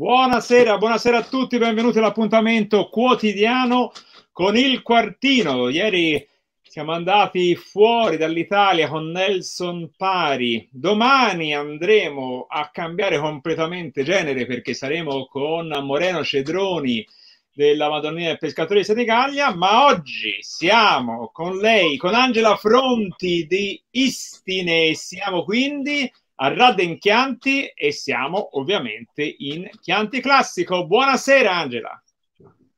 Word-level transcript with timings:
Buonasera, 0.00 0.78
buonasera 0.78 1.18
a 1.18 1.24
tutti, 1.24 1.58
benvenuti 1.58 1.98
all'appuntamento 1.98 2.88
quotidiano 2.88 3.92
con 4.32 4.56
il 4.56 4.80
quartino. 4.80 5.68
Ieri 5.68 6.26
siamo 6.62 6.92
andati 6.92 7.54
fuori 7.54 8.16
dall'Italia 8.16 8.88
con 8.88 9.10
Nelson 9.10 9.90
Pari. 9.94 10.66
Domani 10.72 11.54
andremo 11.54 12.46
a 12.48 12.70
cambiare 12.72 13.18
completamente 13.18 14.02
genere 14.02 14.46
perché 14.46 14.72
saremo 14.72 15.26
con 15.26 15.68
Moreno 15.82 16.24
Cedroni 16.24 17.06
della 17.52 17.90
Madonnina 17.90 18.28
del 18.28 18.38
Pescatore 18.38 18.78
di 18.78 18.86
Senigallia, 18.86 19.54
ma 19.54 19.84
oggi 19.84 20.38
siamo 20.40 21.28
con 21.30 21.58
lei, 21.58 21.98
con 21.98 22.14
Angela 22.14 22.56
Fronti 22.56 23.44
di 23.46 23.78
Istine, 23.90 24.94
siamo 24.94 25.44
quindi 25.44 26.10
a 26.42 26.54
Radden 26.54 26.98
Chianti 26.98 27.66
e 27.66 27.92
siamo 27.92 28.58
ovviamente 28.58 29.34
in 29.38 29.68
Chianti 29.80 30.20
Classico. 30.20 30.86
Buonasera 30.86 31.54
Angela. 31.54 32.02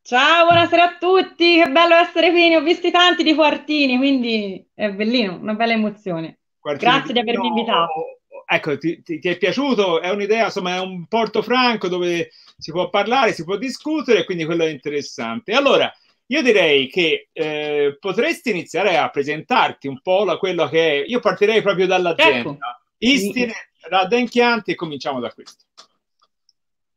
Ciao, 0.03 0.47
buonasera 0.47 0.83
a 0.83 0.97
tutti, 0.98 1.62
che 1.62 1.70
bello 1.70 1.95
essere 1.95 2.33
qui, 2.33 2.48
ne 2.48 2.56
ho 2.56 2.62
visti 2.62 2.91
tanti 2.91 3.23
di 3.23 3.37
quartini, 3.37 3.97
quindi 3.98 4.67
è 4.75 4.91
bellino, 4.91 5.37
una 5.37 5.55
bella 5.55 5.75
emozione. 5.75 6.41
Quartini 6.59 6.91
Grazie 6.91 7.12
di, 7.12 7.20
avermi 7.20 7.48
no, 7.48 7.55
invitato. 7.55 8.19
Ecco, 8.45 8.79
ti, 8.79 9.01
ti, 9.01 9.20
ti, 9.20 9.29
è 9.29 9.39
piaciuto? 9.39 10.01
È 10.01 10.11
un'idea, 10.11 10.47
insomma, 10.47 10.75
è 10.75 10.81
un 10.81 11.06
porto 11.06 11.41
franco 11.41 11.87
dove 11.87 12.33
si 12.59 12.73
può 12.73 12.91
parlare, 12.91 13.33
si 13.33 13.45
può 13.45 13.56
discutere, 13.56 14.25
quindi 14.25 14.45
quello 14.45 14.65
è 14.65 14.70
interessante. 14.70 15.53
Allora, 15.53 15.91
io 16.27 16.42
direi 16.42 16.89
che 16.89 17.29
eh, 17.33 17.97
potresti 18.01 18.51
iniziare 18.51 18.97
a 18.97 19.09
presentarti 19.09 19.87
un 19.87 20.01
po' 20.03 20.25
la, 20.25 20.37
quello 20.37 20.69
che 20.69 20.91
è. 20.91 21.05
Io 21.06 21.20
partirei 21.20 21.62
proprio 21.62 21.87
dall'azienda. 21.87 22.51
Ecco. 22.51 22.59
Istine, 23.02 23.52
Radden 23.88 24.29
Chianti 24.29 24.70
e 24.70 24.74
cominciamo 24.74 25.19
da 25.19 25.33
questo. 25.33 25.65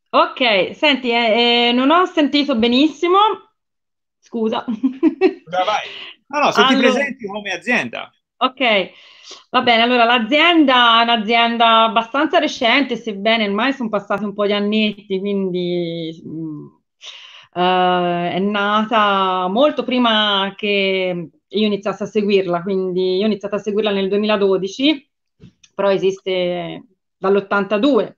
Ok, 0.10 0.76
senti, 0.76 1.10
eh, 1.10 1.70
eh, 1.70 1.72
non 1.74 1.90
ho 1.90 2.06
sentito 2.06 2.56
benissimo. 2.56 3.18
Scusa. 4.20 4.64
Vai. 4.66 5.88
No, 6.28 6.40
no, 6.40 6.52
se 6.52 6.62
allora... 6.62 6.76
ti 6.76 6.82
presenti 6.82 7.26
come 7.28 7.52
azienda. 7.52 8.12
Ok, 8.38 8.92
va 9.50 9.62
bene. 9.62 9.82
Allora, 9.82 10.04
l'azienda 10.06 11.00
è 11.00 11.04
un'azienda 11.04 11.84
abbastanza 11.84 12.38
recente, 12.38 12.96
sebbene 12.96 13.48
ormai 13.48 13.74
sono 13.74 13.90
passati 13.90 14.24
un 14.24 14.34
po' 14.34 14.46
di 14.46 14.54
annetti, 14.54 15.20
quindi 15.20 16.22
uh, 16.24 16.72
è 17.52 18.40
nata 18.40 19.48
molto 19.48 19.84
prima 19.84 20.54
che 20.56 21.30
io 21.48 21.66
iniziassi 21.66 22.04
a 22.04 22.08
seguirla, 22.08 22.62
quindi 22.62 23.18
io 23.18 23.24
ho 23.24 23.28
iniziato 23.28 23.56
a 23.56 23.60
seguirla 23.60 23.92
nel 23.92 24.10
2012 24.10 25.14
però 25.76 25.92
esiste 25.92 26.84
dall'82. 27.18 28.16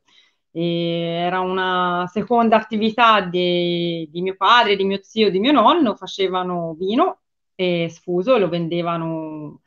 era 0.51 1.39
una 1.41 2.05
seconda 2.07 2.55
attività 2.57 3.21
di, 3.21 4.07
di, 4.11 4.21
mio 4.21 4.35
padre, 4.35 4.75
di 4.75 4.85
mio 4.85 4.99
zio, 5.01 5.29
di 5.29 5.39
mio 5.39 5.51
nonno, 5.51 5.95
facevano 5.95 6.73
vino 6.77 7.19
e 7.55 7.89
sfuso 7.89 8.35
e 8.35 8.39
lo 8.39 8.49
vendevano 8.49 9.61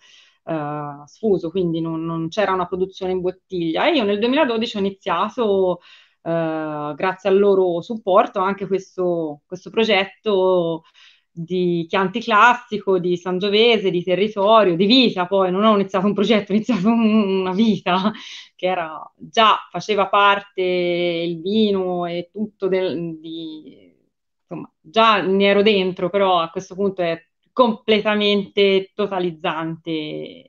uh, 0.45 1.05
sfuso, 1.07 1.51
quindi 1.51 1.81
non, 1.81 2.05
non, 2.05 2.29
c'era 2.29 2.53
una 2.53 2.67
produzione 2.67 3.13
in 3.13 3.21
bottiglia. 3.21 3.87
E 3.87 3.93
io 3.97 4.05
nel 4.05 4.19
2012 4.19 4.77
ho 4.77 4.81
iniziato, 4.81 5.81
uh, 6.23 6.95
grazie 6.95 7.29
al 7.31 7.39
loro 7.39 7.81
supporto, 7.83 8.41
anche 8.41 8.67
questo, 8.67 9.43
questo 9.47 9.71
progetto 9.71 10.85
di 11.33 11.87
Chianti 11.89 12.21
Classico, 12.21 12.99
di 12.99 13.17
Sangiovese, 13.17 13.91
di 13.91 14.03
territorio, 14.03 14.77
di 14.77 14.87
vita, 14.87 15.27
poi 15.27 15.51
non 15.51 15.65
ho 15.65 15.75
iniziato 15.75 16.07
un 16.07 16.15
progetto, 16.15 16.53
ho 16.53 16.55
iniziato 16.55 16.89
una 16.89 17.53
vita 17.53 18.13
che 18.57 18.67
era 18.67 19.01
già 19.17 19.67
faceva 19.71 20.09
parte 20.09 20.63
il 20.63 21.41
vino 21.41 22.07
e 22.07 22.31
tutto 22.33 22.69
del, 22.69 23.19
di, 23.21 23.95
insomma, 24.41 24.71
già 24.81 25.23
ne 25.23 25.47
ero 25.47 25.63
dentro, 25.63 26.11
però 26.11 26.41
a 26.41 26.51
questo 26.51 26.75
punto 26.75 27.03
è 27.03 27.23
completamente 27.53 28.91
totalizzante. 28.95 30.45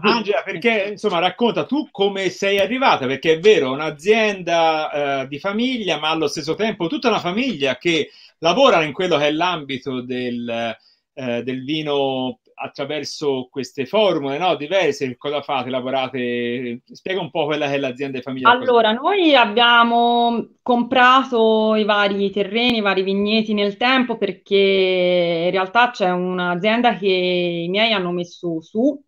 Angela, 0.00 0.42
perché 0.44 0.90
insomma 0.90 1.18
racconta 1.18 1.64
tu 1.64 1.88
come 1.90 2.28
sei 2.30 2.60
arrivata, 2.60 3.04
perché 3.06 3.32
è 3.32 3.38
vero, 3.40 3.72
un'azienda 3.72 5.22
eh, 5.22 5.26
di 5.26 5.40
famiglia, 5.40 5.98
ma 5.98 6.10
allo 6.10 6.28
stesso 6.28 6.54
tempo 6.54 6.86
tutta 6.86 7.08
una 7.08 7.18
famiglia 7.18 7.76
che 7.76 8.10
lavorano 8.38 8.84
in 8.84 8.92
quello 8.92 9.16
che 9.16 9.26
è 9.26 9.32
l'ambito 9.32 10.00
del, 10.02 10.76
eh, 11.14 11.42
del 11.42 11.64
vino 11.64 12.40
attraverso 12.58 13.48
queste 13.50 13.86
formule 13.86 14.38
no? 14.38 14.56
diverse. 14.56 15.16
Cosa 15.16 15.42
fate? 15.42 15.70
Lavorate? 15.70 16.80
Spiega 16.90 17.20
un 17.20 17.30
po' 17.30 17.44
quella 17.46 17.66
che 17.66 17.74
è 17.74 17.78
l'azienda 17.78 18.18
di 18.18 18.22
famiglia. 18.22 18.50
Allora, 18.50 18.92
noi 18.92 19.34
abbiamo 19.34 20.48
comprato 20.62 21.74
i 21.74 21.84
vari 21.84 22.30
terreni, 22.30 22.78
i 22.78 22.82
vari 22.82 23.02
vigneti 23.02 23.52
nel 23.52 23.76
tempo 23.76 24.16
perché 24.16 25.44
in 25.46 25.50
realtà 25.50 25.90
c'è 25.90 26.10
un'azienda 26.10 26.96
che 26.96 27.08
i 27.08 27.68
miei 27.68 27.92
hanno 27.92 28.10
messo 28.10 28.60
su, 28.62 29.02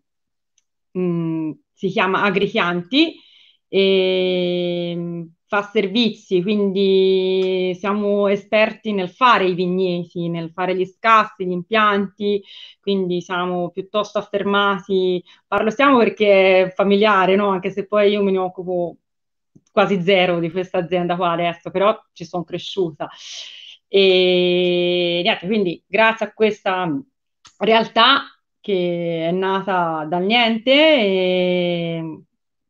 mh, 0.93 1.01
mm, 1.01 1.51
si 1.73 1.89
chiama 1.89 2.23
Agrichianti 2.23 3.15
e 3.67 5.27
fa 5.49 5.63
servizi, 5.63 6.43
quindi 6.43 7.75
siamo 7.79 8.29
esperti 8.29 8.93
nel 8.93 9.09
fare 9.09 9.47
i 9.47 9.55
vigneti, 9.55 10.29
nel 10.29 10.51
fare 10.53 10.77
gli 10.77 10.85
scassi, 10.85 11.47
gli 11.47 11.53
impianti, 11.53 12.43
quindi 12.81 13.23
siamo 13.23 13.71
piuttosto 13.71 14.19
affermati, 14.19 15.25
parlo 15.47 15.71
stiamo 15.71 15.97
perché 15.99 16.65
è 16.65 16.71
familiare, 16.75 17.35
no? 17.35 17.49
anche 17.49 17.71
se 17.71 17.87
poi 17.87 18.11
io 18.11 18.23
me 18.23 18.31
ne 18.31 18.39
occupo 18.39 18.99
quasi 19.73 20.03
zero 20.03 20.39
di 20.39 20.51
questa 20.51 20.79
azienda 20.79 21.17
qua 21.17 21.31
adesso, 21.33 21.71
però 21.71 21.99
ci 22.13 22.25
sono 22.27 22.45
cresciuta. 22.45 23.09
E 23.89 25.21
niente, 25.25 25.47
quindi 25.47 25.83
grazie 25.87 26.27
a 26.27 26.33
questa 26.35 26.95
realtà 27.59 28.25
che 28.61 29.27
è 29.29 29.31
nata 29.31 30.05
dal 30.07 30.25
niente 30.25 30.71
e 30.73 32.23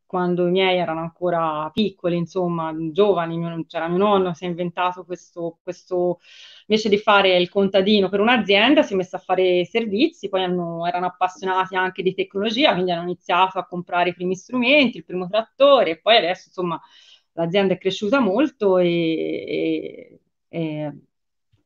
quando 0.09 0.47
i 0.49 0.51
miei 0.51 0.79
erano 0.79 1.01
ancora 1.01 1.69
piccoli, 1.71 2.17
insomma, 2.17 2.75
giovani, 2.93 3.67
c'era 3.67 3.89
mio 3.89 3.99
nonno, 3.99 4.33
si 4.33 4.47
è 4.47 4.49
inventato 4.49 5.05
questo, 5.05 5.59
questo, 5.63 6.21
invece 6.67 6.89
di 6.89 6.97
fare 6.97 7.37
il 7.37 7.51
contadino 7.51 8.09
per 8.09 8.21
un'azienda, 8.21 8.83
si 8.83 8.95
è 8.95 8.97
messo 8.97 9.17
a 9.17 9.19
fare 9.19 9.67
servizi, 9.67 10.31
poi 10.31 10.45
hanno, 10.45 10.87
erano 10.87 11.07
appassionati 11.07 11.77
anche 11.77 12.03
di 12.03 12.15
tecnologia, 12.15 12.73
quindi 12.73 12.91
hanno 12.91 13.03
iniziato 13.03 13.59
a 13.59 13.67
comprare 13.67 14.09
i 14.11 14.15
primi 14.15 14.35
strumenti, 14.35 14.97
il 14.97 15.05
primo 15.05 15.29
trattore, 15.29 15.91
e 15.91 16.01
poi 16.01 16.17
adesso, 16.17 16.45
insomma, 16.49 16.81
l'azienda 17.33 17.75
è 17.75 17.79
cresciuta 17.79 18.19
molto 18.19 18.79
e, 18.79 18.89
e, 18.89 20.21
e 20.49 20.93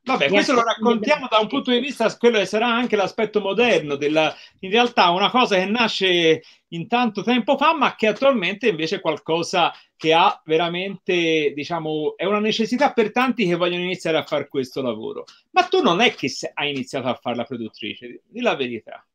Vabbè, 0.05 0.29
questo 0.29 0.53
lo 0.53 0.65
raccontiamo 0.65 1.29
da 1.31 1.39
un 1.39 1.47
punto 1.47 1.71
di 1.71 1.79
vista, 1.79 2.17
quello 2.17 2.39
che 2.39 2.45
sarà 2.45 2.67
anche 2.67 2.97
l'aspetto 2.97 3.41
moderno 3.41 3.95
della, 3.95 4.35
in 4.61 4.71
realtà 4.71 5.11
una 5.11 5.31
cosa 5.31 5.55
che 5.57 5.65
nasce 5.67 6.43
in 6.69 6.89
tanto 6.89 7.23
tempo 7.23 7.57
fa, 7.57 7.77
ma 7.77 7.95
che 7.95 8.09
attualmente 8.09 8.69
invece 8.69 8.97
è 8.97 9.01
qualcosa 9.01 9.73
che 9.97 10.13
ha 10.13 10.43
veramente, 10.45 11.53
diciamo, 11.55 12.15
è 12.17 12.25
una 12.25 12.41
necessità 12.41 12.93
per 12.93 13.13
tanti 13.13 13.47
che 13.47 13.55
vogliono 13.55 13.85
iniziare 13.85 14.17
a 14.17 14.25
fare 14.25 14.49
questo 14.49 14.83
lavoro. 14.83 15.25
Ma 15.51 15.63
tu 15.65 15.81
non 15.81 16.01
è 16.01 16.13
che 16.15 16.29
hai 16.55 16.71
iniziato 16.71 17.07
a 17.07 17.15
fare 17.15 17.37
la 17.37 17.45
produttrice, 17.45 18.23
di 18.27 18.41
la 18.41 18.57
verità. 18.57 19.07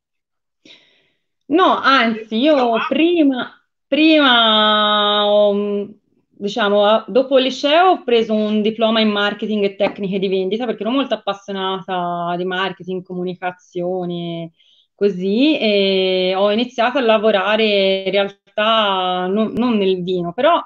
No, 1.47 1.79
anzi, 1.81 2.37
io 2.37 2.55
no, 2.55 2.85
prima, 2.87 3.61
prima 3.85 5.25
ho 5.25 5.89
diciamo, 6.37 7.03
dopo 7.07 7.37
il 7.37 7.45
liceo 7.45 7.91
ho 7.91 8.03
preso 8.03 8.33
un 8.33 8.61
diploma 8.61 8.99
in 9.01 9.09
marketing 9.09 9.63
e 9.63 9.75
tecniche 9.75 10.19
di 10.19 10.27
vendita 10.27 10.65
perché 10.65 10.83
ero 10.83 10.91
molto 10.91 11.15
appassionata 11.15 12.35
di 12.37 12.45
marketing, 12.45 13.03
comunicazione, 13.03 14.51
così, 14.95 15.57
e 15.59 16.33
ho 16.35 16.51
iniziato 16.51 16.97
a 16.97 17.01
lavorare 17.01 18.03
in 18.05 18.11
realtà 18.11 19.27
non, 19.27 19.53
non 19.53 19.77
nel 19.77 20.03
vino, 20.03 20.33
però 20.33 20.61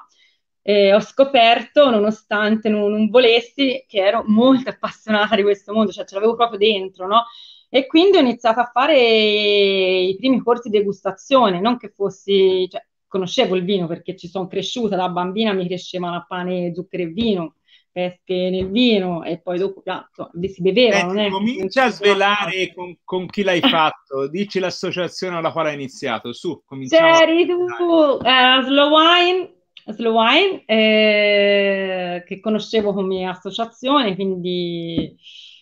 eh, 0.62 0.94
ho 0.94 1.00
scoperto, 1.00 1.90
nonostante 1.90 2.68
non, 2.68 2.90
non, 2.90 3.08
volessi, 3.10 3.84
che 3.86 3.98
ero 3.98 4.22
molto 4.26 4.70
appassionata 4.70 5.36
di 5.36 5.42
questo 5.42 5.72
mondo, 5.72 5.92
cioè 5.92 6.04
ce 6.04 6.14
l'avevo 6.14 6.36
proprio 6.36 6.58
dentro, 6.58 7.06
no? 7.06 7.24
E 7.68 7.86
quindi 7.86 8.18
ho 8.18 8.20
iniziato 8.20 8.60
a 8.60 8.70
fare 8.72 8.98
i 8.98 10.14
primi 10.16 10.40
corsi 10.42 10.68
di 10.68 10.78
degustazione, 10.78 11.60
non 11.60 11.78
che 11.78 11.88
fossi, 11.88 12.68
cioè, 12.70 12.84
conoscevo 13.12 13.56
il 13.56 13.64
vino 13.64 13.86
perché 13.86 14.16
ci 14.16 14.26
sono 14.26 14.46
cresciuta 14.46 14.96
da 14.96 15.10
bambina, 15.10 15.52
mi 15.52 15.66
crescevano 15.66 16.16
a 16.16 16.24
pane, 16.26 16.72
zucchero 16.74 17.02
e 17.02 17.06
vino, 17.08 17.56
pesche 17.92 18.48
nel 18.48 18.70
vino 18.70 19.22
e 19.22 19.38
poi 19.38 19.58
dopo 19.58 19.82
piatto, 19.82 20.30
si 20.40 20.62
beveva. 20.62 21.12
Eh, 21.12 21.28
comincia 21.28 21.84
a 21.84 21.90
svelare 21.90 22.72
con, 22.74 22.96
con, 23.04 23.26
chi 23.26 23.42
l'hai 23.42 23.60
fatto, 23.60 24.28
dici 24.28 24.58
l'associazione 24.58 25.36
alla 25.36 25.52
quale 25.52 25.68
hai 25.68 25.74
iniziato, 25.74 26.32
su, 26.32 26.62
cominciamo. 26.64 27.18
C'eri 27.18 27.46
tu, 27.46 27.60
uh, 27.60 28.62
Slow 28.64 28.90
Wine, 28.90 29.52
Slow 29.88 30.16
Wine 30.16 30.64
eh, 30.64 32.24
che 32.26 32.40
conoscevo 32.40 32.94
come 32.94 33.28
associazione, 33.28 34.14
quindi 34.14 35.14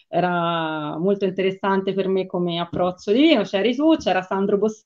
era 0.06 0.96
molto 0.99 1.25
interessante 1.25 1.94
per 1.94 2.06
me 2.06 2.26
come 2.26 2.61
approccio 2.61 3.11
di 3.11 3.23
vino, 3.23 3.43
c'eri 3.43 3.75
tu, 3.75 3.96
c'era 3.96 4.23
Sandro 4.23 4.56
Bossi 4.56 4.85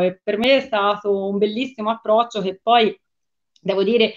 e 0.00 0.20
per 0.22 0.38
me 0.38 0.56
è 0.56 0.60
stato 0.60 1.28
un 1.28 1.38
bellissimo 1.38 1.90
approccio 1.90 2.40
che 2.40 2.58
poi, 2.62 2.98
devo 3.60 3.82
dire, 3.82 4.14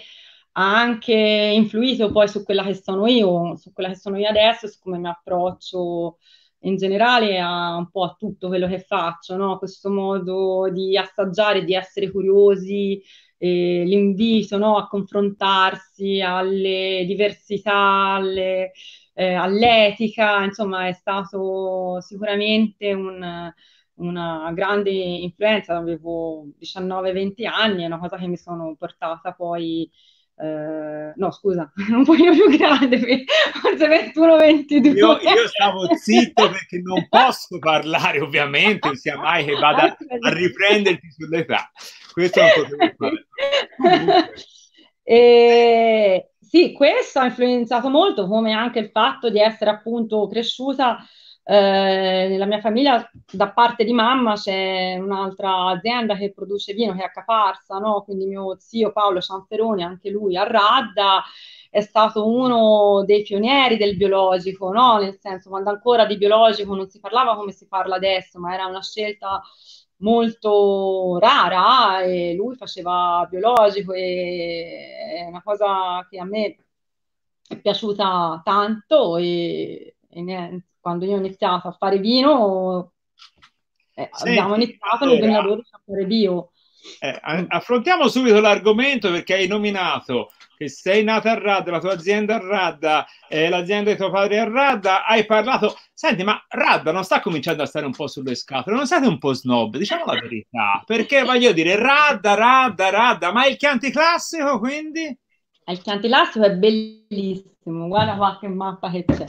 ha 0.52 0.80
anche 0.80 1.14
influito 1.14 2.10
poi 2.10 2.28
su 2.28 2.42
quella 2.42 2.64
che 2.64 2.74
sono 2.74 3.06
io, 3.06 3.56
su 3.56 3.72
quella 3.72 3.90
che 3.90 3.96
sono 3.96 4.18
io 4.18 4.28
adesso, 4.28 4.66
su 4.68 4.78
come 4.80 4.98
mi 4.98 5.08
approccio 5.08 6.18
in 6.64 6.76
generale 6.76 7.38
a 7.40 7.76
un 7.76 7.90
po' 7.90 8.04
a 8.04 8.14
tutto 8.18 8.48
quello 8.48 8.68
che 8.68 8.80
faccio, 8.80 9.36
no? 9.36 9.58
Questo 9.58 9.90
modo 9.90 10.70
di 10.70 10.96
assaggiare, 10.96 11.64
di 11.64 11.74
essere 11.74 12.10
curiosi, 12.10 13.02
eh, 13.38 13.82
l'invito 13.84 14.56
no? 14.58 14.76
a 14.76 14.86
confrontarsi 14.86 16.20
alle 16.20 17.04
diversità, 17.06 18.14
alle, 18.14 18.72
eh, 19.14 19.34
all'etica, 19.34 20.44
insomma 20.44 20.86
è 20.88 20.92
stato 20.92 22.00
sicuramente 22.00 22.92
un, 22.92 23.52
una 23.96 24.50
grande 24.54 24.90
influenza, 24.90 25.76
avevo 25.76 26.46
19-20 26.60 27.46
anni, 27.46 27.82
è 27.82 27.86
una 27.86 27.98
cosa 27.98 28.16
che 28.16 28.26
mi 28.26 28.36
sono 28.36 28.74
portata 28.78 29.32
poi 29.32 29.90
Uh, 30.34 31.12
no, 31.16 31.30
scusa, 31.30 31.70
un 31.92 32.04
pochino 32.04 32.32
più 32.32 32.48
grande, 32.56 32.98
forse 33.60 34.12
21-22. 34.12 34.96
Io, 34.96 35.18
io, 35.20 35.46
stavo 35.46 35.94
zitto 35.94 36.48
perché 36.50 36.80
non 36.80 37.06
posso 37.08 37.58
parlare, 37.58 38.18
ovviamente, 38.18 38.88
non 38.88 38.96
sia 38.96 39.18
mai 39.18 39.44
che 39.44 39.52
vada 39.52 39.94
a 39.94 40.32
riprenderti 40.32 41.10
sull'età. 41.12 41.70
Questo 42.12 42.40
è 42.40 42.52
un 42.58 42.94
po' 42.96 43.10
e, 45.04 46.30
Sì, 46.40 46.72
questo 46.72 47.20
ha 47.20 47.26
influenzato 47.26 47.88
molto, 47.88 48.26
come 48.26 48.52
anche 48.52 48.78
il 48.78 48.90
fatto 48.90 49.30
di 49.30 49.38
essere 49.38 49.70
appunto 49.70 50.26
cresciuta 50.26 50.98
eh, 51.44 52.26
nella 52.28 52.46
mia 52.46 52.60
famiglia, 52.60 53.10
da 53.30 53.50
parte 53.50 53.84
di 53.84 53.92
mamma, 53.92 54.34
c'è 54.34 54.96
un'altra 54.96 55.68
azienda 55.70 56.16
che 56.16 56.32
produce 56.32 56.72
vino 56.72 56.94
che 56.94 57.02
è 57.02 57.04
a 57.04 57.10
Caparsa, 57.10 57.78
no? 57.78 58.02
quindi 58.02 58.26
mio 58.26 58.56
zio 58.60 58.92
Paolo 58.92 59.20
Cianferoni, 59.20 59.82
anche 59.82 60.10
lui 60.10 60.36
a 60.36 60.44
Radda, 60.44 61.22
è 61.70 61.80
stato 61.80 62.28
uno 62.28 63.02
dei 63.04 63.22
pionieri 63.22 63.76
del 63.76 63.96
biologico, 63.96 64.70
no? 64.72 64.98
nel 64.98 65.18
senso 65.18 65.48
quando 65.48 65.70
ancora 65.70 66.06
di 66.06 66.16
biologico 66.16 66.74
non 66.74 66.88
si 66.88 67.00
parlava 67.00 67.34
come 67.36 67.52
si 67.52 67.66
parla 67.66 67.96
adesso, 67.96 68.38
ma 68.38 68.54
era 68.54 68.66
una 68.66 68.82
scelta 68.82 69.42
molto 69.96 71.18
rara 71.18 72.02
e 72.02 72.34
lui 72.34 72.56
faceva 72.56 73.26
biologico 73.30 73.92
e 73.92 75.22
è 75.22 75.24
una 75.26 75.42
cosa 75.42 76.06
che 76.10 76.18
a 76.18 76.24
me 76.24 76.56
è 77.48 77.56
piaciuta 77.60 78.42
tanto 78.44 79.16
e, 79.16 79.96
e 80.08 80.20
niente 80.22 80.71
quando 80.82 81.04
io 81.04 81.14
ho 81.14 81.18
iniziato 81.18 81.68
a 81.68 81.76
fare 81.78 81.98
vino, 81.98 82.92
eh, 83.94 84.10
Senti, 84.12 84.38
abbiamo 84.38 84.56
iniziato 84.56 85.04
nel 85.06 85.18
2012 85.18 85.68
a 85.70 85.80
fare 85.86 86.06
bio. 86.06 86.50
Eh, 86.98 87.20
affrontiamo 87.48 88.08
subito 88.08 88.40
l'argomento 88.40 89.08
perché 89.10 89.34
hai 89.34 89.46
nominato 89.46 90.32
che 90.56 90.68
sei 90.68 91.04
nata 91.04 91.30
a 91.30 91.38
Radda, 91.38 91.70
la 91.70 91.78
tua 91.78 91.92
azienda 91.92 92.36
a 92.36 92.40
Radda, 92.40 93.06
eh, 93.28 93.48
l'azienda 93.48 93.90
di 93.90 93.96
tuo 93.96 94.10
padre 94.10 94.40
a 94.40 94.48
Radda, 94.48 95.06
hai 95.06 95.24
parlato... 95.24 95.76
Senti, 95.92 96.24
ma 96.24 96.44
Radda 96.48 96.90
non 96.90 97.04
sta 97.04 97.20
cominciando 97.20 97.62
a 97.62 97.66
stare 97.66 97.86
un 97.86 97.92
po' 97.92 98.08
sulle 98.08 98.34
scatole, 98.34 98.76
non 98.76 98.86
siete 98.86 99.06
un 99.06 99.18
po' 99.18 99.32
snob, 99.32 99.76
diciamo 99.76 100.04
la 100.04 100.20
verità, 100.20 100.82
perché 100.84 101.22
voglio 101.22 101.52
dire 101.52 101.76
Radda, 101.76 102.34
Radda, 102.34 102.90
Radda, 102.90 103.32
ma 103.32 103.46
il 103.46 103.56
Chianti 103.56 103.92
classico 103.92 104.58
quindi? 104.58 105.16
Il 105.66 105.80
Chianti 105.80 106.08
classico 106.08 106.44
è 106.44 106.52
bellissimo, 106.52 107.86
guarda 107.86 108.16
qualche 108.16 108.48
mappa 108.48 108.90
che 108.90 109.04
c'è. 109.04 109.26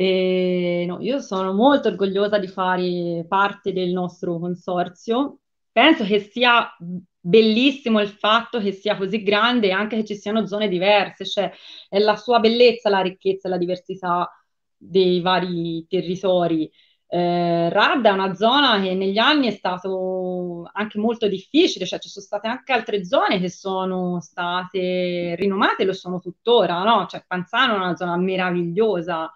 E, 0.00 0.84
no, 0.86 1.00
io 1.00 1.18
sono 1.18 1.52
molto 1.52 1.88
orgogliosa 1.88 2.38
di 2.38 2.46
fare 2.46 3.24
parte 3.26 3.72
del 3.72 3.90
nostro 3.90 4.38
consorzio. 4.38 5.40
Penso 5.72 6.04
che 6.04 6.20
sia 6.20 6.72
bellissimo 7.18 8.00
il 8.00 8.08
fatto 8.08 8.60
che 8.60 8.70
sia 8.70 8.96
così 8.96 9.24
grande 9.24 9.66
e 9.66 9.70
anche 9.72 9.96
che 9.96 10.04
ci 10.04 10.14
siano 10.14 10.46
zone 10.46 10.68
diverse, 10.68 11.26
cioè 11.26 11.50
è 11.88 11.98
la 11.98 12.14
sua 12.14 12.38
bellezza, 12.38 12.88
la 12.90 13.00
ricchezza, 13.00 13.48
la 13.48 13.56
diversità 13.58 14.30
dei 14.76 15.20
vari 15.20 15.84
territori. 15.88 16.70
Eh, 17.08 17.68
Radda 17.70 18.10
è 18.10 18.12
una 18.12 18.34
zona 18.34 18.80
che 18.80 18.94
negli 18.94 19.18
anni 19.18 19.48
è 19.48 19.50
stato 19.50 20.68
anche 20.74 20.98
molto 21.00 21.26
difficile, 21.26 21.86
cioè 21.86 21.98
ci 21.98 22.08
sono 22.08 22.24
state 22.24 22.46
anche 22.46 22.72
altre 22.72 23.04
zone 23.04 23.40
che 23.40 23.50
sono 23.50 24.20
state 24.20 25.34
rinomate 25.36 25.82
e 25.82 25.86
lo 25.86 25.92
sono 25.92 26.20
tuttora, 26.20 26.84
no? 26.84 27.06
Cioè 27.06 27.24
Panzano 27.26 27.74
è 27.74 27.78
una 27.78 27.96
zona 27.96 28.16
meravigliosa, 28.16 29.32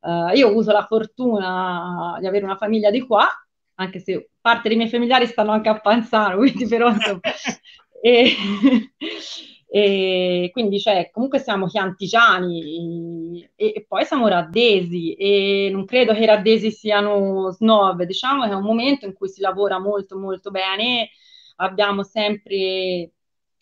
Uh, 0.00 0.30
io 0.34 0.46
ho 0.46 0.50
avuto 0.50 0.70
la 0.70 0.86
fortuna 0.86 2.16
di 2.20 2.26
avere 2.26 2.44
una 2.44 2.56
famiglia 2.56 2.90
di 2.90 3.00
qua, 3.00 3.26
anche 3.74 3.98
se 3.98 4.30
parte 4.40 4.68
dei 4.68 4.76
miei 4.76 4.88
familiari 4.88 5.26
stanno 5.26 5.52
anche 5.52 5.68
a 5.68 5.80
Panzano, 5.80 6.36
quindi 6.38 6.66
però 6.66 6.92
e, 8.00 8.32
e, 9.68 10.50
quindi 10.52 10.80
cioè, 10.80 11.10
comunque 11.12 11.38
siamo 11.38 11.66
chiantigiani 11.66 13.48
e, 13.56 13.72
e, 13.74 13.84
poi 13.86 14.04
siamo 14.04 14.28
raddesi 14.28 15.14
e 15.14 15.68
non 15.72 15.84
credo 15.84 16.14
che 16.14 16.20
i 16.20 16.26
raddesi 16.26 16.70
siano 16.70 17.50
snob, 17.50 18.02
diciamo 18.04 18.44
che 18.44 18.50
è 18.50 18.54
un 18.54 18.62
momento 18.62 19.04
in 19.04 19.14
cui 19.14 19.28
si 19.28 19.40
lavora 19.40 19.78
molto 19.78 20.18
molto 20.18 20.50
bene, 20.50 21.10
abbiamo 21.56 22.02
sempre 22.02 23.12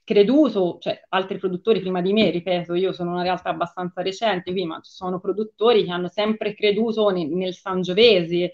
creduto, 0.06 0.78
cioè 0.80 1.02
altri 1.08 1.36
produttori 1.36 1.80
prima 1.80 2.00
di 2.00 2.12
me, 2.12 2.30
ripeto, 2.30 2.74
io 2.74 2.92
sono 2.92 3.10
una 3.10 3.22
realtà 3.22 3.48
abbastanza 3.48 4.02
recente 4.02 4.52
qui, 4.52 4.64
ma 4.64 4.80
ci 4.80 4.92
sono 4.92 5.18
produttori 5.18 5.84
che 5.84 5.90
hanno 5.90 6.06
sempre 6.08 6.54
creduto 6.54 7.08
nel, 7.08 7.26
nel 7.26 7.54
Sangiovese, 7.54 8.52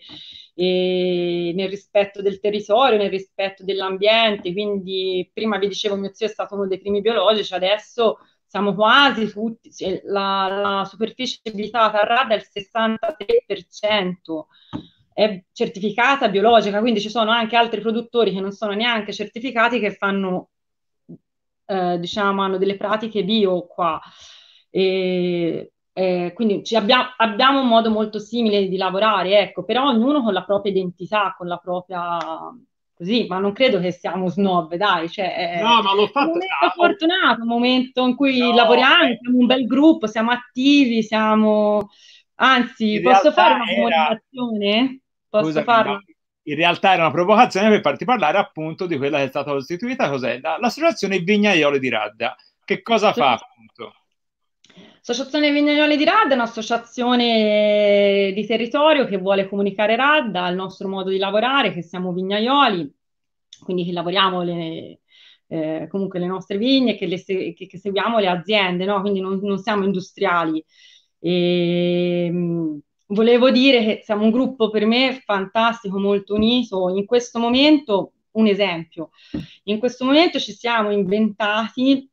nel 0.55 1.69
rispetto 1.69 2.23
del 2.23 2.41
territorio, 2.41 2.97
nel 2.97 3.11
rispetto 3.11 3.65
dell'ambiente, 3.65 4.51
quindi 4.55 5.31
prima 5.33 5.59
vi 5.59 5.69
dicevo 5.69 5.97
mio 5.97 6.15
zio 6.15 6.27
è 6.27 6.31
stato 6.31 6.55
uno 6.55 6.67
dei 6.67 6.81
primi 6.81 7.03
biologici, 7.03 7.53
adesso 7.53 8.17
siamo 8.47 8.75
quasi 8.75 9.31
tutti, 9.31 9.71
la, 10.05 10.49
la 10.49 10.85
superficie 10.87 11.41
abitata 11.45 12.01
a 12.01 12.07
Rada 12.07 12.35
è 12.35 12.39
il 12.39 12.49
63%, 12.51 14.47
è 15.13 15.45
certificata 15.53 16.31
biologica, 16.31 16.81
quindi 16.81 17.01
ci 17.03 17.11
sono 17.11 17.31
anche 17.31 17.57
altri 17.57 17.83
produttori 17.83 18.33
che 18.33 18.41
non 18.41 18.53
sono 18.53 18.73
neanche 18.73 19.13
certificati 19.13 19.79
che 19.79 19.93
fanno 19.93 20.52
eh, 21.73 21.99
diciamo, 21.99 22.43
hanno 22.43 22.59
delle 22.59 22.77
pratiche 22.77 23.25
bio 23.25 23.67
qua. 23.67 24.01
E, 24.71 25.73
eh, 25.95 26.33
quindi 26.35 26.63
abbiamo, 26.75 27.05
abbiamo, 27.17 27.61
un 27.61 27.69
modo 27.69 27.91
molto 27.91 28.19
simile 28.19 28.69
di 28.69 28.77
lavorare, 28.77 29.39
ecco, 29.41 29.65
però 29.65 29.87
ognuno 29.89 30.23
con 30.23 30.33
la 30.33 30.45
propria 30.45 30.73
identità, 30.73 31.35
con 31.37 31.47
la 31.47 31.57
propria... 31.57 32.19
Così, 32.95 33.27
ma 33.27 33.39
non 33.39 33.53
credo 33.53 33.81
che 33.81 33.91
siamo 33.91 34.29
snob, 34.29 34.77
dai, 34.77 35.09
cioè, 35.09 35.61
no, 35.61 35.83
ma 35.83 35.93
l'ho 35.93 36.07
fatto. 36.07 36.27
Un 36.27 36.35
momento 36.35 36.71
fortunato, 36.75 37.41
un 37.41 37.49
momento 37.49 38.07
in 38.07 38.15
cui 38.15 38.39
no, 38.39 38.55
lavoriamo, 38.55 39.05
eh. 39.05 39.19
siamo 39.21 39.39
un 39.39 39.47
bel 39.47 39.67
gruppo, 39.67 40.07
siamo 40.07 40.31
attivi, 40.31 41.03
siamo... 41.03 41.89
Anzi, 42.37 42.95
in 42.95 43.03
posso 43.03 43.33
fare 43.33 43.55
una 43.55 43.65
comunicazione? 43.65 45.01
Posso 45.29 45.47
Scusa, 45.47 45.63
farlo? 45.65 46.01
In 46.45 46.57
realtà 46.57 46.93
era 46.93 47.03
una 47.03 47.13
provocazione 47.13 47.69
per 47.69 47.81
farti 47.81 48.05
parlare 48.05 48.39
appunto 48.39 48.87
di 48.87 48.97
quella 48.97 49.19
che 49.19 49.25
è 49.25 49.29
stata 49.29 49.53
costituita, 49.53 50.09
cos'è? 50.09 50.41
l'associazione 50.41 51.19
Vignaioli 51.19 51.79
di 51.79 51.89
Radda. 51.89 52.35
Che 52.65 52.83
cosa 52.83 53.13
fa 53.13 53.33
appunto? 53.33 53.95
L'associazione 55.05 55.53
Vignaioli 55.53 55.97
di 55.97 56.05
Radda 56.05 56.33
è 56.33 56.35
un'associazione 56.35 58.33
di 58.35 58.47
territorio 58.47 59.05
che 59.05 59.19
vuole 59.19 59.49
comunicare 59.49 59.97
Radda, 59.97 60.49
il 60.49 60.57
nostro 60.57 60.89
modo 60.89 61.11
di 61.11 61.19
lavorare, 61.19 61.73
che 61.73 61.83
siamo 61.83 62.13
vignaioli, 62.13 62.93
quindi 63.65 63.85
che 63.85 63.93
lavoriamo 63.93 64.43
le, 64.43 65.01
eh, 65.49 65.87
comunque 65.91 66.19
le 66.19 66.27
nostre 66.27 66.57
vigne, 66.57 66.97
che, 66.97 67.07
le, 67.07 67.23
che, 67.23 67.55
che 67.55 67.79
seguiamo 67.79 68.19
le 68.19 68.29
aziende, 68.29 68.85
no? 68.85 69.01
quindi 69.01 69.21
non, 69.21 69.39
non 69.43 69.59
siamo 69.59 69.85
industriali. 69.85 70.65
E, 71.19 72.27
ehm, 72.27 72.81
volevo 73.13 73.51
dire 73.51 73.85
che 73.85 74.01
siamo 74.05 74.25
un 74.25 74.31
gruppo 74.31 74.71
per 74.71 74.87
me 74.87 75.23
fantastico, 75.25 75.99
molto 75.99 76.35
unito. 76.35 76.91
In 76.91 77.07
questo 77.07 77.39
momento, 77.39 78.13
un 78.33 78.47
esempio, 78.47 79.11
in 79.65 79.79
questo 79.79 80.05
momento 80.05 80.39
ci 80.39 80.53
siamo 80.53 80.91
inventati, 80.91 82.09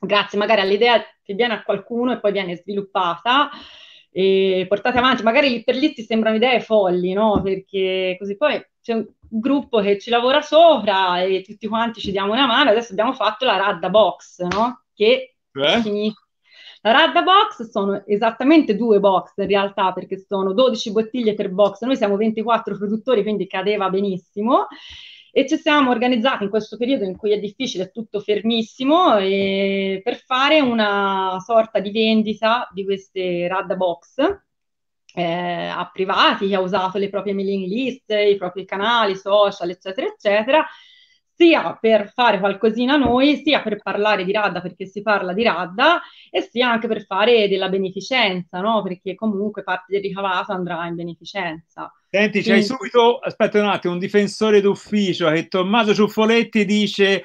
grazie 0.00 0.38
magari 0.38 0.60
all'idea 0.60 1.02
che 1.22 1.34
viene 1.34 1.54
a 1.54 1.62
qualcuno 1.62 2.12
e 2.12 2.20
poi 2.20 2.32
viene 2.32 2.56
sviluppata, 2.56 3.50
e 4.10 4.64
portate 4.66 4.96
avanti, 4.96 5.22
magari 5.22 5.50
lì 5.50 5.62
per 5.62 5.74
lì 5.74 5.92
ti 5.92 6.02
sembrano 6.02 6.36
idee 6.36 6.60
folli, 6.60 7.12
no? 7.12 7.42
Perché 7.42 8.16
così 8.18 8.36
poi 8.36 8.64
c'è 8.80 8.94
un 8.94 9.06
gruppo 9.28 9.80
che 9.80 9.98
ci 9.98 10.08
lavora 10.08 10.40
sopra 10.40 11.20
e 11.20 11.42
tutti 11.42 11.66
quanti 11.66 12.00
ci 12.00 12.12
diamo 12.12 12.32
una 12.32 12.46
mano. 12.46 12.70
Adesso 12.70 12.92
abbiamo 12.92 13.12
fatto 13.12 13.44
la 13.44 13.56
Radda 13.56 13.90
Box, 13.90 14.40
no? 14.42 14.84
Che 14.94 15.36
eh? 15.52 15.80
significa 15.82 16.25
Radda 16.92 17.22
Box 17.22 17.68
sono 17.68 18.04
esattamente 18.06 18.76
due 18.76 19.00
box 19.00 19.32
in 19.36 19.46
realtà 19.46 19.92
perché 19.92 20.18
sono 20.18 20.52
12 20.52 20.92
bottiglie 20.92 21.34
per 21.34 21.50
box, 21.50 21.82
noi 21.82 21.96
siamo 21.96 22.16
24 22.16 22.76
produttori 22.76 23.22
quindi 23.22 23.46
cadeva 23.46 23.90
benissimo. 23.90 24.66
E 25.32 25.46
ci 25.46 25.58
siamo 25.58 25.90
organizzati 25.90 26.44
in 26.44 26.48
questo 26.48 26.78
periodo 26.78 27.04
in 27.04 27.14
cui 27.14 27.30
è 27.30 27.38
difficile, 27.38 27.84
è 27.84 27.90
tutto 27.90 28.20
fermissimo, 28.20 29.16
per 29.16 30.16
fare 30.24 30.60
una 30.60 31.36
sorta 31.44 31.78
di 31.78 31.90
vendita 31.90 32.66
di 32.72 32.84
queste 32.84 33.46
Radda 33.46 33.76
Box 33.76 34.14
eh, 35.14 35.66
a 35.66 35.90
privati, 35.92 36.48
che 36.48 36.54
ha 36.54 36.60
usato 36.60 36.96
le 36.96 37.10
proprie 37.10 37.34
mailing 37.34 37.66
list, 37.66 38.10
i 38.12 38.36
propri 38.36 38.64
canali 38.64 39.14
social, 39.14 39.68
eccetera, 39.68 40.06
eccetera, 40.06 40.66
sia 41.36 41.76
per 41.78 42.10
fare 42.12 42.38
qualcosina 42.38 42.96
noi, 42.96 43.42
sia 43.44 43.60
per 43.60 43.80
parlare 43.82 44.24
di 44.24 44.32
Radda 44.32 44.60
perché 44.60 44.86
si 44.86 45.02
parla 45.02 45.34
di 45.34 45.42
Radda 45.42 46.00
e 46.30 46.40
sia 46.40 46.70
anche 46.70 46.88
per 46.88 47.04
fare 47.04 47.48
della 47.48 47.68
beneficenza, 47.68 48.60
no? 48.60 48.82
Perché 48.82 49.14
comunque 49.14 49.62
parte 49.62 49.92
del 49.92 50.00
ricavato 50.00 50.52
andrà 50.52 50.86
in 50.86 50.94
beneficenza. 50.94 51.92
Senti, 52.08 52.42
Quindi... 52.42 52.48
c'hai 52.48 52.62
subito, 52.62 53.18
aspetta 53.18 53.60
un 53.60 53.68
attimo, 53.68 53.92
un 53.92 53.98
difensore 53.98 54.62
d'ufficio 54.62 55.30
che 55.30 55.48
Tommaso 55.48 55.94
Ciuffoletti 55.94 56.64
dice 56.64 57.24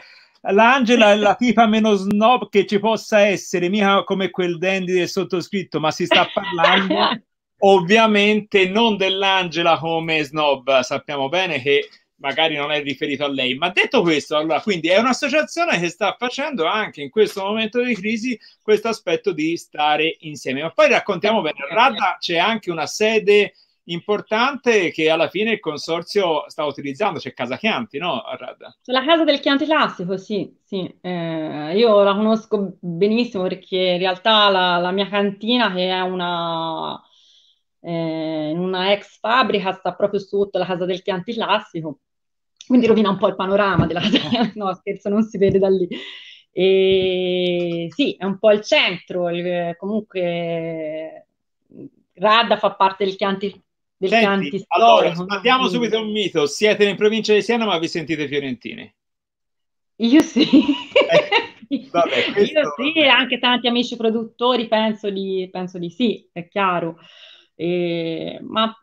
l'Angela 0.49 1.11
è 1.11 1.15
la 1.15 1.35
tipa 1.35 1.65
meno 1.67 1.93
snob 1.93 2.49
che 2.49 2.65
ci 2.65 2.79
possa 2.79 3.21
essere, 3.21 3.69
mica 3.69 4.03
come 4.03 4.29
quel 4.29 4.57
dandy 4.57 4.93
del 4.93 5.07
sottoscritto, 5.07 5.79
ma 5.79 5.91
si 5.91 6.05
sta 6.05 6.27
parlando 6.33 7.21
ovviamente 7.63 8.67
non 8.67 8.97
dell'Angela 8.97 9.77
come 9.77 10.23
snob, 10.23 10.79
sappiamo 10.81 11.29
bene 11.29 11.61
che 11.61 11.87
magari 12.21 12.55
non 12.55 12.71
è 12.71 12.81
riferito 12.81 13.25
a 13.25 13.29
lei. 13.29 13.55
Ma 13.55 13.69
detto 13.69 14.01
questo, 14.01 14.37
allora, 14.37 14.61
quindi 14.61 14.87
è 14.87 14.99
un'associazione 14.99 15.79
che 15.79 15.89
sta 15.89 16.15
facendo 16.17 16.65
anche 16.65 17.01
in 17.01 17.09
questo 17.09 17.43
momento 17.43 17.81
di 17.81 17.93
crisi 17.95 18.39
questo 18.61 18.87
aspetto 18.87 19.33
di 19.33 19.57
stare 19.57 20.15
insieme. 20.19 20.61
Ma 20.61 20.69
poi 20.69 20.89
raccontiamo 20.89 21.41
bene, 21.41 21.57
a 21.69 21.73
Radda 21.73 22.17
c'è 22.19 22.37
anche 22.37 22.71
una 22.71 22.85
sede 22.85 23.53
importante 23.85 24.91
che 24.91 25.09
alla 25.09 25.27
fine 25.27 25.53
il 25.53 25.59
consorzio 25.59 26.47
sta 26.47 26.63
utilizzando, 26.65 27.19
c'è 27.19 27.33
Casa 27.33 27.57
Chianti, 27.57 27.97
no? 27.97 28.21
A 28.21 28.35
Radda. 28.35 28.77
C'è 28.81 28.91
la 28.91 29.03
casa 29.03 29.23
del 29.23 29.39
Chianti 29.39 29.65
Classico, 29.65 30.17
sì, 30.17 30.55
sì. 30.63 30.95
Eh, 31.01 31.73
io 31.75 32.03
la 32.03 32.13
conosco 32.13 32.77
benissimo 32.79 33.43
perché 33.43 33.77
in 33.77 33.97
realtà 33.97 34.49
la, 34.49 34.77
la 34.77 34.91
mia 34.91 35.09
cantina 35.09 35.73
che 35.73 35.89
è 35.89 35.99
una, 36.01 37.01
eh, 37.81 38.51
una 38.55 38.91
ex 38.93 39.19
fabbrica 39.19 39.73
sta 39.73 39.93
proprio 39.93 40.19
sotto 40.19 40.59
la 40.59 40.65
casa 40.65 40.85
del 40.85 41.01
Chianti 41.01 41.33
Classico 41.33 41.99
quindi 42.71 42.87
rovina 42.87 43.09
un 43.09 43.17
po' 43.17 43.27
il 43.27 43.35
panorama 43.35 43.85
della 43.85 43.99
casa, 44.07 44.49
no 44.55 44.73
scherzo, 44.75 45.09
non 45.09 45.23
si 45.23 45.37
vede 45.37 45.59
da 45.59 45.67
lì. 45.67 45.89
E 46.53 47.87
sì, 47.89 48.15
è 48.17 48.23
un 48.23 48.39
po' 48.39 48.51
il 48.51 48.61
centro, 48.61 49.29
il, 49.29 49.75
comunque 49.77 51.27
Radda 52.13 52.57
fa 52.57 52.71
parte 52.71 53.03
del 53.03 53.17
Chianti, 53.17 53.47
del 53.97 54.09
Senti, 54.09 54.25
Chianti 54.25 54.59
storico. 54.59 54.67
Allora, 54.69 55.13
spandiamo 55.13 55.67
subito 55.67 55.99
un 55.99 56.11
mito, 56.11 56.45
siete 56.45 56.85
in 56.85 56.95
provincia 56.95 57.33
di 57.33 57.41
Siena 57.41 57.65
ma 57.65 57.77
vi 57.77 57.89
sentite 57.89 58.25
fiorentini? 58.29 58.93
Io 59.97 60.21
sì. 60.21 60.41
Eh, 60.47 61.87
vabbè, 61.91 62.39
Io 62.39 62.91
sì, 62.93 63.01
anche 63.01 63.37
tanti 63.37 63.67
amici 63.67 63.97
produttori 63.97 64.69
penso 64.69 65.09
di, 65.09 65.49
penso 65.51 65.77
di 65.77 65.89
sì, 65.89 66.25
è 66.31 66.47
chiaro. 66.47 66.99
E, 67.53 68.39
ma 68.41 68.73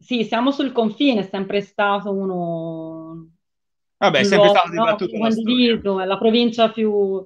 sì, 0.00 0.24
siamo 0.24 0.50
sul 0.50 0.72
confine, 0.72 1.20
è 1.20 1.28
sempre 1.30 1.60
stato 1.60 2.10
uno... 2.10 3.28
Vabbè, 3.98 4.20
è 4.20 4.24
sempre 4.24 4.48
stato 4.48 4.70
dibattuto 4.70 5.14
no? 5.14 5.28
condiviso, 5.28 6.00
è 6.00 6.06
la 6.06 6.18
provincia 6.18 6.70
più... 6.70 7.22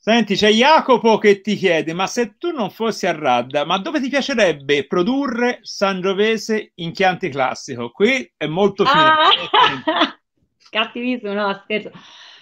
Senti, 0.00 0.34
c'è 0.34 0.50
Jacopo 0.50 1.16
che 1.18 1.40
ti 1.40 1.54
chiede, 1.54 1.94
ma 1.94 2.06
se 2.06 2.36
tu 2.36 2.50
non 2.50 2.68
fossi 2.68 3.06
a 3.06 3.12
Radda, 3.12 3.64
ma 3.64 3.78
dove 3.78 4.00
ti 4.00 4.08
piacerebbe 4.08 4.86
produrre 4.86 5.60
Sangiovese 5.62 6.72
in 6.74 6.92
Chianti 6.92 7.30
Classico? 7.30 7.90
Qui 7.90 8.32
è 8.36 8.46
molto 8.46 8.84
fine. 8.84 9.02
Ah! 9.02 10.18
Cattivissimo, 10.68 11.32
no, 11.32 11.54
scherzo. 11.62 11.90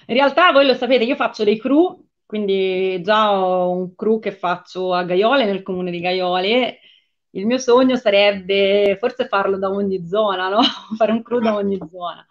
In 0.06 0.14
realtà 0.14 0.50
voi 0.50 0.66
lo 0.66 0.74
sapete, 0.74 1.04
io 1.04 1.14
faccio 1.14 1.44
dei 1.44 1.60
crew, 1.60 2.04
quindi 2.26 3.00
già 3.02 3.38
ho 3.38 3.70
un 3.70 3.94
crew 3.94 4.18
che 4.18 4.32
faccio 4.32 4.92
a 4.94 5.04
Gaiole, 5.04 5.44
nel 5.44 5.62
comune 5.62 5.90
di 5.90 6.00
Gaiole, 6.00 6.80
il 7.32 7.46
mio 7.46 7.58
sogno 7.58 7.96
sarebbe 7.96 8.96
forse 8.98 9.26
farlo 9.28 9.58
da 9.58 9.70
ogni 9.70 10.06
zona, 10.06 10.48
no? 10.48 10.60
Fare 10.96 11.12
un 11.12 11.22
crew 11.22 11.40
da 11.40 11.54
ogni 11.54 11.78
zona. 11.90 12.26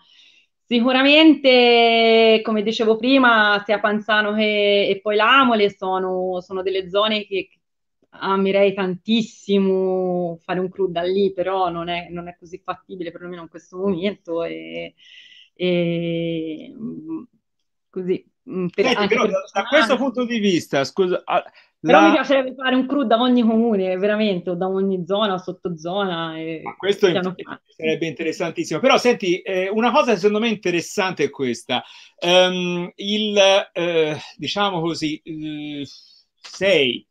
Sicuramente, 0.65 2.39
come 2.43 2.63
dicevo 2.63 2.95
prima, 2.95 3.61
sia 3.65 3.79
Panzano 3.79 4.33
che, 4.33 4.87
e 4.87 4.99
poi 5.01 5.15
l'Amole 5.17 5.69
sono, 5.69 6.39
sono 6.41 6.61
delle 6.61 6.89
zone 6.89 7.25
che 7.25 7.49
amerei 8.13 8.73
tantissimo 8.73 10.37
fare 10.41 10.59
un 10.59 10.69
crew 10.69 10.89
da 10.89 11.01
lì, 11.01 11.33
però 11.33 11.69
non 11.69 11.89
è, 11.89 12.07
non 12.09 12.27
è 12.29 12.35
così 12.37 12.59
fattibile, 12.63 13.11
perlomeno 13.11 13.41
in 13.43 13.49
questo 13.49 13.77
momento. 13.77 14.43
E, 14.43 14.93
e 15.55 16.73
così. 17.89 18.30
Mm, 18.49 18.67
per, 18.73 18.85
Senti, 18.85 19.07
però, 19.07 19.25
da 19.25 19.63
questo 19.69 19.97
punto 19.97 20.25
di 20.25 20.39
vista, 20.39 20.83
scusa, 20.83 21.23
però 21.81 21.99
la... 21.99 22.07
mi 22.07 22.13
piacerebbe 22.13 22.53
fare 22.53 22.75
un 22.75 22.85
crew 22.85 23.03
da 23.03 23.19
ogni 23.19 23.41
comune, 23.41 23.97
veramente, 23.97 24.51
o 24.51 24.55
da 24.55 24.67
ogni 24.67 25.03
zona 25.05 25.39
sottozona. 25.39 26.37
E... 26.37 26.61
Questo 26.77 27.07
sarebbe 27.07 28.05
interessantissimo. 28.05 28.79
Però 28.79 28.97
senti, 28.97 29.41
eh, 29.41 29.67
una 29.67 29.91
cosa 29.91 30.15
secondo 30.15 30.39
me 30.39 30.49
interessante 30.49 31.23
è 31.23 31.29
questa. 31.31 31.83
Um, 32.19 32.91
il, 32.95 33.37
eh, 33.73 34.17
diciamo 34.37 34.79
così, 34.79 35.19
eh, 35.23 35.83
sei 36.35 37.05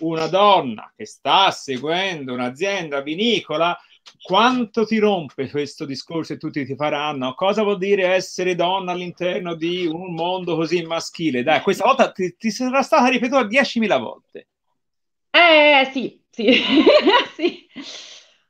una 0.00 0.26
donna 0.26 0.92
che 0.96 1.06
sta 1.06 1.50
seguendo 1.52 2.32
un'azienda 2.32 3.00
vinicola 3.00 3.78
quanto 4.22 4.84
ti 4.84 4.98
rompe 4.98 5.50
questo 5.50 5.84
discorso 5.84 6.32
e 6.32 6.36
tutti 6.36 6.64
ti 6.64 6.74
faranno? 6.74 7.34
Cosa 7.34 7.62
vuol 7.62 7.78
dire 7.78 8.06
essere 8.14 8.54
donna 8.54 8.92
all'interno 8.92 9.54
di 9.54 9.86
un 9.86 10.14
mondo 10.14 10.56
così 10.56 10.82
maschile? 10.82 11.42
Dai, 11.42 11.60
questa 11.60 11.84
volta 11.84 12.10
ti, 12.12 12.36
ti 12.36 12.50
sarà 12.50 12.82
stata 12.82 13.08
ripetuta 13.08 13.44
10.000 13.44 13.98
volte. 13.98 14.48
Eh 15.30 15.88
sì, 15.92 16.20
sì, 16.30 16.48
sì. 17.36 17.66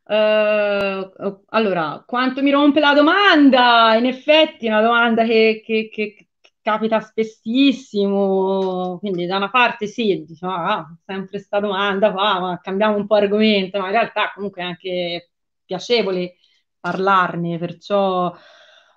Uh, 0.04 1.44
allora, 1.48 2.02
quanto 2.06 2.42
mi 2.42 2.50
rompe 2.50 2.80
la 2.80 2.94
domanda? 2.94 3.94
In 3.96 4.06
effetti 4.06 4.66
è 4.66 4.70
una 4.70 4.80
domanda 4.80 5.24
che, 5.24 5.62
che, 5.64 5.90
che 5.92 6.28
capita 6.62 7.00
spessissimo, 7.00 8.98
quindi 8.98 9.26
da 9.26 9.36
una 9.36 9.50
parte 9.50 9.86
sì, 9.86 10.24
diciamo, 10.26 10.54
ah, 10.54 10.96
sempre 11.04 11.38
sta 11.38 11.60
domanda, 11.60 12.12
ah, 12.14 12.40
ma 12.40 12.60
cambiamo 12.60 12.96
un 12.96 13.06
po' 13.06 13.14
argomento, 13.14 13.78
ma 13.78 13.86
in 13.86 13.92
realtà 13.92 14.32
comunque 14.34 14.62
anche 14.62 15.30
piacevole 15.68 16.36
parlarne, 16.80 17.58
perciò 17.58 18.34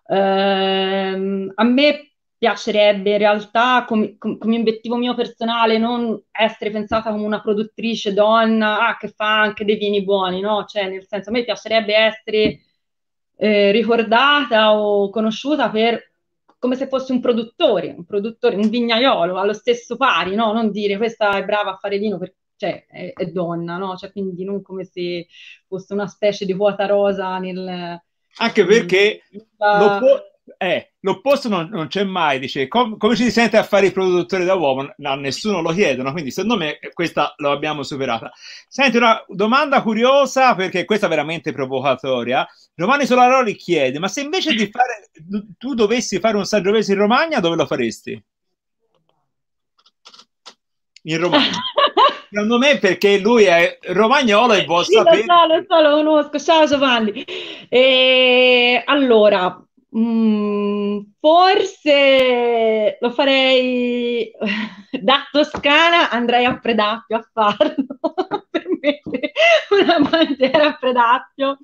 ehm, 0.07 1.51
a 1.53 1.63
me 1.63 2.11
piacerebbe 2.37 3.11
in 3.11 3.17
realtà 3.19 3.85
come, 3.87 4.17
come, 4.17 4.57
obiettivo 4.57 4.95
mio 4.97 5.13
personale 5.13 5.77
non 5.77 6.19
essere 6.31 6.71
pensata 6.71 7.11
come 7.11 7.25
una 7.25 7.41
produttrice 7.41 8.13
donna 8.13 8.87
ah, 8.87 8.97
che 8.97 9.09
fa 9.09 9.41
anche 9.41 9.63
dei 9.65 9.77
vini 9.77 10.03
buoni, 10.03 10.39
no? 10.41 10.65
Cioè, 10.65 10.89
nel 10.89 11.05
senso, 11.05 11.29
a 11.29 11.33
me 11.33 11.43
piacerebbe 11.43 11.95
essere 11.95 12.61
eh, 13.37 13.71
ricordata 13.71 14.73
o 14.75 15.09
conosciuta 15.11 15.69
per 15.69 16.11
come 16.57 16.75
se 16.75 16.87
fosse 16.87 17.11
un 17.11 17.19
produttore, 17.21 17.93
un 17.95 18.05
produttore, 18.05 18.55
un 18.55 18.69
vignaiolo 18.69 19.37
allo 19.37 19.53
stesso 19.53 19.97
pari, 19.97 20.35
no? 20.35 20.51
Non 20.53 20.71
dire 20.71 20.97
questa 20.97 21.37
è 21.37 21.43
brava 21.45 21.71
a 21.73 21.77
fare 21.77 21.97
vino 21.97 22.17
perché 22.17 22.37
cioè, 22.61 22.85
è, 22.85 23.13
è 23.13 23.25
donna, 23.25 23.77
no? 23.77 23.97
Cioè, 23.97 24.11
quindi 24.11 24.43
non 24.43 24.61
come 24.61 24.85
se 24.85 25.25
fosse 25.67 25.93
una 25.93 26.05
specie 26.05 26.45
di 26.45 26.53
quota 26.53 26.85
rosa 26.85 27.39
nel... 27.39 27.99
Anche 28.37 28.65
perché 28.65 29.23
nella... 29.31 29.79
l'oppo- 29.79 30.23
eh, 30.57 30.93
l'opposto 30.99 31.49
non, 31.49 31.69
non, 31.69 31.87
c'è 31.87 32.03
mai, 32.03 32.37
dice, 32.37 32.67
com- 32.67 32.97
come 32.97 33.15
ci 33.15 33.23
si 33.23 33.31
sente 33.31 33.57
a 33.57 33.63
fare 33.63 33.87
i 33.87 33.91
produttori 33.91 34.45
da 34.45 34.53
uomo? 34.53 34.93
No, 34.97 35.15
nessuno 35.15 35.61
lo 35.61 35.71
chiedono, 35.71 36.11
quindi 36.11 36.29
secondo 36.29 36.55
me 36.55 36.77
questa 36.93 37.33
l'abbiamo 37.37 37.81
superata. 37.81 38.31
Senti, 38.67 38.97
una 38.97 39.23
domanda 39.27 39.81
curiosa, 39.81 40.53
perché 40.53 40.85
questa 40.85 41.07
è 41.07 41.09
veramente 41.09 41.51
provocatoria. 41.51 42.47
Giovanni 42.75 43.07
Solaroli 43.07 43.55
chiede, 43.55 43.97
ma 43.97 44.07
se 44.07 44.21
invece 44.21 44.53
di 44.53 44.69
fare, 44.69 45.09
tu 45.57 45.73
dovessi 45.73 46.19
fare 46.19 46.37
un 46.37 46.45
Sangiovese 46.45 46.91
in 46.91 46.99
Romagna, 46.99 47.39
dove 47.39 47.55
lo 47.55 47.65
faresti? 47.65 48.23
In 51.03 51.17
Romagna. 51.17 51.57
Secondo 52.33 52.57
me 52.57 52.77
perché 52.77 53.19
lui 53.19 53.43
è 53.43 53.77
romagnolo 53.87 54.53
e 54.53 54.63
vuol 54.63 54.85
sapere... 54.85 55.17
Lo 55.17 55.33
so, 55.33 55.47
lo 55.47 55.65
so, 55.67 55.81
lo 55.81 55.95
conosco. 55.95 56.39
Ciao 56.39 56.65
Giovanni. 56.65 57.25
E, 57.67 58.81
allora, 58.85 59.61
mh, 59.89 59.99
mm, 59.99 60.99
forse 61.19 62.97
lo 63.01 63.11
farei 63.11 64.31
da 64.97 65.27
Toscana, 65.29 66.09
andrei 66.09 66.45
a 66.45 66.57
Predappio 66.57 67.17
a 67.17 67.29
farlo, 67.33 67.97
per 68.49 68.65
mettere 68.79 69.33
una 69.71 69.99
bandiera 69.99 70.67
a 70.67 70.77
Predappio. 70.79 71.57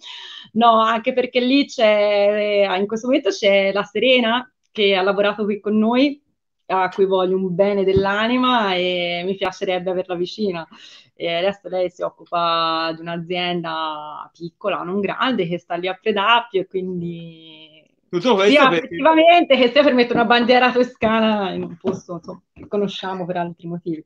No, 0.52 0.82
anche 0.82 1.14
perché 1.14 1.40
lì 1.40 1.66
c'è, 1.66 2.68
in 2.78 2.88
questo 2.88 3.08
momento 3.08 3.30
c'è 3.30 3.72
la 3.72 3.84
Serena 3.84 4.52
che 4.70 4.98
ha 4.98 5.02
lavorato 5.02 5.46
qui 5.46 5.62
con 5.62 5.78
noi 5.78 6.22
a 6.68 6.90
cui 6.90 7.06
voglio 7.06 7.38
un 7.38 7.56
bene 7.56 7.84
dell'anima 7.84 8.74
e 8.76 9.22
mi 9.26 9.36
piacerebbe 9.36 9.90
averla 9.90 10.16
vicina. 10.16 10.68
E 11.16 11.34
adesso 11.34 11.68
lei 11.70 11.90
si 11.90 12.04
occupa 12.04 12.92
di 12.94 13.02
un'azienda 13.02 14.30
piccola, 14.32 14.84
non 14.84 15.00
grande, 15.00 15.48
che 15.48 15.58
sta 15.58 15.76
lì 15.76 15.88
a 15.88 15.98
Predappio 16.00 16.62
e 16.62 16.68
quindi 16.68 17.84
tutto 18.10 18.40
sia 18.46 18.70
perché... 18.70 18.86
effettivamente 18.86 19.58
che 19.58 19.70
sia 19.70 19.84
per 19.84 19.94
mettere 19.94 20.20
una 20.20 20.28
bandiera 20.28 20.72
toscana 20.72 21.52
in 21.52 21.64
un 21.64 21.78
posto 21.78 22.14
insomma, 22.14 22.42
che 22.54 22.68
conosciamo 22.68 23.26
per 23.26 23.38
altri 23.38 23.68
motivi. 23.68 24.06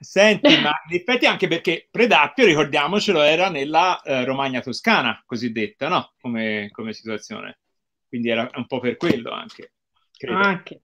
Senti, 0.00 0.48
ma 0.60 0.72
in 0.88 0.96
effetti 0.96 1.26
anche 1.26 1.46
perché 1.46 1.86
Predappio, 1.90 2.46
ricordiamocelo, 2.46 3.20
era 3.20 3.50
nella 3.50 4.00
eh, 4.00 4.24
Romagna 4.24 4.60
toscana, 4.60 5.22
cosiddetta, 5.26 5.88
no? 5.88 6.12
Come, 6.20 6.70
come 6.72 6.94
situazione. 6.94 7.58
Quindi 8.08 8.30
era 8.30 8.50
un 8.54 8.66
po' 8.66 8.80
per 8.80 8.96
quello 8.96 9.30
anche. 9.30 9.72
credo. 10.16 10.38
Anche. 10.38 10.80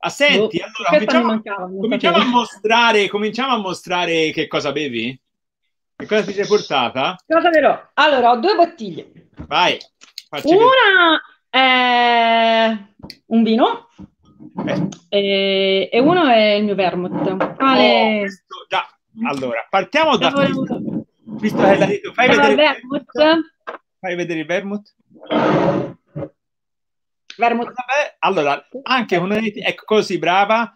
Ah, 0.00 0.10
senti, 0.10 0.58
Boh, 0.58 0.64
allora 0.64 0.90
cominciamo, 0.90 1.26
mancava, 1.26 1.64
cominciamo 1.66 2.16
a 2.18 2.24
mostrare, 2.24 3.08
cominciamo 3.08 3.52
a 3.54 3.58
mostrare 3.58 4.30
che 4.30 4.46
cosa 4.46 4.70
bevi? 4.70 5.20
Che 5.96 6.06
cosa 6.06 6.22
ti 6.22 6.32
sei 6.32 6.46
portata? 6.46 7.16
Cosa 7.26 7.50
dirò? 7.50 7.88
Allora, 7.94 8.30
ho 8.30 8.36
due 8.36 8.54
bottiglie. 8.54 9.10
Vai, 9.48 9.76
vedere. 10.30 10.54
Una 10.56 11.20
è 11.50 12.76
un 13.26 13.42
vino 13.42 13.88
Eh, 14.66 14.88
e, 15.08 15.88
e 15.90 15.98
uno 15.98 16.28
è 16.28 16.52
il 16.52 16.64
mio 16.64 16.76
vermouth. 16.76 17.56
Quale... 17.56 18.14
oh, 18.14 18.18
questo- 18.20 18.66
già, 18.68 18.86
allora, 19.26 19.66
partiamo 19.68 20.16
da. 20.16 20.32
Visto 21.40 21.56
che 21.56 21.76
l'hai 21.76 21.86
detto, 21.88 22.12
fai 22.12 22.28
vedere, 22.28 22.50
il 22.50 22.56
vermouth. 22.56 23.04
vermouth. 23.12 23.44
fai 23.98 24.14
vedere 24.14 24.40
il 24.40 24.46
vermouth. 24.46 24.94
Vabbè, 27.64 28.16
allora, 28.18 28.66
anche 28.82 29.16
una 29.16 29.38
ecco 29.38 29.84
così 29.84 30.18
brava. 30.18 30.72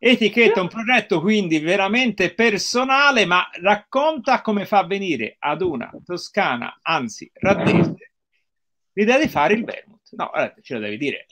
Etichetta 0.00 0.60
un 0.60 0.68
progetto 0.68 1.20
quindi 1.20 1.58
veramente 1.58 2.32
personale, 2.32 3.26
ma 3.26 3.48
racconta 3.60 4.40
come 4.42 4.64
fa 4.64 4.78
a 4.78 4.86
venire 4.86 5.36
ad 5.40 5.60
una 5.60 5.90
toscana, 6.04 6.78
anzi 6.82 7.28
raddese, 7.34 8.12
l'idea 8.92 9.18
di 9.18 9.28
fare 9.28 9.54
il 9.54 9.64
vermouth. 9.64 10.08
No, 10.12 10.30
guarda, 10.32 10.54
ce 10.62 10.74
lo 10.74 10.80
devi 10.80 10.96
dire. 10.98 11.26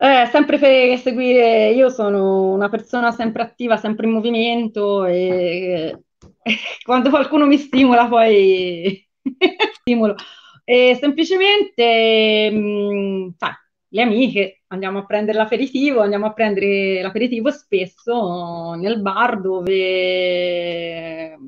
Eh, 0.00 0.28
sempre 0.30 0.58
per 0.58 0.96
seguire, 0.98 1.70
io 1.70 1.88
sono 1.88 2.52
una 2.52 2.68
persona 2.68 3.10
sempre 3.10 3.42
attiva, 3.42 3.76
sempre 3.76 4.06
in 4.06 4.12
movimento 4.12 5.04
e 5.04 6.04
quando 6.84 7.10
qualcuno 7.10 7.46
mi 7.46 7.58
stimola 7.58 8.06
poi 8.06 9.04
stimolo. 9.80 10.14
E 10.70 10.98
semplicemente, 11.00 12.50
mh, 12.50 13.36
sai, 13.38 13.52
le 13.88 14.02
amiche, 14.02 14.64
andiamo 14.66 14.98
a 14.98 15.06
prendere 15.06 15.38
l'aperitivo, 15.38 16.02
andiamo 16.02 16.26
a 16.26 16.34
prendere 16.34 17.00
l'aperitivo 17.00 17.50
spesso 17.50 18.74
nel 18.74 19.00
bar 19.00 19.40
dove 19.40 21.38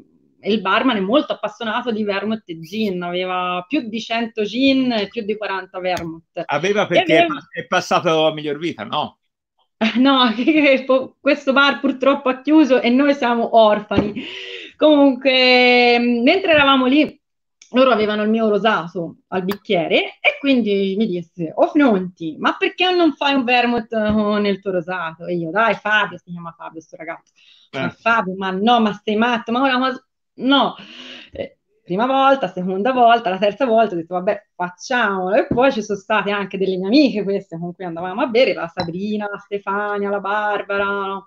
il 0.42 0.60
barman 0.62 0.96
è 0.96 1.00
molto 1.00 1.34
appassionato 1.34 1.92
di 1.92 2.02
vermouth 2.02 2.44
e 2.46 2.60
gin, 2.60 3.02
aveva 3.02 3.62
più 3.68 3.86
di 3.90 4.00
100 4.00 4.42
gin 4.44 4.90
e 4.92 5.08
più 5.08 5.22
di 5.22 5.36
40 5.36 5.78
vermouth. 5.80 6.42
Aveva 6.46 6.86
perché 6.86 7.18
aveva- 7.18 7.46
è 7.52 7.66
passato 7.66 8.26
a 8.26 8.32
miglior 8.32 8.56
vita, 8.56 8.84
no? 8.84 9.18
No, 9.98 10.32
questo 11.20 11.52
bar 11.52 11.80
purtroppo 11.80 12.30
ha 12.30 12.40
chiuso 12.40 12.80
e 12.80 12.88
noi 12.88 13.12
siamo 13.12 13.54
orfani. 13.58 14.24
Comunque, 14.78 15.98
mh, 15.98 16.22
mentre 16.22 16.52
eravamo 16.52 16.86
lì, 16.86 17.19
loro 17.72 17.90
avevano 17.90 18.22
il 18.22 18.30
mio 18.30 18.48
rosato 18.48 19.18
al 19.28 19.44
bicchiere 19.44 20.18
e 20.20 20.36
quindi 20.40 20.94
mi 20.98 21.06
disse, 21.06 21.52
oh 21.54 21.68
Fnonti, 21.68 22.36
ma 22.38 22.56
perché 22.56 22.90
non 22.92 23.14
fai 23.14 23.34
un 23.34 23.44
vermouth 23.44 23.88
con 24.12 24.44
il 24.46 24.60
tuo 24.60 24.72
rosato? 24.72 25.26
E 25.26 25.34
io, 25.36 25.50
dai 25.50 25.74
Fabio, 25.74 26.18
si 26.18 26.30
chiama 26.30 26.52
Fabio 26.56 26.80
sto 26.80 26.96
ragazzo. 26.96 27.32
Ma 27.72 27.86
Eh. 27.86 27.90
Fabio, 27.90 28.34
ma 28.36 28.50
no, 28.50 28.80
ma 28.80 29.00
sei 29.02 29.16
matto, 29.16 29.52
ma 29.52 29.62
ora, 29.62 29.78
ma 29.78 29.92
no. 30.34 30.74
Eh, 31.32 31.58
prima 31.84 32.06
volta, 32.06 32.48
seconda 32.48 32.92
volta, 32.92 33.30
la 33.30 33.38
terza 33.38 33.64
volta 33.66 33.94
ho 33.94 33.96
detto 33.98 34.14
vabbè 34.14 34.48
facciamolo 34.54 35.34
e 35.36 35.46
poi 35.46 35.72
ci 35.72 35.82
sono 35.82 35.98
state 35.98 36.30
anche 36.30 36.58
delle 36.58 36.76
mie 36.76 36.86
amiche 36.86 37.22
queste 37.22 37.58
con 37.58 37.74
cui 37.74 37.84
andavamo 37.84 38.20
a 38.22 38.26
bere, 38.26 38.52
la 38.54 38.68
Sabrina, 38.68 39.28
la 39.30 39.38
Stefania, 39.38 40.10
la 40.10 40.20
Barbara, 40.20 40.84
no? 40.84 41.26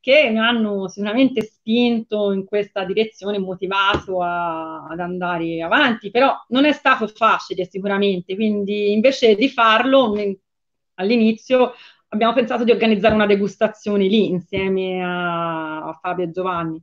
Che 0.00 0.30
mi 0.30 0.38
hanno 0.38 0.88
sicuramente 0.88 1.42
spinto 1.42 2.32
in 2.32 2.44
questa 2.44 2.84
direzione, 2.84 3.38
motivato 3.38 4.22
a- 4.22 4.86
ad 4.88 4.98
andare 5.00 5.62
avanti, 5.62 6.10
però 6.10 6.34
non 6.48 6.64
è 6.64 6.72
stato 6.72 7.06
facile 7.08 7.66
sicuramente, 7.66 8.34
quindi 8.34 8.92
invece 8.92 9.34
di 9.34 9.48
farlo 9.48 10.14
all'inizio 10.94 11.72
abbiamo 12.08 12.32
pensato 12.32 12.64
di 12.64 12.70
organizzare 12.72 13.14
una 13.14 13.26
degustazione 13.26 14.06
lì 14.06 14.28
insieme 14.28 15.02
a, 15.02 15.84
a 15.88 15.98
Fabio 16.00 16.24
e 16.24 16.30
Giovanni. 16.30 16.82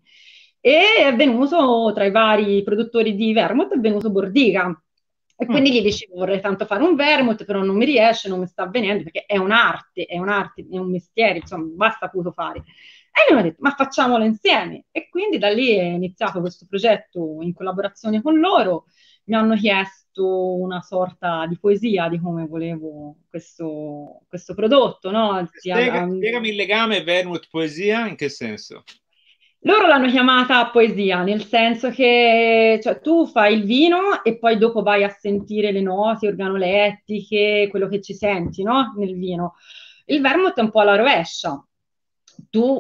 E 0.60 0.80
è 1.06 1.16
venuto 1.16 1.92
tra 1.94 2.06
i 2.06 2.12
vari 2.12 2.64
produttori 2.64 3.16
di 3.16 3.32
vermouth, 3.34 3.74
è 3.74 3.80
venuto 3.80 4.10
Bordiga. 4.12 4.82
E 5.40 5.46
quindi 5.46 5.72
gli 5.72 5.82
dicevo, 5.84 6.16
vorrei 6.16 6.42
tanto 6.42 6.66
fare 6.66 6.84
un 6.84 6.96
vermouth, 6.96 7.46
però 7.46 7.62
non 7.62 7.76
mi 7.78 7.86
riesce, 7.86 8.28
non 8.28 8.40
mi 8.40 8.48
sta 8.48 8.64
avvenendo, 8.64 9.04
perché 9.04 9.26
è 9.26 9.38
un'arte, 9.38 10.06
è 10.06 10.18
un'arte, 10.18 10.66
è 10.70 10.78
un 10.80 10.90
mestiere, 10.90 11.38
insomma, 11.40 11.68
basta 11.76 12.10
potuto 12.10 12.32
fare. 12.32 12.64
E 13.18 13.34
lui 13.34 13.42
mi 13.42 13.48
ha 13.48 13.50
detto, 13.50 13.62
ma 13.62 13.72
facciamolo 13.72 14.24
insieme. 14.24 14.86
E 14.92 15.10
quindi 15.10 15.40
da 15.40 15.50
lì 15.50 15.74
è 15.76 15.84
iniziato 15.84 16.40
questo 16.40 16.68
progetto 16.70 17.38
in 17.42 17.54
collaborazione 17.54 18.22
con 18.22 18.38
loro. 18.40 18.86
Mi 19.26 19.36
hanno 19.36 19.56
chiesto 19.56 20.54
una 20.54 20.82
sorta 20.82 21.48
di 21.48 21.58
poesia 21.60 22.10
di 22.10 22.20
come 22.20 22.46
volevo 22.46 23.18
questo, 23.28 24.22
questo 24.28 24.54
prodotto, 24.54 25.10
no? 25.10 25.48
Spiega- 25.52 26.08
spiegami 26.08 26.50
il 26.50 26.56
legame 26.56 27.04
vermouth-poesia, 27.04 28.08
in 28.08 28.16
che 28.16 28.30
senso? 28.30 28.84
loro 29.62 29.88
l'hanno 29.88 30.10
chiamata 30.10 30.70
poesia, 30.70 31.24
nel 31.24 31.44
senso 31.44 31.90
che 31.90 32.80
cioè, 32.82 33.02
tu 33.02 33.28
fai 33.28 33.56
il 33.56 33.64
vino 33.64 34.24
e 34.24 34.38
poi 34.38 34.58
dopo 34.58 34.82
vai 34.82 35.04
a 35.04 35.10
sentire 35.10 35.72
le 35.72 35.82
note 35.82 36.28
organolettiche, 36.28 37.68
quello 37.70 37.88
che 37.88 38.02
ci 38.02 38.14
senti, 38.14 38.64
no? 38.64 38.94
Nel 38.98 39.18
vino. 39.18 39.56
Il 40.06 40.22
vermouth 40.22 40.58
è 40.58 40.62
un 40.62 40.72
po' 40.72 40.82
alla 40.82 40.96
rovescia. 40.96 41.62
Tu 42.50 42.78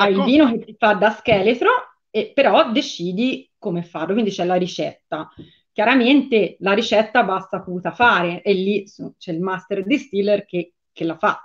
hai 0.00 0.12
il 0.12 0.22
vino 0.24 0.50
che 0.50 0.64
ti 0.64 0.74
fa 0.78 0.94
da 0.94 1.10
scheletro, 1.10 1.70
e, 2.10 2.32
però 2.34 2.70
decidi 2.72 3.50
come 3.58 3.82
farlo, 3.82 4.12
quindi 4.14 4.30
c'è 4.30 4.44
la 4.44 4.54
ricetta. 4.56 5.28
Chiaramente 5.72 6.56
la 6.60 6.72
ricetta 6.72 7.22
basta 7.22 7.60
potuta 7.62 7.92
fare 7.92 8.42
e 8.42 8.52
lì 8.52 8.86
su- 8.88 9.14
c'è 9.16 9.32
il 9.32 9.40
master 9.40 9.84
distiller 9.84 10.44
che, 10.44 10.74
che 10.92 11.04
la 11.04 11.16
fa. 11.16 11.42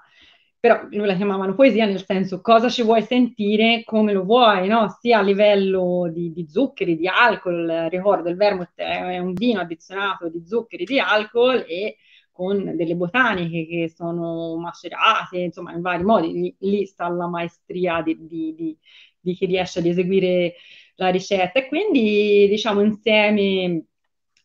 Però 0.60 0.88
noi 0.90 1.06
la 1.06 1.16
chiamavano 1.16 1.54
poesia 1.54 1.86
nel 1.86 2.04
senso 2.04 2.42
cosa 2.42 2.70
ci 2.70 2.82
vuoi 2.82 3.04
sentire, 3.04 3.84
come 3.86 4.14
lo 4.14 4.24
vuoi, 4.24 4.68
no? 4.68 4.90
Sia 5.00 5.20
a 5.20 5.22
livello 5.22 6.10
di, 6.12 6.32
di 6.34 6.48
zuccheri, 6.50 6.98
di 6.98 7.08
alcol. 7.08 7.88
Ricordo, 7.90 8.30
il 8.30 8.36
vermouth 8.36 8.74
è 8.74 9.20
un 9.20 9.34
vino 9.34 9.60
addizionato 9.60 10.28
di 10.28 10.44
zuccheri, 10.44 10.86
di 10.86 11.00
alcol 11.00 11.64
e 11.68 11.98
con 12.36 12.76
delle 12.76 12.96
botaniche 12.96 13.66
che 13.66 13.90
sono 13.96 14.58
macerate, 14.58 15.38
insomma, 15.40 15.72
in 15.74 15.80
vari 15.82 16.04
modi. 16.04 16.54
Lì, 16.60 16.86
sta 16.86 17.08
la 17.08 17.28
maestria 17.28 18.02
di, 18.02 18.18
di- 18.28 18.54
di- 18.56 18.78
di 19.20 19.34
chi 19.34 19.46
riesce 19.46 19.80
ad 19.80 19.86
eseguire 19.86 20.56
la 20.96 21.08
ricetta. 21.10 21.60
E 21.60 21.68
quindi, 21.68 22.48
diciamo, 22.50 22.82
insieme 22.82 23.86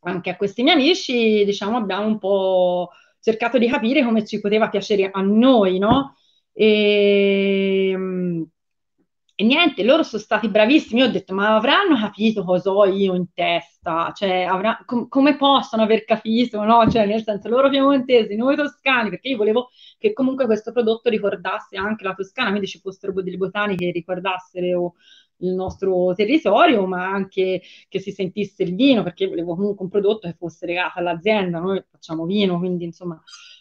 anche 0.02 0.30
a 0.30 0.36
questi 0.36 0.62
miei 0.62 0.76
amici, 0.76 1.44
diciamo, 1.44 1.76
abbiamo 1.76 2.06
un 2.06 2.18
po' 2.18 2.90
cercato 3.20 3.58
di 3.58 3.68
capire 3.68 4.04
come 4.04 4.24
ci 4.24 4.40
poteva 4.40 4.68
piacere 4.68 5.10
a 5.12 5.20
noi, 5.20 5.78
no? 5.78 6.14
E, 6.52 7.96
e 9.40 9.42
niente, 9.42 9.82
loro 9.84 10.02
sono 10.02 10.20
stati 10.20 10.48
bravissimi. 10.50 11.00
Io 11.00 11.06
ho 11.06 11.10
detto, 11.10 11.32
ma 11.34 11.56
avranno 11.56 11.96
capito 11.98 12.44
cosa 12.44 12.70
ho 12.72 12.84
io 12.84 13.14
in 13.14 13.32
testa? 13.32 14.12
Cioè, 14.14 14.42
avrà- 14.42 14.78
com- 14.84 15.08
come 15.08 15.36
possono 15.36 15.82
aver 15.82 16.04
capito, 16.04 16.62
no? 16.62 16.86
Cioè, 16.90 17.06
nel 17.06 17.22
senso, 17.22 17.48
loro 17.48 17.70
piemontesi, 17.70 18.36
noi 18.36 18.54
toscani, 18.54 19.08
perché 19.08 19.28
io 19.28 19.38
volevo 19.38 19.70
che 19.98 20.12
comunque 20.12 20.44
questo 20.44 20.72
prodotto 20.72 21.08
ricordasse 21.08 21.76
anche 21.78 22.04
la 22.04 22.12
Toscana, 22.14 22.50
quindi 22.50 22.66
ci 22.68 22.80
fossero 22.80 23.12
delle 23.22 23.38
botaniche 23.38 23.86
che 23.86 23.92
ricordassero 23.92 24.94
il 25.38 25.54
nostro 25.54 26.12
territorio, 26.14 26.84
ma 26.86 27.06
anche 27.08 27.62
che 27.88 27.98
si 27.98 28.10
sentisse 28.12 28.62
il 28.62 28.74
vino, 28.74 29.02
perché 29.02 29.26
volevo 29.26 29.54
comunque 29.54 29.84
un 29.84 29.90
prodotto 29.90 30.28
che 30.28 30.34
fosse 30.36 30.66
legato 30.66 30.98
all'azienda, 30.98 31.58
noi 31.60 31.82
facciamo 31.90 32.26
vino, 32.26 32.58
quindi 32.58 32.84
insomma 32.84 33.18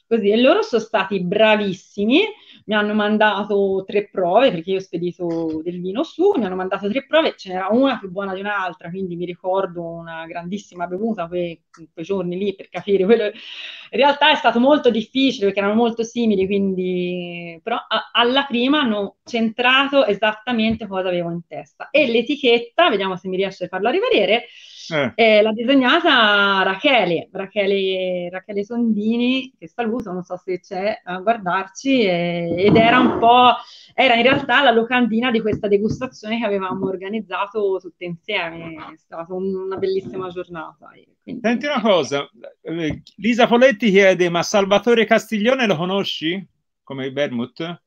così. 0.09 0.29
E 0.31 0.37
loro 0.41 0.61
sono 0.63 0.81
stati 0.81 1.21
bravissimi, 1.23 2.21
mi 2.65 2.73
hanno 2.75 2.93
mandato 2.93 3.83
tre 3.85 4.09
prove, 4.09 4.51
perché 4.51 4.71
io 4.71 4.77
ho 4.77 4.81
spedito 4.81 5.61
del 5.63 5.79
vino 5.81 6.03
su, 6.03 6.33
mi 6.37 6.45
hanno 6.45 6.55
mandato 6.55 6.89
tre 6.89 7.05
prove, 7.05 7.35
ce 7.37 7.49
n'era 7.49 7.67
una 7.71 7.97
più 7.99 8.09
buona 8.11 8.33
di 8.33 8.39
un'altra, 8.41 8.89
quindi 8.89 9.15
mi 9.15 9.25
ricordo 9.25 9.83
una 9.83 10.25
grandissima 10.25 10.87
bevuta 10.87 11.27
quei, 11.27 11.61
quei 11.93 12.05
giorni 12.05 12.37
lì 12.37 12.55
per 12.55 12.69
capire 12.69 13.05
quello. 13.05 13.25
In 13.25 13.97
realtà 13.99 14.31
è 14.31 14.35
stato 14.35 14.59
molto 14.59 14.89
difficile 14.91 15.45
perché 15.45 15.59
erano 15.59 15.75
molto 15.75 16.03
simili, 16.03 16.45
quindi 16.45 17.59
però 17.63 17.75
a- 17.77 18.09
alla 18.13 18.45
prima 18.45 18.81
hanno 18.81 19.17
centrato 19.23 20.05
esattamente 20.05 20.87
cosa 20.87 21.07
avevo 21.07 21.31
in 21.31 21.41
testa. 21.47 21.89
E 21.89 22.07
l'etichetta, 22.07 22.89
vediamo 22.89 23.15
se 23.17 23.27
mi 23.27 23.37
riesce 23.37 23.65
a 23.65 23.67
farla 23.67 23.89
rivedere, 23.89 24.45
Eh, 24.89 25.11
eh, 25.15 25.41
l'ha 25.41 25.51
disegnata 25.51 26.63
Rachele, 26.63 27.29
Rachele, 27.31 28.29
Rachele 28.29 28.63
Sondini, 28.63 29.53
che 29.57 29.67
saluto, 29.67 30.11
non 30.11 30.23
so 30.23 30.37
se 30.37 30.59
c'è 30.59 31.01
a 31.03 31.17
guardarci, 31.19 32.01
eh, 32.01 32.55
ed 32.57 32.75
era 32.75 32.99
un 32.99 33.17
po', 33.19 33.53
era 33.93 34.15
in 34.15 34.23
realtà 34.23 34.63
la 34.63 34.71
locandina 34.71 35.31
di 35.31 35.41
questa 35.41 35.67
degustazione 35.67 36.39
che 36.39 36.45
avevamo 36.45 36.87
organizzato 36.87 37.77
tutte 37.81 38.05
insieme, 38.05 38.73
è 38.93 38.97
stata 38.97 39.33
una 39.33 39.77
bellissima 39.77 40.29
giornata. 40.29 40.89
e 40.93 41.07
quindi- 41.21 41.41
Senti 41.43 41.65
una 41.65 41.81
cosa, 41.81 42.29
eh, 42.61 43.01
Lisa 43.17 43.47
Poletti 43.47 43.89
chiede, 43.91 44.29
ma 44.29 44.43
Salvatore 44.43 45.05
Castiglione 45.05 45.65
lo 45.67 45.75
conosci 45.75 46.47
come 46.83 47.11
vermouth? 47.11 47.81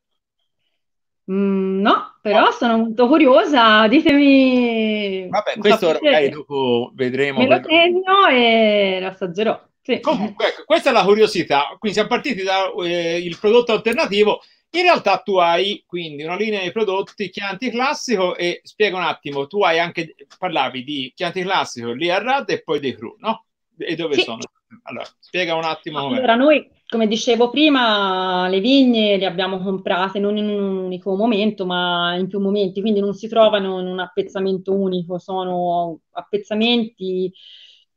Mm, 1.30 1.80
no, 1.80 2.18
però 2.20 2.50
sono 2.50 2.78
molto 2.78 3.06
curiosa, 3.06 3.87
ditemi... 3.87 5.28
Vabbè, 5.28 5.56
questo 5.58 5.96
piacere. 5.98 6.28
dopo 6.30 6.90
vedremo. 6.94 7.38
Me 7.38 7.46
lo 7.46 7.61
segno 7.64 8.26
e 8.28 8.98
lo 9.00 9.06
assaggerò. 9.06 9.61
Sì. 9.82 10.00
Comunque, 10.00 10.48
ecco, 10.48 10.64
questa 10.64 10.90
è 10.90 10.92
la 10.92 11.04
curiosità. 11.04 11.76
Quindi 11.78 11.98
siamo 11.98 12.08
partiti 12.08 12.42
dal 12.42 12.72
eh, 12.85 13.37
prodotto 13.40 13.72
alternativo. 13.72 14.40
In 14.74 14.82
realtà 14.82 15.18
tu 15.18 15.37
hai 15.37 15.85
quindi 15.87 16.22
una 16.22 16.37
linea 16.37 16.62
di 16.62 16.72
prodotti 16.72 17.28
Chianti 17.28 17.70
classico 17.70 18.35
e 18.37 18.61
spiega 18.62 18.96
un 18.96 19.02
attimo, 19.02 19.46
tu 19.46 19.62
hai 19.62 19.78
anche, 19.78 20.14
parlavi 20.38 20.82
di 20.82 21.12
Chianti 21.14 21.42
classico 21.42 21.92
lì 21.92 22.08
a 22.11 22.18
Rad 22.18 22.48
e 22.48 22.62
poi 22.62 22.80
dei 22.80 22.94
Cru, 22.94 23.16
no? 23.18 23.44
E 23.76 23.94
dove 23.96 24.14
sì. 24.14 24.22
sono? 24.22 24.38
Allora, 24.85 25.06
spiega 25.18 25.54
un 25.54 25.64
attimo. 25.64 26.06
Allora, 26.06 26.35
noi, 26.35 26.68
come 26.87 27.06
dicevo 27.06 27.50
prima, 27.50 28.48
le 28.48 28.61
vigne 28.61 29.16
le 29.16 29.26
abbiamo 29.26 29.58
comprate 29.58 30.18
non 30.18 30.37
in 30.37 30.48
un 30.48 30.76
unico 30.76 31.14
momento, 31.14 31.66
ma 31.66 32.14
in 32.16 32.28
più 32.28 32.40
momenti, 32.40 32.80
quindi 32.80 33.00
non 33.00 33.14
si 33.14 33.28
trovano 33.28 33.80
in 33.80 33.87
un 33.87 33.98
appezzamento 34.00 34.72
unico, 34.74 35.18
sono 35.18 36.00
appezzamenti 36.12 37.32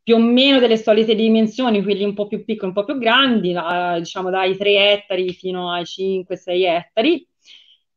più 0.02 0.16
o 0.16 0.20
meno 0.20 0.60
delle 0.60 0.78
solite 0.78 1.16
dimensioni, 1.16 1.82
quelli 1.82 2.04
un 2.04 2.14
po' 2.14 2.28
più 2.28 2.46
piccoli, 2.46 2.68
un 2.68 2.76
po' 2.76 2.86
più 2.86 3.00
grandi, 3.00 3.54
da, 3.54 3.96
diciamo 3.98 4.30
dai 4.30 4.56
3 4.56 4.92
ettari 4.92 5.34
fino 5.34 5.72
ai 5.72 5.84
5-6 5.84 6.64
ettari, 6.64 7.28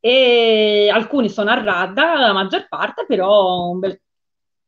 e 0.01 0.89
alcuni 0.91 1.29
sono 1.29 1.51
a 1.51 1.63
radda, 1.63 2.19
la 2.19 2.33
maggior 2.33 2.67
parte 2.69 3.05
però 3.07 3.69
un, 3.69 3.79
bel, 3.79 4.01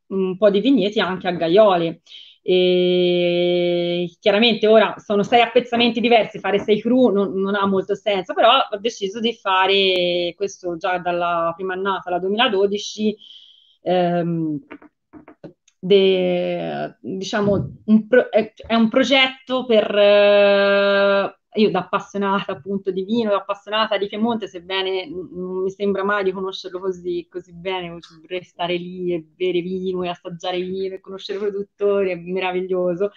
un 0.09 0.37
po' 0.37 0.51
di 0.51 0.61
vigneti 0.61 1.01
anche 1.01 1.29
a 1.29 1.33
gaioli. 1.33 2.03
E 2.43 4.17
chiaramente 4.19 4.67
ora 4.67 4.95
sono 4.99 5.23
sei 5.23 5.43
appezzamenti 5.43 6.01
diversi, 6.01 6.39
fare 6.39 6.59
sei 6.59 6.81
cru 6.81 7.09
non, 7.11 7.35
non, 7.35 7.55
ha 7.55 7.67
molto 7.67 7.95
senso, 7.95 8.33
però 8.33 8.51
ho 8.71 8.79
deciso 8.79 9.21
di 9.21 9.35
fare 9.35 10.33
questo 10.37 10.77
già 10.77 10.99
dalla 10.99 11.53
prima 11.55 11.75
annata, 11.75 12.11
la 12.11 12.19
2012, 12.19 13.17
ehm, 13.83 14.59
de, 15.79 16.97
diciamo, 17.01 17.83
un 17.87 18.07
pro, 18.07 18.31
è, 18.31 18.53
è, 18.55 18.75
un 18.75 18.89
progetto 18.89 19.65
per... 19.67 19.95
Eh, 19.97 21.40
io 21.55 21.71
da 21.71 21.81
appassionata 21.81 22.53
appunto 22.53 22.93
di 22.93 23.03
vino, 23.03 23.31
da 23.31 23.39
appassionata 23.39 23.99
di 23.99 24.07
Piemonte, 24.07 24.47
sebbene 24.47 25.09
non 25.09 25.63
mi 25.63 25.71
sembra 25.71 26.05
mai 26.05 26.23
di 26.23 26.31
conoscerlo 26.31 26.79
così, 26.79 27.27
così 27.29 27.53
bene, 27.53 27.99
vorrei 28.21 28.45
stare 28.45 28.77
lì 28.77 29.13
e 29.13 29.21
bere 29.23 29.61
vino 29.61 30.05
e 30.05 30.09
assaggiare 30.09 30.61
vino 30.61 30.95
e 30.95 31.01
conoscere 31.01 31.39
i 31.39 31.41
produttori, 31.41 32.11
è 32.11 32.15
meraviglioso. 32.15 33.11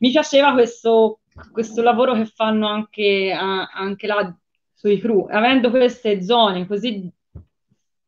Mi 0.00 0.10
piaceva 0.10 0.52
questo, 0.52 1.20
questo 1.52 1.82
lavoro 1.82 2.14
che 2.14 2.26
fanno 2.26 2.66
anche, 2.66 3.30
anche 3.32 4.06
là 4.06 4.36
sui 4.74 4.98
cru, 4.98 5.26
avendo 5.30 5.70
queste 5.70 6.22
zone 6.22 6.66
così 6.66 7.08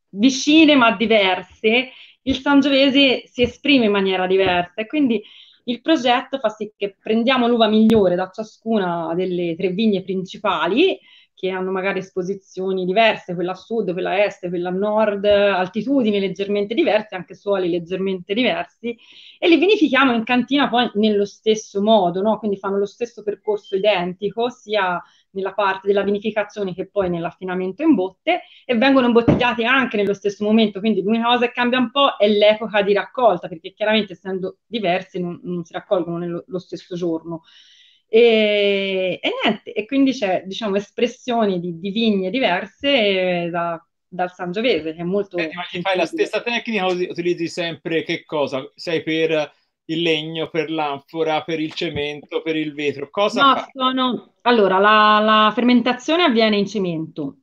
vicine 0.08 0.74
ma 0.74 0.90
diverse, 0.96 1.90
il 2.22 2.36
Sangiovese 2.36 3.26
si 3.26 3.42
esprime 3.42 3.86
in 3.86 3.90
maniera 3.92 4.26
diversa 4.26 4.74
e 4.80 4.86
quindi 4.86 5.22
il 5.64 5.80
progetto 5.80 6.38
fa 6.38 6.48
sì 6.48 6.72
che 6.76 6.96
prendiamo 7.00 7.46
l'uva 7.46 7.68
migliore 7.68 8.14
da 8.14 8.30
ciascuna 8.32 9.14
delle 9.14 9.54
tre 9.56 9.68
vigne 9.68 10.02
principali, 10.02 10.98
che 11.42 11.50
hanno 11.50 11.72
magari 11.72 11.98
esposizioni 11.98 12.84
diverse, 12.84 13.34
quella 13.34 13.50
a 13.50 13.56
sud, 13.56 13.92
quella 13.92 14.10
a 14.10 14.24
est, 14.24 14.48
quella 14.48 14.68
a 14.68 14.72
nord, 14.72 15.24
altitudini 15.24 16.20
leggermente 16.20 16.72
diverse, 16.72 17.16
anche 17.16 17.34
suoli 17.34 17.68
leggermente 17.68 18.32
diversi, 18.32 18.96
e 19.40 19.48
li 19.48 19.56
vinifichiamo 19.56 20.12
in 20.14 20.22
cantina 20.22 20.68
poi 20.68 20.88
nello 20.94 21.24
stesso 21.24 21.82
modo, 21.82 22.22
no? 22.22 22.38
quindi 22.38 22.58
fanno 22.58 22.78
lo 22.78 22.86
stesso 22.86 23.24
percorso 23.24 23.74
identico, 23.74 24.50
sia 24.50 25.02
nella 25.32 25.52
parte 25.52 25.86
della 25.86 26.02
vinificazione 26.02 26.74
che 26.74 26.88
poi 26.88 27.10
nell'affinamento 27.10 27.82
in 27.82 27.94
botte 27.94 28.42
e 28.64 28.74
vengono 28.76 29.06
imbottigliate 29.06 29.64
anche 29.64 29.96
nello 29.96 30.14
stesso 30.14 30.44
momento, 30.44 30.80
quindi 30.80 31.02
l'unica 31.02 31.24
cosa 31.24 31.46
che 31.46 31.52
cambia 31.52 31.78
un 31.78 31.90
po' 31.90 32.16
è 32.16 32.28
l'epoca 32.28 32.82
di 32.82 32.92
raccolta, 32.92 33.48
perché 33.48 33.72
chiaramente 33.72 34.12
essendo 34.12 34.58
diverse 34.66 35.18
non, 35.18 35.40
non 35.42 35.64
si 35.64 35.72
raccolgono 35.72 36.18
nello 36.18 36.58
stesso 36.58 36.94
giorno. 36.96 37.42
E, 38.06 39.18
e, 39.22 39.30
niente, 39.42 39.72
e 39.72 39.86
quindi 39.86 40.12
c'è 40.12 40.42
diciamo 40.44 40.76
espressioni 40.76 41.58
di, 41.58 41.78
di 41.78 41.90
vigne 41.90 42.28
diverse 42.28 43.48
da, 43.50 43.82
dal 44.06 44.32
Sangiovese, 44.32 44.94
che 44.94 45.00
è 45.00 45.04
molto... 45.04 45.38
Eh, 45.38 45.50
ma 45.54 45.62
fai 45.80 45.96
la 45.96 46.04
stessa 46.04 46.42
tecnica 46.42 46.86
o 46.86 46.92
utilizzi 46.92 47.48
sempre 47.48 48.02
che 48.02 48.24
cosa? 48.24 48.70
Sei 48.74 49.02
per 49.02 49.50
il 49.92 50.02
legno, 50.02 50.48
per 50.48 50.70
l'anfora, 50.70 51.42
per 51.42 51.60
il 51.60 51.72
cemento, 51.72 52.42
per 52.42 52.56
il 52.56 52.74
vetro? 52.74 53.08
Cosa 53.10 53.42
no, 53.42 53.66
sono... 53.72 54.34
Allora, 54.42 54.78
la, 54.78 55.20
la, 55.20 55.52
fermentazione 55.54 56.24
avviene 56.24 56.56
in 56.56 56.66
cemento. 56.66 57.36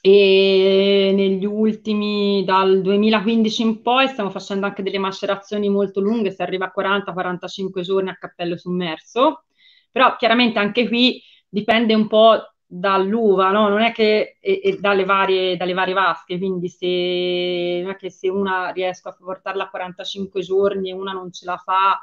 E 0.00 1.12
negli 1.14 1.44
ultimi, 1.44 2.44
dal 2.44 2.80
2015 2.80 3.62
in 3.62 3.82
poi, 3.82 4.06
stiamo 4.08 4.30
facendo 4.30 4.66
anche 4.66 4.82
delle 4.82 4.98
macerazioni 4.98 5.68
molto 5.68 6.00
lunghe, 6.00 6.30
si 6.30 6.42
arriva 6.42 6.72
a 6.72 6.72
40-45 6.76 7.80
giorni 7.80 8.10
a 8.10 8.16
cappello 8.16 8.56
sommerso, 8.56 9.44
però 9.90 10.14
chiaramente 10.16 10.58
anche 10.58 10.86
qui 10.86 11.20
dipende 11.48 11.94
un 11.94 12.06
po' 12.06 12.40
dall'uva, 12.66 13.50
no? 13.50 13.68
Non 13.68 13.80
è 13.80 13.92
che 13.92 14.38
e, 14.40 14.60
e 14.62 14.78
dalle, 14.80 15.04
varie, 15.04 15.56
dalle, 15.56 15.72
varie, 15.72 15.94
vasche, 15.94 16.36
quindi 16.36 16.68
se, 16.68 17.80
non 17.82 17.92
è 17.92 17.96
che 17.96 18.10
se 18.10 18.28
una 18.28 18.70
riesco 18.70 19.08
a 19.08 19.16
portarla 19.18 19.64
a 19.64 19.70
45 19.70 20.40
giorni 20.42 20.90
e 20.90 20.92
una 20.92 21.12
non 21.12 21.32
ce 21.32 21.44
la 21.44 21.56
fa, 21.56 21.98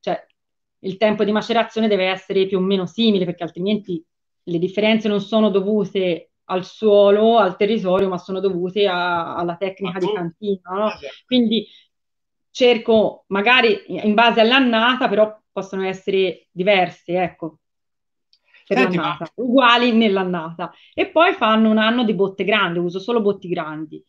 cioè 0.00 0.24
il 0.80 0.96
tempo 0.98 1.24
di 1.24 1.32
macerazione 1.32 1.88
deve 1.88 2.06
essere 2.06 2.46
più 2.46 2.58
o 2.58 2.60
meno 2.60 2.84
simile, 2.86 3.24
perché 3.24 3.44
altrimenti 3.44 4.04
le 4.44 4.58
differenze 4.58 5.08
non 5.08 5.20
sono 5.20 5.48
dovute 5.48 6.32
al 6.44 6.66
suolo, 6.66 7.38
al 7.38 7.56
territorio, 7.56 8.08
ma 8.08 8.18
sono 8.18 8.40
dovute 8.40 8.86
a, 8.86 9.34
alla 9.34 9.56
tecnica 9.56 9.98
di 9.98 10.12
cantina. 10.12 10.70
No? 10.70 10.86
Esatto. 10.88 11.06
Quindi 11.24 11.66
cerco, 12.50 13.24
magari 13.28 13.84
in 13.86 14.12
base 14.12 14.40
all'annata, 14.40 15.08
però 15.08 15.34
possono 15.50 15.84
essere 15.84 16.48
diverse, 16.50 17.22
ecco 17.22 17.60
per 18.66 18.78
Senti, 18.78 18.96
l'annata, 18.96 19.32
ma... 19.34 19.44
uguali 19.44 19.92
nell'annata. 19.92 20.72
E 20.92 21.06
poi 21.06 21.34
fanno 21.34 21.70
un 21.70 21.78
anno 21.78 22.04
di 22.04 22.14
botte 22.14 22.44
grandi, 22.44 22.78
uso 22.78 22.98
solo 22.98 23.20
botti 23.20 23.48
grandi. 23.48 24.04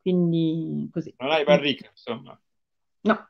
Quindi 0.00 0.88
così. 0.92 1.14
Non 1.18 1.30
hai 1.30 1.44
barrica, 1.44 1.88
insomma. 1.90 2.38
No. 3.02 3.28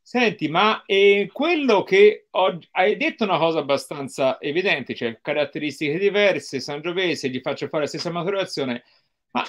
Senti, 0.00 0.48
ma 0.48 0.82
eh, 0.84 1.30
quello 1.32 1.82
che 1.82 2.26
ho, 2.30 2.58
hai 2.72 2.96
detto 2.96 3.24
una 3.24 3.38
cosa 3.38 3.60
abbastanza 3.60 4.38
evidente, 4.40 4.94
cioè 4.94 5.18
caratteristiche 5.22 5.98
diverse, 5.98 6.60
Sangiovese, 6.60 7.30
gli 7.30 7.40
faccio 7.40 7.68
fare 7.68 7.84
la 7.84 7.88
stessa 7.88 8.10
maturazione, 8.10 8.84
ma 9.30 9.42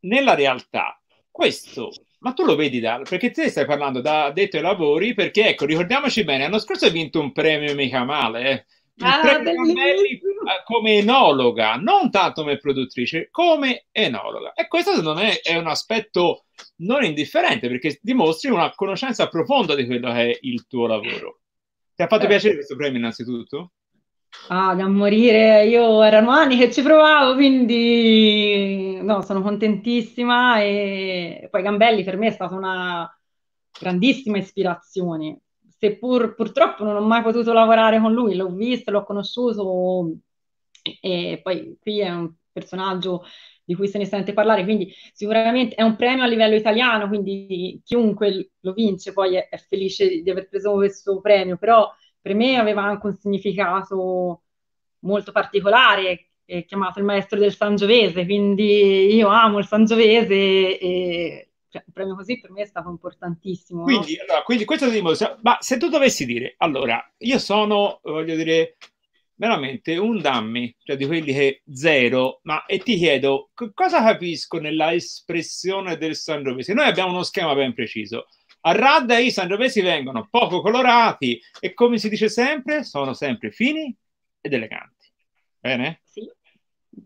nella 0.00 0.34
realtà 0.34 1.00
questo, 1.30 1.90
ma 2.20 2.32
tu 2.32 2.44
lo 2.44 2.54
vedi 2.54 2.78
da, 2.78 3.00
perché 3.08 3.30
te 3.32 3.48
stai 3.48 3.66
parlando 3.66 4.00
da 4.00 4.30
detto 4.30 4.56
ai 4.56 4.62
lavori, 4.62 5.12
perché 5.14 5.48
ecco, 5.48 5.64
ricordiamoci 5.64 6.22
bene, 6.22 6.44
l'anno 6.44 6.58
scorso 6.60 6.84
hai 6.84 6.92
vinto 6.92 7.18
un 7.18 7.32
premio 7.32 7.74
mica 7.74 8.04
male, 8.04 8.50
eh? 8.50 8.66
Ah, 9.02 9.20
Camelli 9.22 10.20
come 10.64 10.98
enologa, 10.98 11.76
non 11.76 12.10
tanto 12.10 12.42
come 12.42 12.58
produttrice, 12.58 13.28
come 13.30 13.86
enologa. 13.92 14.52
E 14.52 14.68
questo 14.68 14.94
secondo 14.94 15.20
me 15.20 15.40
è 15.40 15.56
un 15.56 15.66
aspetto 15.66 16.44
non 16.76 17.04
indifferente 17.04 17.68
perché 17.68 17.98
dimostri 18.02 18.50
una 18.50 18.72
conoscenza 18.74 19.28
profonda 19.28 19.74
di 19.74 19.86
quello 19.86 20.12
che 20.12 20.30
è 20.30 20.38
il 20.42 20.66
tuo 20.66 20.86
lavoro. 20.86 21.40
Ti 21.94 22.02
ha 22.02 22.06
fatto 22.06 22.24
eh. 22.24 22.28
piacere 22.28 22.54
questo 22.54 22.76
premio 22.76 22.98
innanzitutto? 22.98 23.72
Ah, 24.48 24.74
da 24.74 24.86
morire, 24.86 25.66
io 25.66 26.02
erano 26.02 26.30
anni 26.30 26.56
che 26.56 26.70
ci 26.70 26.82
provavo, 26.82 27.34
quindi 27.34 29.00
no, 29.02 29.22
sono 29.22 29.42
contentissima 29.42 30.60
e 30.60 31.48
poi 31.50 31.62
Gambelli 31.62 32.04
per 32.04 32.16
me 32.16 32.28
è 32.28 32.30
stata 32.30 32.54
una 32.54 33.12
grandissima 33.78 34.38
ispirazione 34.38 35.40
seppur 35.80 36.34
purtroppo 36.34 36.84
non 36.84 36.96
ho 36.96 37.00
mai 37.00 37.22
potuto 37.22 37.52
lavorare 37.54 37.98
con 38.00 38.12
lui, 38.12 38.36
l'ho 38.36 38.50
visto, 38.52 38.90
l'ho 38.90 39.02
conosciuto 39.02 40.12
e 41.00 41.40
poi 41.42 41.76
qui 41.80 42.00
è 42.00 42.10
un 42.10 42.30
personaggio 42.52 43.24
di 43.64 43.74
cui 43.74 43.88
se 43.88 43.98
ne 43.98 44.04
sente 44.04 44.32
parlare, 44.32 44.64
quindi 44.64 44.92
sicuramente 45.12 45.76
è 45.76 45.82
un 45.82 45.96
premio 45.96 46.24
a 46.24 46.26
livello 46.26 46.56
italiano, 46.56 47.08
quindi 47.08 47.80
chiunque 47.84 48.50
lo 48.60 48.72
vince 48.72 49.12
poi 49.12 49.36
è, 49.36 49.48
è 49.48 49.56
felice 49.56 50.20
di 50.20 50.30
aver 50.30 50.48
preso 50.48 50.72
questo 50.74 51.20
premio, 51.20 51.56
però 51.56 51.88
per 52.20 52.34
me 52.34 52.56
aveva 52.56 52.82
anche 52.82 53.06
un 53.06 53.16
significato 53.16 54.42
molto 55.00 55.32
particolare, 55.32 56.30
è 56.44 56.64
chiamato 56.66 56.98
il 56.98 57.04
maestro 57.06 57.38
del 57.38 57.54
Sangiovese, 57.54 58.24
quindi 58.24 59.14
io 59.14 59.28
amo 59.28 59.58
il 59.58 59.66
Sangiovese 59.66 60.78
e 60.78 61.49
cioè, 61.70 61.84
un 61.86 61.92
premio 61.92 62.16
così 62.16 62.40
per 62.40 62.50
me 62.50 62.62
è 62.62 62.66
stato 62.66 62.90
importantissimo. 62.90 63.84
Quindi, 63.84 64.16
no? 64.16 64.24
allora, 64.24 64.42
quindi 64.42 64.64
questo 64.64 64.88
dimostra, 64.88 65.38
ma 65.42 65.56
se 65.60 65.78
tu 65.78 65.88
dovessi 65.88 66.26
dire, 66.26 66.54
allora, 66.58 67.00
io 67.18 67.38
sono, 67.38 68.00
voglio 68.02 68.34
dire, 68.34 68.76
veramente 69.36 69.96
un 69.96 70.20
dammi, 70.20 70.76
cioè 70.82 70.96
di 70.96 71.06
quelli 71.06 71.32
che 71.32 71.62
zero, 71.72 72.40
ma 72.42 72.66
e 72.66 72.78
ti 72.78 72.96
chiedo, 72.96 73.50
cosa 73.72 74.02
capisco 74.02 74.58
nella 74.58 74.92
espressione 74.92 75.96
del 75.96 76.16
Sangiovese? 76.16 76.74
Noi 76.74 76.86
abbiamo 76.86 77.12
uno 77.12 77.22
schema 77.22 77.54
ben 77.54 77.72
preciso. 77.72 78.26
A 78.62 78.72
Radda 78.72 79.18
i 79.18 79.30
Sangiovesi 79.30 79.80
vengono 79.80 80.28
poco 80.28 80.60
colorati 80.60 81.40
e 81.58 81.72
come 81.72 81.96
si 81.98 82.10
dice 82.10 82.28
sempre, 82.28 82.84
sono 82.84 83.14
sempre 83.14 83.50
fini 83.50 83.96
ed 84.40 84.52
eleganti. 84.52 85.08
Bene? 85.58 86.00
Sì. 86.04 86.30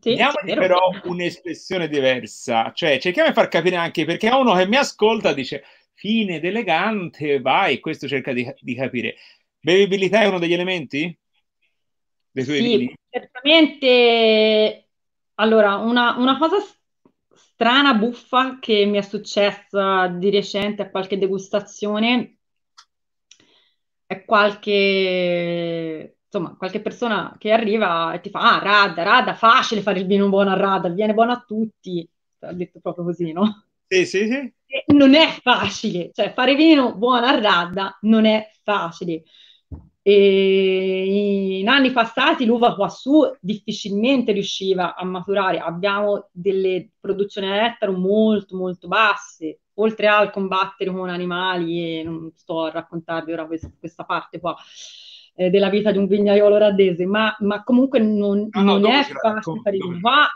Sì, 0.01 0.17
però 0.45 0.91
un'espressione 1.05 1.89
diversa, 1.89 2.73
cioè 2.75 2.99
cerchiamo 2.99 3.29
di 3.29 3.35
far 3.35 3.49
capire 3.49 3.77
anche 3.77 4.05
perché 4.05 4.29
a 4.29 4.39
uno 4.39 4.55
che 4.55 4.67
mi 4.67 4.77
ascolta 4.77 5.33
dice 5.33 5.63
fine 5.93 6.37
ed 6.37 6.45
elegante, 6.45 7.41
vai, 7.41 7.81
questo 7.81 8.09
cerca 8.09 8.33
di, 8.33 8.51
di 8.61 8.75
capire. 8.75 9.17
Bevibilità 9.61 10.21
è 10.21 10.27
uno 10.27 10.39
degli 10.39 10.53
elementi? 10.53 11.17
Dei 12.31 12.45
tuoi 12.45 12.57
sì, 12.57 12.77
vini? 12.77 12.95
certamente. 13.09 14.89
Allora, 15.37 15.77
una, 15.77 16.17
una 16.17 16.39
cosa 16.39 16.57
strana, 17.35 17.95
buffa 17.95 18.59
che 18.61 18.85
mi 18.85 18.99
è 18.99 19.03
successa 19.03 20.09
di 20.09 20.31
recente 20.31 20.83
a 20.83 20.91
qualche 20.91 21.19
degustazione 21.19 22.39
è 24.07 24.25
qualche, 24.25 24.73
insomma, 26.35 26.57
qualche 26.57 26.81
persona 26.81 27.37
che 27.39 27.53
arriva 27.53 28.13
e 28.13 28.21
ti 28.21 28.31
fa, 28.31 28.57
ah, 28.57 28.59
Radda, 28.59 29.03
Radda, 29.05 29.35
facile 29.35 29.83
fare 29.83 30.01
il 30.01 30.07
vino 30.07 30.29
buono 30.29 30.51
a 30.51 30.57
Radda, 30.57 30.89
viene 30.89 31.15
buono 31.15 31.33
a 31.33 31.45
tutti. 31.47 32.07
Ha 32.41 32.53
detto 32.53 32.81
proprio 32.81 33.05
così, 33.05 33.33
no? 33.33 33.67
Sì, 33.87 34.05
sì, 34.05 34.27
sì. 34.27 34.53
E 34.67 34.85
non 34.89 35.15
è 35.15 35.29
facile, 35.41 36.11
cioè 36.13 36.33
fare 36.33 36.57
vino 36.57 36.95
buono 36.97 37.27
a 37.27 37.39
Radda 37.39 37.99
non 38.03 38.25
è 38.25 38.51
facile. 38.63 39.23
E 40.07 41.61
in 41.61 41.69
anni 41.69 41.93
passati 41.93 42.45
l'uva 42.45 42.75
qua 42.75 42.89
su 42.89 43.23
difficilmente 43.41 44.33
riusciva 44.33 44.95
a 44.97 45.05
maturare, 45.05 45.59
abbiamo 45.59 46.29
delle 46.31 46.91
produzioni 47.01 47.47
a 47.47 47.65
ettaro 47.67 47.93
molto 47.93 48.57
molto 48.57 48.87
basse, 48.87 49.61
oltre 49.75 50.09
al 50.09 50.31
combattere 50.31 50.91
con 50.91 51.09
animali 51.09 52.01
e 52.01 52.03
non 52.03 52.31
sto 52.35 52.65
a 52.65 52.71
raccontarvi 52.71 53.33
ora 53.33 53.47
questa 53.47 54.05
parte 54.05 54.41
qua 54.41 54.55
eh, 55.35 55.51
della 55.51 55.69
vita 55.69 55.91
di 55.91 55.99
un 55.99 56.07
vignaiolo 56.07 56.57
radese, 56.57 57.07
ma, 57.07 57.35
ma 57.41 57.63
comunque 57.63 57.99
non, 57.99 58.49
no, 58.51 58.63
non 58.63 58.81
no, 58.81 58.89
è 58.89 59.03
facile 59.03 59.61
fare 59.63 59.77
l'uva, 59.77 60.29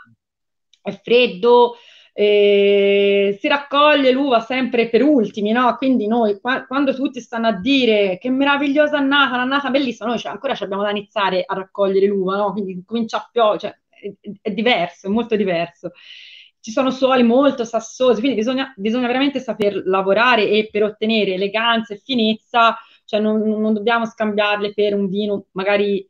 è 0.81 0.91
freddo, 1.01 1.75
eh, 2.13 3.37
si 3.39 3.47
raccoglie 3.47 4.11
l'uva 4.11 4.41
sempre 4.41 4.89
per 4.89 5.03
ultimi, 5.03 5.51
no? 5.51 5.75
Quindi 5.77 6.05
noi, 6.05 6.39
qua, 6.41 6.65
quando 6.65 6.93
tutti 6.93 7.21
stanno 7.21 7.47
a 7.47 7.53
dire 7.53 8.17
che 8.19 8.29
meravigliosa 8.29 8.97
annata, 8.97 9.37
l'annata 9.37 9.69
bellissima, 9.69 10.09
noi 10.09 10.19
cioè, 10.19 10.33
ancora 10.33 10.53
abbiamo 10.59 10.83
da 10.83 10.89
iniziare 10.89 11.43
a 11.45 11.53
raccogliere 11.53 12.07
l'uva, 12.07 12.35
no? 12.35 12.51
Quindi 12.51 12.83
comincia 12.85 13.17
a 13.17 13.29
piovere, 13.31 13.59
cioè, 13.59 13.79
è, 13.89 14.11
è, 14.41 14.51
diverso, 14.51 15.07
è 15.07 15.09
molto 15.09 15.37
diverso. 15.37 15.91
Ci 16.59 16.71
sono 16.71 16.91
suoli 16.91 17.23
molto 17.23 17.63
sassosi, 17.63 18.19
quindi 18.19 18.37
bisogna, 18.37 18.73
bisogna 18.75 19.07
veramente 19.07 19.39
saper 19.39 19.81
lavorare 19.85 20.49
e 20.49 20.67
per 20.69 20.83
ottenere 20.83 21.35
eleganza 21.35 21.93
e 21.93 22.01
finezza, 22.03 22.75
cioè 23.09 23.19
non, 23.19 23.41
non 23.41 23.73
dobbiamo 23.73 24.05
scambiarle 24.05 24.71
per 24.71 24.93
un 24.93 25.09
vino 25.09 25.45
magari 25.53 26.07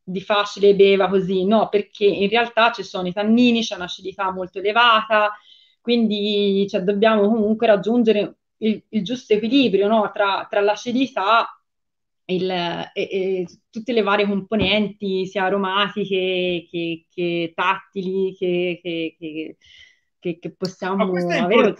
di 0.00 0.20
facile 0.20 0.76
beva 0.76 1.08
così, 1.08 1.44
no, 1.44 1.68
perché 1.68 2.04
in 2.04 2.28
realtà 2.28 2.70
ci 2.70 2.84
sono 2.84 3.08
i 3.08 3.12
tannini, 3.12 3.62
c'è 3.62 3.74
un'acidità 3.74 4.30
molto 4.30 4.60
elevata, 4.60 5.32
quindi 5.80 6.64
cioè, 6.68 6.82
dobbiamo 6.82 7.22
comunque 7.22 7.66
raggiungere 7.66 8.36
il, 8.58 8.80
il 8.90 9.02
giusto 9.02 9.34
equilibrio 9.34 9.88
no, 9.88 10.08
tra, 10.14 10.46
tra 10.48 10.60
l'acidità 10.60 11.60
il, 12.26 12.48
e, 12.48 12.88
e, 12.94 13.46
tutte 13.68 13.92
le 13.92 14.02
varie 14.02 14.26
componenti, 14.26 15.26
sia 15.26 15.42
aromatiche 15.42 16.68
che, 16.70 17.06
che 17.10 17.52
tattili, 17.52 18.36
che, 18.36 18.78
che, 18.80 20.38
che 20.38 20.54
possiamo 20.56 21.02
avere. 21.02 21.74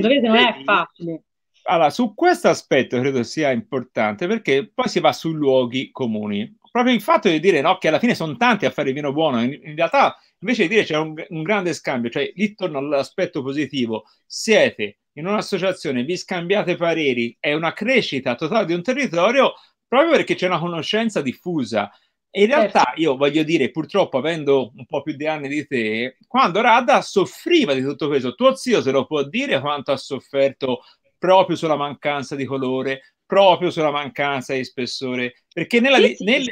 Dovete, 0.00 0.20
non 0.20 0.36
è 0.36 0.62
facile. 0.62 1.24
Allora, 1.66 1.90
su 1.90 2.14
questo 2.14 2.48
aspetto 2.48 2.98
credo 3.00 3.22
sia 3.22 3.50
importante 3.50 4.26
perché 4.26 4.70
poi 4.72 4.88
si 4.88 5.00
va 5.00 5.12
sui 5.12 5.32
luoghi 5.32 5.90
comuni 5.90 6.58
proprio 6.74 6.92
il 6.92 7.02
fatto 7.02 7.28
di 7.28 7.38
dire 7.38 7.60
no, 7.60 7.78
che 7.78 7.86
alla 7.86 8.00
fine 8.00 8.16
sono 8.16 8.36
tanti 8.36 8.66
a 8.66 8.70
fare 8.72 8.88
il 8.88 8.96
vino 8.96 9.12
buono, 9.12 9.40
in, 9.40 9.52
in 9.62 9.76
realtà 9.76 10.18
invece 10.40 10.62
di 10.62 10.70
dire 10.70 10.82
c'è 10.82 10.96
un, 10.96 11.14
un, 11.28 11.42
grande 11.44 11.72
scambio, 11.72 12.10
cioè 12.10 12.32
lì 12.34 12.56
torno 12.56 12.78
all'aspetto 12.78 13.42
positivo, 13.44 14.06
siete 14.26 14.98
in 15.12 15.28
un'associazione, 15.28 16.02
vi 16.02 16.16
scambiate 16.16 16.74
pareri, 16.74 17.36
è 17.38 17.52
una 17.52 17.72
crescita 17.72 18.34
totale 18.34 18.66
di 18.66 18.72
un 18.72 18.82
territorio 18.82 19.52
proprio 19.86 20.10
perché 20.10 20.34
c'è 20.34 20.48
una 20.48 20.58
conoscenza 20.58 21.22
diffusa. 21.22 21.92
E 22.28 22.40
in 22.40 22.46
realtà 22.48 22.82
certo. 22.86 23.00
io 23.00 23.16
voglio 23.16 23.44
dire, 23.44 23.70
purtroppo 23.70 24.18
avendo 24.18 24.72
un 24.74 24.84
po' 24.86 25.02
più 25.02 25.14
di 25.14 25.28
anni 25.28 25.46
di 25.46 25.64
te, 25.68 26.16
quando 26.26 26.60
Radda 26.60 27.00
soffriva 27.02 27.72
di 27.72 27.82
tutto 27.82 28.08
questo, 28.08 28.34
tuo 28.34 28.56
zio 28.56 28.82
se 28.82 28.90
lo 28.90 29.06
può 29.06 29.22
dire 29.22 29.60
quanto 29.60 29.92
ha 29.92 29.96
sofferto 29.96 30.80
proprio 31.24 31.56
sulla 31.56 31.76
mancanza 31.76 32.36
di 32.36 32.44
colore, 32.44 33.14
proprio 33.24 33.70
sulla 33.70 33.90
mancanza 33.90 34.52
di 34.52 34.62
spessore, 34.62 35.36
perché 35.50 35.80
nella, 35.80 35.96
sì, 35.96 36.16
sì. 36.16 36.24
Nel, 36.24 36.44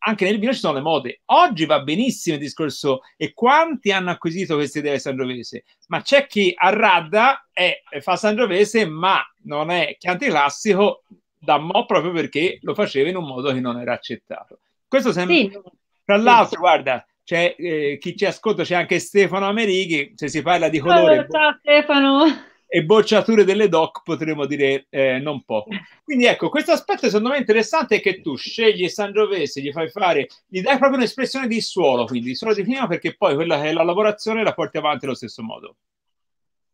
anche 0.00 0.26
nel 0.26 0.38
vino 0.38 0.52
ci 0.52 0.58
sono 0.58 0.74
le 0.74 0.82
mode. 0.82 1.22
Oggi 1.26 1.64
va 1.64 1.80
benissimo 1.80 2.34
il 2.36 2.42
discorso 2.42 3.00
e 3.16 3.32
quanti 3.32 3.90
hanno 3.92 4.10
acquisito 4.10 4.56
queste 4.56 4.80
idee 4.80 4.98
sangiovese, 4.98 5.64
ma 5.86 6.02
c'è 6.02 6.26
chi 6.26 6.52
a 6.54 6.68
Radda 6.68 7.48
è, 7.50 7.80
fa 8.00 8.16
sangiovese 8.16 8.84
ma 8.84 9.22
non 9.44 9.70
è 9.70 9.96
chianti 9.98 10.26
classico 10.26 11.04
da 11.38 11.56
mo' 11.56 11.86
proprio 11.86 12.12
perché 12.12 12.58
lo 12.60 12.74
faceva 12.74 13.08
in 13.08 13.16
un 13.16 13.24
modo 13.24 13.50
che 13.54 13.60
non 13.60 13.80
era 13.80 13.94
accettato. 13.94 14.58
Questo 14.86 15.12
sempre... 15.12 15.34
Sì. 15.34 15.60
Tra 16.04 16.18
l'altro, 16.18 16.60
guarda, 16.60 17.06
c'è 17.24 17.54
eh, 17.56 17.96
chi 17.98 18.16
ci 18.16 18.26
ascolta, 18.26 18.64
c'è 18.64 18.74
anche 18.74 18.98
Stefano 18.98 19.46
Amerighi, 19.46 20.12
se 20.14 20.28
si 20.28 20.42
parla 20.42 20.68
di 20.68 20.78
colore... 20.78 21.26
Ciao 21.30 21.56
Stefano! 21.60 22.48
E 22.72 22.84
bocciature 22.84 23.42
delle 23.42 23.68
doc 23.68 24.02
potremmo 24.04 24.46
dire 24.46 24.86
eh, 24.90 25.18
non 25.18 25.42
poco. 25.42 25.70
Quindi 26.04 26.26
ecco, 26.26 26.48
questo 26.48 26.70
aspetto 26.70 27.06
secondo 27.06 27.30
me 27.30 27.38
interessante 27.38 27.96
è 27.96 28.00
che 28.00 28.20
tu 28.20 28.36
scegli 28.36 28.88
Sangiovese, 28.88 29.60
gli 29.60 29.72
fai 29.72 29.90
fare, 29.90 30.28
gli 30.46 30.60
dai 30.60 30.78
proprio 30.78 30.98
un'espressione 30.98 31.48
di 31.48 31.60
suolo, 31.60 32.04
quindi 32.04 32.36
suolo 32.36 32.54
di 32.54 32.62
prima 32.62 32.86
perché 32.86 33.16
poi 33.16 33.34
quella 33.34 33.60
che 33.60 33.70
è 33.70 33.72
la 33.72 33.82
lavorazione 33.82 34.44
la 34.44 34.54
porti 34.54 34.78
avanti 34.78 35.04
allo 35.04 35.16
stesso 35.16 35.42
modo. 35.42 35.76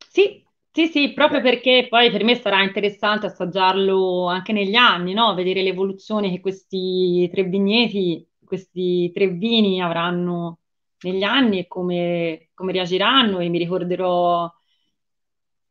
Sì, 0.06 0.44
sì, 0.70 0.86
sì, 0.88 1.12
proprio 1.14 1.40
perché 1.40 1.86
poi 1.88 2.10
per 2.10 2.24
me 2.24 2.34
sarà 2.34 2.62
interessante 2.62 3.24
assaggiarlo 3.24 4.26
anche 4.26 4.52
negli 4.52 4.74
anni, 4.74 5.14
no? 5.14 5.32
Vedere 5.34 5.62
l'evoluzione 5.62 6.30
che 6.30 6.40
questi 6.40 7.26
tre 7.32 7.44
vigneti, 7.44 8.28
questi 8.44 9.10
tre 9.12 9.28
vini 9.28 9.80
avranno 9.80 10.58
negli 11.00 11.22
anni 11.22 11.60
e 11.60 11.66
come, 11.66 12.50
come 12.52 12.72
reagiranno 12.72 13.38
e 13.38 13.48
mi 13.48 13.56
ricorderò 13.56 14.52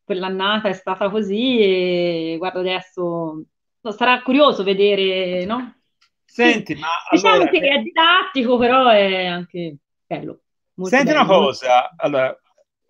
quell'annata 0.05 0.69
è 0.69 0.73
stata 0.73 1.09
così 1.09 1.57
e 1.59 2.35
guarda 2.37 2.59
adesso 2.59 3.43
sarà 3.89 4.21
curioso 4.21 4.63
vedere, 4.63 5.43
no? 5.45 5.75
Senti, 6.23 6.75
sì. 6.75 6.79
ma 6.79 6.87
diciamo 7.11 7.35
allora, 7.35 7.49
che 7.49 7.59
è 7.59 7.79
didattico, 7.79 8.57
però 8.57 8.87
è 8.87 9.25
anche 9.25 9.77
bello. 10.05 10.41
Senti 10.83 11.05
bello. 11.05 11.19
una 11.19 11.25
cosa, 11.27 11.93
allora, 11.97 12.39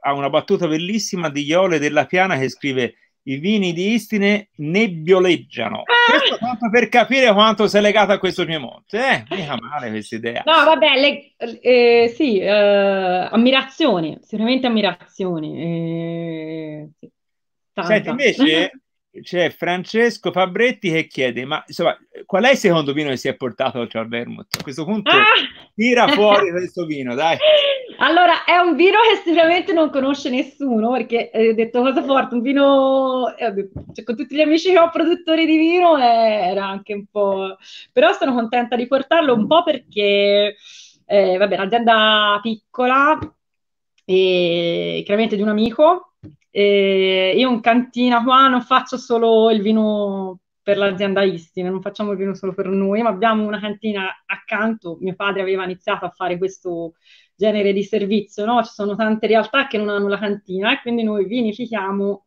ha 0.01 0.13
una 0.13 0.29
battuta 0.29 0.67
bellissima 0.67 1.29
di 1.29 1.43
Iole 1.43 1.79
della 1.79 2.05
Piana 2.05 2.37
che 2.37 2.49
scrive 2.49 2.95
i 3.27 3.37
vini 3.37 3.73
di 3.73 3.93
Istine 3.93 4.49
nebbioleggiano. 4.55 5.79
Ah! 5.79 6.17
Questo 6.17 6.37
tanto 6.37 6.69
per 6.69 6.89
capire 6.89 7.33
quanto 7.33 7.67
sei 7.67 7.81
legato 7.81 8.11
a 8.11 8.19
questo 8.19 8.45
Piemonte. 8.45 8.97
Eh, 8.97 9.35
mica 9.35 9.57
male 9.59 9.89
questa 9.89 10.15
idea. 10.15 10.43
No, 10.45 10.63
vabbè, 10.63 10.99
le, 10.99 11.33
eh, 11.61 12.13
sì, 12.15 12.39
eh, 12.39 12.49
ammirazione, 12.49 14.19
sicuramente 14.21 14.67
ammirazione. 14.67 15.47
Eh, 15.47 16.89
sì, 16.99 17.11
Senti, 17.83 18.09
invece 18.09 18.71
c'è 19.21 19.49
Francesco 19.49 20.31
Fabretti 20.31 20.91
che 20.91 21.07
chiede, 21.07 21.45
ma 21.45 21.63
insomma, 21.65 21.97
qual 22.25 22.43
è 22.45 22.51
il 22.51 22.57
secondo 22.57 22.93
vino 22.93 23.09
che 23.09 23.17
si 23.17 23.27
è 23.27 23.35
portato 23.35 23.79
oltre 23.79 23.99
al 23.99 24.07
vermouth? 24.07 24.57
A 24.59 24.63
questo 24.63 24.85
punto 24.85 25.11
ah! 25.11 25.23
tira 25.73 26.07
fuori 26.07 26.51
questo 26.51 26.85
vino, 26.85 27.15
dai. 27.15 27.37
Allora, 27.99 28.43
è 28.43 28.57
un 28.57 28.75
vino 28.75 28.97
che 29.09 29.21
sicuramente 29.23 29.71
non 29.71 29.89
conosce 29.89 30.29
nessuno, 30.29 30.91
perché 30.91 31.29
eh, 31.31 31.49
ho 31.49 31.53
detto 31.53 31.81
cosa 31.81 32.03
forte, 32.03 32.35
un 32.35 32.41
vino, 32.41 33.33
eh, 33.35 33.69
cioè, 33.93 34.03
con 34.03 34.15
tutti 34.15 34.35
gli 34.35 34.41
amici 34.41 34.71
che 34.71 34.79
ho 34.79 34.89
produttori 34.89 35.45
di 35.45 35.57
vino 35.57 35.97
eh, 35.97 36.49
era 36.49 36.67
anche 36.67 36.93
un 36.93 37.05
po'... 37.09 37.57
Però 37.91 38.11
sono 38.13 38.33
contenta 38.33 38.75
di 38.75 38.87
portarlo 38.87 39.33
un 39.33 39.47
po' 39.47 39.63
perché, 39.63 40.55
eh, 41.05 41.37
vabbè, 41.37 41.55
un'azienda 41.55 42.39
piccola, 42.41 43.17
e, 44.05 45.01
chiaramente 45.03 45.35
di 45.35 45.41
un 45.41 45.49
amico, 45.49 46.14
e 46.57 47.33
io 47.35 47.51
in 47.51 47.59
cantina 47.59 48.23
qua 48.23 48.47
non 48.47 48.61
faccio 48.61 48.95
solo 48.95 49.51
il 49.51 49.61
vino 49.61 50.39
per 50.63 50.77
l'azienda 50.77 51.21
Istine, 51.21 51.69
non 51.69 51.81
facciamo 51.81 52.11
il 52.11 52.17
vino 52.17 52.33
solo 52.33 52.53
per 52.53 52.67
noi, 52.67 53.01
ma 53.01 53.09
abbiamo 53.09 53.45
una 53.45 53.59
cantina 53.59 54.23
accanto. 54.25 54.97
Mio 55.01 55.15
padre 55.15 55.41
aveva 55.41 55.65
iniziato 55.65 56.05
a 56.05 56.11
fare 56.11 56.37
questo 56.37 56.93
genere 57.35 57.73
di 57.73 57.83
servizio, 57.83 58.45
no? 58.45 58.63
Ci 58.63 58.71
sono 58.71 58.95
tante 58.95 59.27
realtà 59.27 59.67
che 59.67 59.77
non 59.77 59.89
hanno 59.89 60.07
la 60.07 60.17
cantina 60.17 60.71
e 60.71 60.81
quindi 60.81 61.03
noi 61.03 61.25
vinifichiamo 61.25 62.25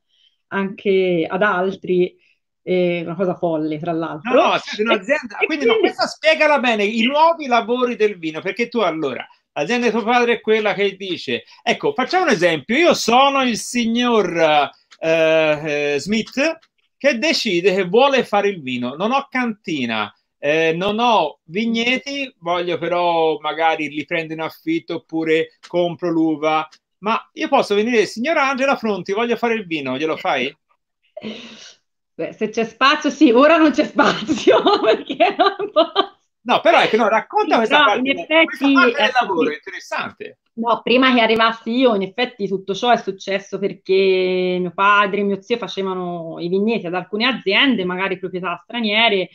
anche 0.49 1.27
ad 1.27 1.41
altri. 1.43 2.15
Eh, 2.63 3.01
una 3.03 3.15
cosa 3.15 3.35
folle, 3.35 3.79
tra 3.79 3.93
l'altro. 3.93 4.31
No, 4.31 4.49
no, 4.49 4.59
siete 4.59 4.83
un'azienda, 4.83 5.39
e, 5.39 5.47
quindi, 5.47 5.65
quindi... 5.65 5.67
No, 5.67 5.79
questa 5.79 6.07
spiegala 6.07 6.59
bene, 6.59 6.85
i 6.85 7.03
nuovi 7.07 7.47
lavori 7.47 7.97
del 7.97 8.19
vino, 8.19 8.43
perché 8.43 8.69
tu 8.69 8.81
allora, 8.81 9.27
l'azienda 9.53 9.87
di 9.87 9.93
tuo 9.93 10.03
padre 10.03 10.35
è 10.35 10.41
quella 10.41 10.75
che 10.75 10.97
dice, 10.97 11.45
ecco, 11.63 11.93
facciamo 11.93 12.25
un 12.25 12.31
esempio, 12.31 12.77
io 12.77 12.95
sono 12.95 13.43
il 13.43 13.57
signor 13.59 14.71
eh, 15.01 15.95
eh, 15.95 15.99
Smith 15.99 16.59
che 16.97 17.19
decide 17.19 17.75
che 17.75 17.85
vuole 17.85 18.25
fare 18.25 18.49
il 18.49 18.61
vino, 18.63 18.95
non 18.95 19.13
ho 19.13 19.27
cantina, 19.31 20.13
eh, 20.39 20.73
non 20.77 20.99
ho 20.99 21.41
vigneti, 21.45 22.33
voglio 22.41 22.79
però 22.79 23.39
magari 23.39 23.89
li 23.89 24.05
prendo 24.05 24.33
in 24.33 24.41
affitto 24.41 24.97
oppure 24.97 25.59
compro 25.67 26.11
l'uva, 26.11 26.69
ma 26.99 27.29
io 27.35 27.49
posso 27.49 27.75
venire, 27.75 28.07
signora 28.07 28.49
Angela 28.49 28.77
Fronti, 28.77 29.13
voglio 29.13 29.37
fare 29.37 29.55
il 29.55 29.67
vino, 29.67 29.97
glielo 29.97 30.17
fai? 30.17 30.57
Beh, 32.15 32.33
se 32.33 32.49
c'è 32.51 32.65
spazio, 32.65 33.11
sì, 33.11 33.31
ora 33.31 33.57
non 33.57 33.71
c'è 33.71 33.85
spazio 33.87 34.61
perché 34.83 35.37
non 35.37 35.71
posso. 35.73 36.18
No, 36.49 36.61
però 36.63 36.81
che 36.89 36.97
no, 36.97 37.09
racconta 37.09 37.51
Sì, 37.51 37.57
questa 37.57 37.85
parte, 37.85 38.11
in 38.11 38.19
effetti, 38.19 38.73
parte 38.73 39.03
del 39.03 39.11
lavoro, 39.21 39.51
sì. 39.51 39.55
interessante. 39.57 40.39
No, 40.55 40.81
prima 40.83 41.13
che 41.13 41.21
arrivassi 41.21 41.71
io, 41.73 41.95
in 41.95 42.01
effetti 42.01 42.49
tutto 42.49 42.75
ciò 42.75 42.91
è 42.91 42.97
successo 42.97 43.59
perché 43.59 44.57
mio 44.59 44.73
padre 44.75 45.21
e 45.21 45.25
mio 45.25 45.43
zio 45.43 45.59
facevano 45.59 46.37
i 46.41 46.49
vigneti 46.49 46.87
ad 46.87 46.95
alcune 46.95 47.27
aziende, 47.27 47.85
magari 47.85 48.19
proprietà 48.19 48.59
straniere, 48.65 49.29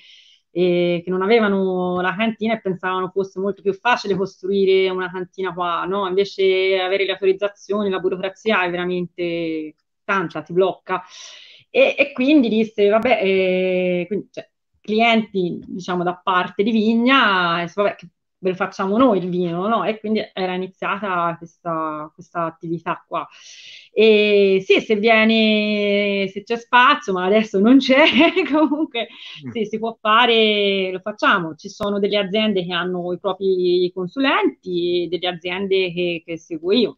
eh, 0.50 1.02
che 1.04 1.10
non 1.12 1.22
avevano 1.22 2.02
la 2.02 2.16
cantina 2.16 2.56
e 2.56 2.62
pensavano 2.62 3.10
fosse 3.10 3.40
molto 3.40 3.62
più 3.62 3.74
facile 3.74 4.16
costruire 4.16 4.90
una 4.90 5.12
cantina 5.12 5.54
qua, 5.54 5.86
no? 5.86 6.08
Invece 6.08 6.80
avere 6.82 7.06
le 7.06 7.12
autorizzazioni, 7.12 7.92
la 7.92 8.00
burocrazia 8.00 8.64
è 8.64 8.72
veramente 8.72 9.76
tanta, 10.04 10.42
ti 10.42 10.52
blocca. 10.52 11.04
E, 11.70 11.96
e 11.98 12.12
quindi 12.12 12.50
disse, 12.50 12.88
vabbè, 12.90 13.20
eh, 13.24 14.06
quindi, 14.08 14.28
cioè, 14.32 14.48
clienti, 14.84 15.60
diciamo, 15.66 16.04
da 16.04 16.16
parte 16.16 16.62
di 16.62 16.72
Vigna, 16.72 17.64
e 17.64 17.72
vabbè, 17.74 17.96
che 17.96 18.08
ve 18.44 18.50
lo 18.50 18.56
facciamo 18.56 18.98
noi 18.98 19.20
il 19.20 19.30
vino, 19.30 19.68
no? 19.68 19.86
E 19.86 20.00
quindi 20.00 20.22
era 20.34 20.54
iniziata 20.54 21.34
questa, 21.38 22.12
questa 22.14 22.44
attività 22.44 23.04
qua. 23.08 23.26
E 23.92 24.62
sì, 24.66 24.82
se 24.82 24.98
viene, 24.98 26.28
se 26.28 26.44
c'è 26.44 26.58
spazio, 26.58 27.14
ma 27.14 27.26
adesso 27.26 27.60
non 27.60 27.78
c'è, 27.78 28.04
comunque 28.52 29.08
sì, 29.52 29.66
si 29.66 29.80
può 29.80 29.98
fare, 30.00 30.92
lo 30.92 31.00
facciamo. 31.00 31.56
Ci 31.56 31.70
sono 31.70 32.00
delle 32.00 32.18
aziende 32.18 32.66
che 32.66 32.74
hanno 32.74 33.14
i 33.14 33.20
propri 33.20 33.90
consulenti, 33.94 35.08
delle 35.10 35.28
aziende 35.28 35.94
che, 35.94 36.22
che 36.26 36.38
seguo 36.38 36.74
io. 36.74 36.98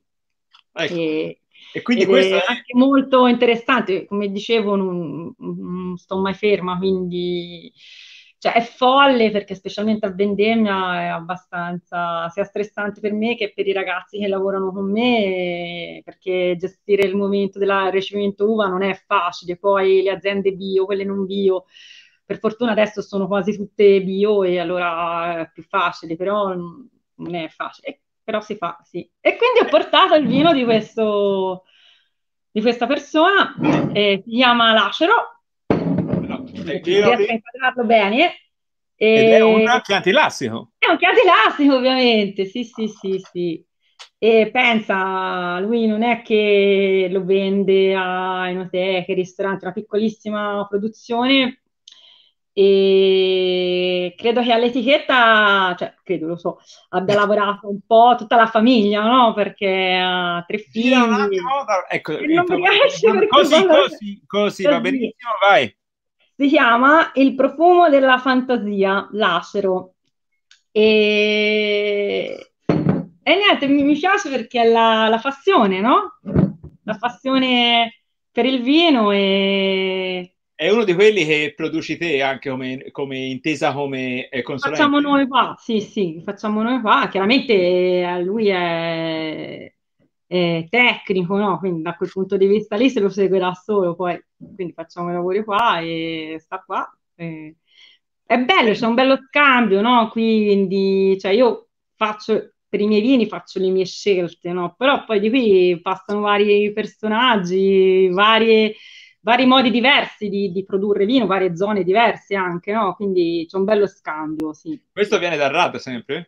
Ecco. 0.73 0.93
E, 0.93 1.41
E 1.73 1.81
quindi 1.81 2.03
ed 2.03 2.09
questo 2.09 2.35
è 2.35 2.39
è... 2.39 2.45
anche 2.47 2.73
molto 2.75 3.27
interessante, 3.27 4.05
come 4.05 4.31
dicevo, 4.31 4.75
non, 4.75 5.33
non 5.37 5.97
sto 5.97 6.17
mai 6.17 6.33
ferma, 6.33 6.77
quindi 6.77 7.71
cioè, 8.37 8.53
è 8.53 8.61
folle 8.61 9.31
perché 9.31 9.55
specialmente 9.55 10.05
a 10.05 10.13
vendemmia 10.13 11.01
è 11.01 11.05
abbastanza 11.07 12.29
sia 12.29 12.43
stressante 12.43 12.99
per 12.99 13.11
me 13.13 13.35
che 13.35 13.51
per 13.53 13.67
i 13.67 13.73
ragazzi 13.73 14.19
che 14.19 14.27
lavorano 14.27 14.71
con 14.71 14.91
me, 14.91 16.01
perché 16.03 16.55
gestire 16.57 17.07
il 17.07 17.15
momento 17.15 17.57
del 17.59 17.89
ricevimento 17.91 18.49
uva 18.49 18.67
non 18.67 18.83
è 18.83 18.93
facile, 19.07 19.57
poi 19.57 20.03
le 20.03 20.11
aziende 20.11 20.53
bio, 20.53 20.85
quelle 20.85 21.03
non 21.03 21.25
bio, 21.25 21.65
per 22.23 22.37
fortuna 22.39 22.71
adesso 22.71 23.01
sono 23.01 23.27
quasi 23.27 23.55
tutte 23.55 24.01
bio 24.03 24.43
e 24.43 24.59
allora 24.59 25.41
è 25.41 25.51
più 25.51 25.63
facile, 25.63 26.15
però 26.15 26.53
non 26.53 27.35
è 27.35 27.47
facile, 27.49 28.01
però 28.25 28.41
si 28.41 28.55
fa, 28.57 28.77
sì. 28.83 29.09
E 29.21 29.37
quindi 29.37 29.59
ho 29.61 29.69
portato 29.69 30.15
il 30.15 30.27
vino 30.27 30.51
di 30.51 30.65
questo 30.65 31.63
di 32.51 32.61
questa 32.61 32.87
persona, 32.87 33.53
eh, 33.93 34.21
si 34.25 34.31
chiama 34.31 34.73
Lacero, 34.73 35.41
No, 35.67 36.43
riesco 36.47 37.11
a 37.11 37.33
inquadrarlo 37.33 37.83
bene. 37.85 38.33
Ed 38.97 39.27
è 39.27 39.41
un 39.41 39.61
E- 39.61 39.81
chianti 39.81 40.09
elastico. 40.09 40.71
è 40.77 40.89
un 40.89 40.97
chianti 40.97 41.19
elastico, 41.21 41.75
ovviamente, 41.75 42.45
sì, 42.45 42.63
sì, 42.63 42.87
sì, 42.87 43.21
sì. 43.31 43.65
E 44.17 44.49
pensa, 44.51 45.59
lui 45.59 45.85
non 45.85 46.01
è 46.01 46.21
che 46.21 47.09
lo 47.11 47.23
vende 47.25 47.93
a 47.93 48.49
enoteche, 48.49 49.13
ristoranti, 49.13 49.65
una 49.65 49.73
piccolissima 49.73 50.65
produzione 50.67 51.61
e 52.57 54.13
credo 54.15 54.41
che 54.41 54.53
all'etichetta, 54.53 55.75
cioè 55.77 55.93
credo, 56.01 56.27
lo 56.27 56.37
so, 56.37 56.59
abbia 56.89 57.15
lavorato 57.15 57.67
un 57.67 57.79
po' 57.85 58.15
tutta 58.17 58.37
la 58.37 58.47
famiglia, 58.47 59.03
no? 59.03 59.33
Perché 59.33 59.99
ha 60.01 60.41
tre 60.47 60.59
figli. 60.59 60.93
attimo, 60.93 61.65
da- 61.65 61.85
ecco, 61.89 62.13
E 62.13 62.25
non 62.27 62.45
mi 62.47 62.55
riesce 62.55 63.11
perché 63.11 63.27
così, 63.27 63.65
così, 63.65 64.23
così, 64.25 64.63
va 64.63 64.79
benissimo, 64.79 65.31
vai. 65.45 65.77
Si 66.33 66.47
chiama 66.47 67.11
Il 67.15 67.35
profumo 67.35 67.89
della 67.89 68.19
fantasia, 68.19 69.09
Lacero. 69.11 69.95
E, 70.71 72.51
e 72.67 73.35
niente, 73.35 73.67
mi, 73.67 73.83
mi 73.83 73.97
piace 73.97 74.29
perché 74.29 74.61
è 74.61 74.71
la, 74.71 75.09
la 75.09 75.19
passione, 75.19 75.81
no? 75.81 76.19
La 76.85 76.95
passione 76.97 78.03
per 78.31 78.45
il 78.45 78.61
vino 78.61 79.11
e 79.11 80.34
È 80.55 80.69
uno 80.69 80.83
di 80.85 80.93
quelli 80.93 81.25
che 81.25 81.53
produci 81.55 81.97
te 81.97 82.21
anche 82.21 82.49
come, 82.49 82.89
come 82.91 83.17
intesa 83.17 83.73
come 83.73 84.29
eh, 84.29 84.41
consulente. 84.41 84.81
facciamo 84.81 84.99
noi 84.99 85.27
qua. 85.27 85.55
Sì, 85.59 85.81
sì, 85.81 86.21
facciamo 86.23 86.61
noi 86.61 86.81
qua. 86.81 87.07
Chiaramente 87.09 87.53
eh, 87.53 88.23
lui 88.23 88.47
è, 88.49 89.73
è 90.27 90.67
tecnico, 90.69 91.37
no? 91.37 91.57
Quindi 91.59 91.81
da 91.81 91.95
quel 91.95 92.09
punto 92.11 92.37
di 92.37 92.47
vista 92.47 92.75
lì 92.75 92.89
se 92.89 92.99
lo 92.99 93.09
segue 93.09 93.39
da 93.39 93.53
solo, 93.53 93.95
poi 93.95 94.21
quindi 94.55 94.73
facciamo 94.73 95.09
i 95.09 95.13
lavori 95.13 95.43
qua 95.43 95.79
e 95.79 96.37
sta 96.39 96.63
qua. 96.65 96.87
E- 97.15 97.55
È 98.25 98.37
bello, 98.39 98.71
c'è 98.73 98.85
un 98.87 98.95
bello 98.95 99.17
scambio, 99.27 99.81
no? 99.81 100.09
Quindi, 100.09 101.17
cioè 101.19 101.31
io 101.31 101.69
faccio 101.95 102.53
per 102.67 102.81
i 102.81 102.87
miei 102.87 103.01
vini 103.01 103.27
faccio 103.27 103.59
le 103.59 103.69
mie 103.69 103.85
scelte, 103.85 104.51
no? 104.51 104.73
Però 104.77 105.05
poi 105.05 105.19
di 105.19 105.29
qui 105.29 105.79
passano 105.81 106.21
vari 106.21 106.73
personaggi, 106.73 108.09
varie, 108.09 108.75
vari 109.25 109.45
modi 109.47 109.71
diversi 109.71 110.29
di, 110.29 110.51
di 110.51 110.63
produrre 110.63 111.05
vino, 111.05 111.25
varie 111.25 111.55
zone 111.55 111.83
diverse 111.83 112.35
anche, 112.35 112.71
no? 112.71 112.93
Quindi 112.93 113.45
c'è 113.49 113.57
un 113.57 113.63
bello 113.63 113.87
scambio, 113.87 114.53
sì. 114.53 114.79
Questo 114.91 115.17
viene 115.17 115.35
dal 115.35 115.49
RAD 115.51 115.77
sempre? 115.77 116.27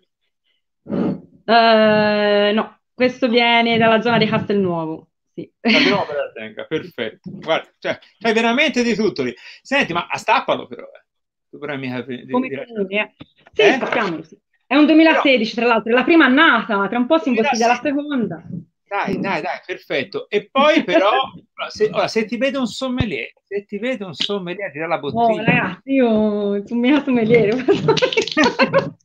Eh, 0.83 2.51
no, 2.55 2.79
questo 2.95 3.29
viene 3.29 3.77
dalla 3.77 4.01
zona 4.01 4.17
di 4.17 4.25
Castelnuovo, 4.25 5.09
sì. 5.31 5.49
Tenga, 6.33 6.65
perfetto. 6.65 7.29
Guarda, 7.31 7.69
cioè, 7.77 7.99
fai 8.19 8.33
veramente 8.33 8.81
di 8.81 8.95
tutto 8.95 9.21
lì. 9.23 9.33
Senti, 9.61 9.93
ma 9.93 10.07
a 10.07 10.17
stappalo 10.17 10.65
però. 10.67 10.83
eh. 10.83 11.05
Tu 11.49 11.59
però 11.59 11.77
mica 11.77 12.01
di- 12.01 12.27
Come 12.29 12.47
di- 12.49 12.55
eh? 12.55 13.13
Sì, 13.53 13.61
Eh? 13.61 13.73
stappiamolo, 13.73 14.23
sì. 14.23 14.37
È 14.65 14.75
un 14.75 14.85
2016, 14.87 15.55
tra 15.55 15.65
l'altro, 15.67 15.91
è 15.91 15.95
la 15.95 16.03
prima 16.03 16.25
annata, 16.25 16.87
tra 16.87 16.97
un 16.97 17.05
po' 17.05 17.19
si 17.19 17.29
imbottiglia 17.29 17.67
la 17.67 17.79
2016. 17.79 18.27
seconda. 18.27 18.43
Dai, 18.87 19.19
dai, 19.19 19.41
dai, 19.41 19.59
perfetto. 19.65 20.29
E 20.29 20.47
poi 20.49 20.83
però, 20.83 21.09
se, 21.69 21.89
ora, 21.91 22.07
se 22.07 22.25
ti 22.25 22.37
vede 22.37 22.57
un 22.57 22.67
sommelier, 22.67 23.33
se 23.43 23.65
ti 23.65 23.77
vede 23.77 24.05
un 24.05 24.13
sommelier, 24.13 24.71
ti 24.71 24.79
dà 24.79 24.87
la 24.87 24.95
Oh, 24.95 25.11
bottiglia. 25.11 25.43
ragazzi, 25.43 25.91
io 25.91 26.65
sono 26.65 26.79
mia 26.79 27.03
sommeliere. 27.03 27.51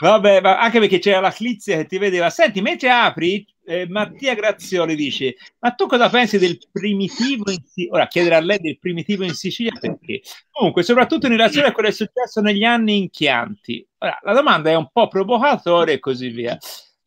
Vabbè, 0.00 0.40
ma 0.40 0.60
anche 0.60 0.78
perché 0.78 1.00
c'era 1.00 1.18
la 1.18 1.32
Clizia 1.32 1.76
che 1.78 1.86
ti 1.86 1.98
vedeva. 1.98 2.30
Senti, 2.30 2.60
mentre 2.60 2.88
apri, 2.88 3.44
eh, 3.66 3.88
Mattia 3.88 4.34
Grazioli 4.34 4.94
dice: 4.94 5.34
Ma 5.58 5.72
tu 5.72 5.86
cosa 5.88 6.08
pensi 6.08 6.38
del 6.38 6.56
primitivo 6.70 7.50
in 7.50 7.58
Sicilia? 7.64 7.92
Ora 7.94 8.06
chiedere 8.06 8.36
a 8.36 8.40
lei 8.40 8.60
del 8.60 8.78
primitivo 8.78 9.24
in 9.24 9.34
Sicilia 9.34 9.72
perché? 9.78 10.20
Comunque, 10.52 10.84
soprattutto 10.84 11.26
in 11.26 11.32
relazione 11.32 11.66
a 11.66 11.72
quello 11.72 11.88
che 11.88 11.94
è 11.94 11.96
successo 11.96 12.40
negli 12.40 12.62
anni 12.62 12.96
in 12.98 13.10
Chianti. 13.10 13.84
Ora, 13.98 14.16
la 14.22 14.34
domanda 14.34 14.70
è 14.70 14.76
un 14.76 14.88
po' 14.92 15.08
provocatoria 15.08 15.94
e 15.94 15.98
così 15.98 16.28
via. 16.28 16.56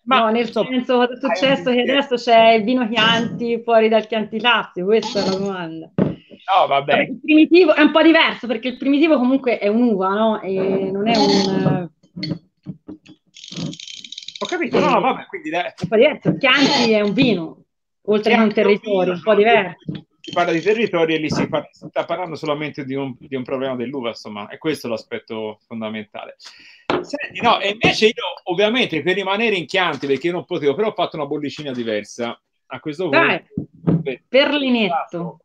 Ma 0.04 0.20
no, 0.20 0.32
nel 0.32 0.52
senso, 0.52 0.96
cosa 0.96 1.14
è 1.14 1.18
successo 1.18 1.72
che 1.72 1.82
adesso 1.82 2.16
c'è 2.16 2.54
il 2.54 2.64
vino 2.64 2.88
Chianti 2.90 3.62
fuori 3.64 3.88
dal 3.88 4.08
Chianti 4.08 4.40
Classico? 4.40 4.88
Questa 4.88 5.22
è 5.22 5.26
la 5.30 5.36
domanda. 5.36 5.92
No, 5.96 6.68
vabbè. 6.68 7.02
Il 7.02 7.20
primitivo 7.22 7.76
è 7.76 7.82
un 7.82 7.92
po' 7.92 8.02
diverso 8.02 8.48
perché 8.48 8.70
il 8.70 8.78
primitivo 8.78 9.18
comunque 9.18 9.60
è 9.60 9.68
un'uva, 9.68 10.10
no? 10.10 10.42
E 10.42 10.90
non 10.92 11.08
è 11.08 11.16
un... 11.16 11.90
Ho 14.40 14.46
capito, 14.48 14.80
no, 14.80 15.00
vabbè, 15.00 15.26
quindi. 15.28 15.52
È 15.52 15.74
un 15.82 15.88
po' 15.88 15.96
diverso. 15.96 16.30
Il 16.30 16.38
Chianti 16.38 16.92
è 16.92 17.02
un 17.02 17.14
vino, 17.14 17.64
oltre 18.06 18.34
che 18.34 18.42
un 18.42 18.52
territorio, 18.52 19.14
un 19.14 19.22
po' 19.22 19.36
diverso. 19.36 20.08
Si 20.32 20.38
parla 20.38 20.54
di 20.54 20.62
territori 20.62 21.14
e 21.14 21.18
lì 21.18 21.30
si, 21.30 21.46
fa- 21.48 21.68
si 21.70 21.88
sta 21.90 22.06
parlando 22.06 22.36
solamente 22.36 22.86
di 22.86 22.94
un, 22.96 23.14
di 23.20 23.36
un 23.36 23.44
problema 23.44 23.76
dell'uva, 23.76 24.10
insomma, 24.10 24.48
è 24.48 24.58
questo 24.58 24.88
l'aspetto 24.88 25.60
fondamentale. 25.68 26.38
Senti, 27.02 27.42
no, 27.42 27.60
e 27.60 27.72
invece 27.72 28.06
io, 28.06 28.24
ovviamente, 28.44 29.02
per 29.02 29.16
rimanere 29.16 29.58
in 29.58 29.66
Chianti, 29.66 30.08
perché 30.08 30.28
io 30.28 30.34
non 30.34 30.46
potevo, 30.46 30.74
però 30.74 30.88
ho 30.88 30.94
fatto 30.94 31.18
una 31.18 31.26
bollicina 31.26 31.74
diversa. 31.74 32.42
A 32.68 32.80
questo 32.80 33.10
Dai, 33.10 33.44
punto... 33.84 34.22
Berlinetto. 34.30 35.40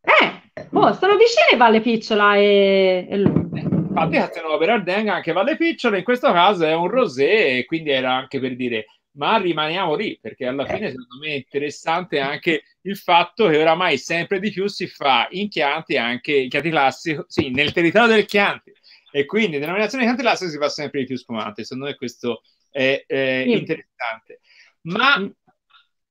Eh, 0.00 0.64
oh, 0.72 0.92
sono 0.94 1.16
vicine 1.16 1.58
Valle 1.58 1.82
Picciola 1.82 2.36
e, 2.36 3.06
e 3.10 3.18
Lourdes. 3.18 3.64
Infatti, 3.64 4.16
Castelnuovo 4.16 4.56
per 4.56 4.70
Ardenga, 4.70 5.12
anche 5.12 5.32
Valle 5.32 5.58
Picciola, 5.58 5.98
in 5.98 6.04
questo 6.04 6.32
caso 6.32 6.64
è 6.64 6.74
un 6.74 6.88
rosé, 6.88 7.58
e 7.58 7.64
quindi 7.66 7.90
era 7.90 8.14
anche 8.14 8.40
per 8.40 8.56
dire, 8.56 8.86
ma 9.16 9.36
rimaniamo 9.38 9.94
lì, 9.94 10.18
perché 10.20 10.46
alla 10.46 10.64
fine 10.66 10.90
secondo 10.90 11.16
me 11.20 11.28
è 11.28 11.36
interessante 11.36 12.18
anche 12.20 12.62
il 12.82 12.96
fatto 12.96 13.48
che 13.48 13.58
oramai 13.58 13.98
sempre 13.98 14.38
di 14.38 14.50
più 14.50 14.66
si 14.66 14.86
fa 14.86 15.26
in 15.30 15.48
Chianti 15.48 15.96
anche 15.96 16.32
il 16.32 16.48
Chianti 16.48 16.70
classico, 16.70 17.24
sì, 17.28 17.50
nel 17.50 17.72
territorio 17.72 18.14
del 18.14 18.26
Chianti, 18.26 18.72
e 19.10 19.24
quindi 19.24 19.58
denominazione 19.58 20.04
Chianti 20.04 20.22
classico 20.22 20.50
si 20.50 20.58
fa 20.58 20.68
sempre 20.68 21.00
di 21.00 21.06
più 21.06 21.16
spumante, 21.16 21.64
secondo 21.64 21.88
me 21.90 21.96
questo 21.96 22.42
è, 22.70 23.04
è 23.06 23.42
Sì. 23.46 23.52
interessante. 23.52 24.40
Ma 24.82 25.30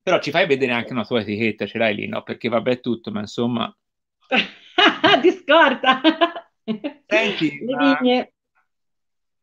però 0.01 0.19
ci 0.19 0.29
fai 0.29 0.45
vedere 0.45 0.71
anche 0.71 0.91
una 0.91 1.03
tua 1.03 1.21
etichetta, 1.21 1.65
ce 1.65 1.79
l'hai 1.79 1.95
lì, 1.95 2.07
no? 2.07 2.21
Perché 2.21 2.47
vabbè 2.47 2.79
tutto, 2.79 3.09
ma 3.11 3.21
insomma... 3.21 3.75
Di 5.21 5.31
scorta. 5.31 6.01
Senti, 7.07 7.59
ma-. 7.63 7.99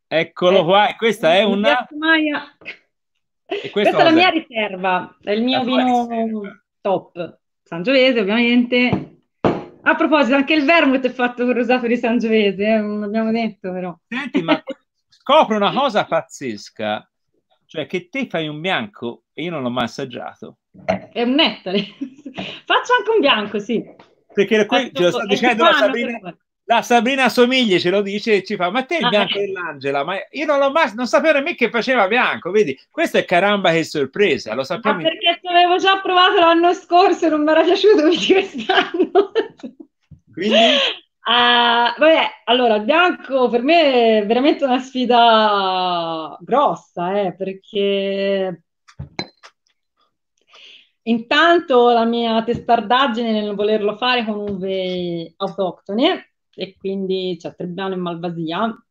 Eccolo 0.06 0.64
qua, 0.64 0.94
questa 0.96 1.34
è 1.34 1.42
una... 1.42 1.88
E 3.60 3.70
Questa 3.70 3.98
è 3.98 4.02
la 4.02 4.10
mia 4.10 4.28
riserva, 4.28 5.16
è 5.20 5.32
il 5.32 5.42
mio 5.42 5.64
vino 5.64 6.06
riserva. 6.08 6.62
top. 6.80 7.38
Sangiovese, 7.62 8.20
ovviamente. 8.20 9.16
A 9.84 9.94
proposito, 9.96 10.36
anche 10.36 10.54
il 10.54 10.64
vermouth 10.64 11.04
è 11.04 11.10
fatto 11.10 11.44
con 11.44 11.54
rosato 11.54 11.86
di 11.86 11.96
Sangiovese, 11.96 12.64
eh? 12.64 12.78
non 12.78 13.00
l'abbiamo 13.00 13.32
detto 13.32 13.72
però. 13.72 13.96
Senti, 14.06 14.42
ma 14.42 14.62
scopro 15.08 15.56
una 15.56 15.72
cosa 15.72 16.04
pazzesca, 16.04 17.10
cioè 17.66 17.86
che 17.86 18.08
te 18.08 18.28
fai 18.28 18.46
un 18.46 18.60
bianco 18.60 19.24
e 19.32 19.42
io 19.42 19.50
non 19.50 19.62
l'ho 19.62 19.70
mai 19.70 19.84
assaggiato. 19.84 20.58
È 20.84 21.22
un 21.22 21.32
nettare. 21.32 21.78
Faccio 22.64 22.94
anche 22.98 23.10
un 23.12 23.20
bianco, 23.20 23.58
sì. 23.58 23.82
Perché 24.32 24.66
qui 24.66 24.90
ce 24.92 25.02
lo 25.02 25.10
sta 25.10 25.26
dicendo 25.26 25.64
la 25.64 25.72
Sabrina, 25.72 26.36
la 26.64 26.82
Sabrina 26.82 27.28
Somigli 27.28 27.78
ce 27.78 27.90
lo 27.90 28.02
dice 28.02 28.36
e 28.36 28.44
ci 28.44 28.56
fa, 28.56 28.70
ma 28.70 28.84
te 28.84 28.96
il 28.96 29.04
ah, 29.04 29.08
bianco 29.08 29.38
ah, 29.38 29.40
dell'Angela, 29.40 30.04
ma 30.04 30.14
io 30.30 30.46
non 30.46 30.58
l'ho 30.58 30.70
mai, 30.70 30.92
non 30.94 31.06
sapevo 31.06 31.34
nemmeno 31.34 31.56
che 31.56 31.70
faceva 31.70 32.06
bianco, 32.06 32.50
vedi, 32.50 32.78
questo 32.90 33.18
è 33.18 33.24
caramba 33.24 33.72
che 33.72 33.84
sorpresa, 33.84 34.54
lo 34.54 34.62
sappiamo. 34.62 34.98
Ma 34.98 35.08
perché 35.08 35.38
ci 35.40 35.46
avevo 35.48 35.76
già 35.78 36.00
provato 36.00 36.38
l'anno 36.38 36.72
scorso 36.72 37.26
e 37.26 37.28
non 37.30 37.42
mi 37.42 37.50
era 37.50 37.62
piaciuto 37.62 38.08
di 38.08 38.26
quest'anno. 38.26 39.32
Quindi? 40.32 40.56
Uh, 41.24 42.00
vabbè, 42.00 42.26
allora, 42.44 42.78
bianco 42.80 43.48
per 43.48 43.62
me 43.62 44.18
è 44.18 44.26
veramente 44.26 44.64
una 44.64 44.80
sfida 44.80 46.36
grossa, 46.40 47.20
eh, 47.20 47.34
perché 47.36 48.62
intanto 51.02 51.90
la 51.90 52.04
mia 52.04 52.42
testardaggine 52.42 53.32
nel 53.32 53.54
volerlo 53.54 53.96
fare 53.96 54.24
con 54.24 54.38
uve 54.38 55.34
autoctone 55.36 56.31
e 56.54 56.76
quindi 56.76 57.34
c'è 57.38 57.48
cioè, 57.48 57.54
Trebbiano 57.56 57.94
e 57.94 57.96
Malvasia 57.96 58.84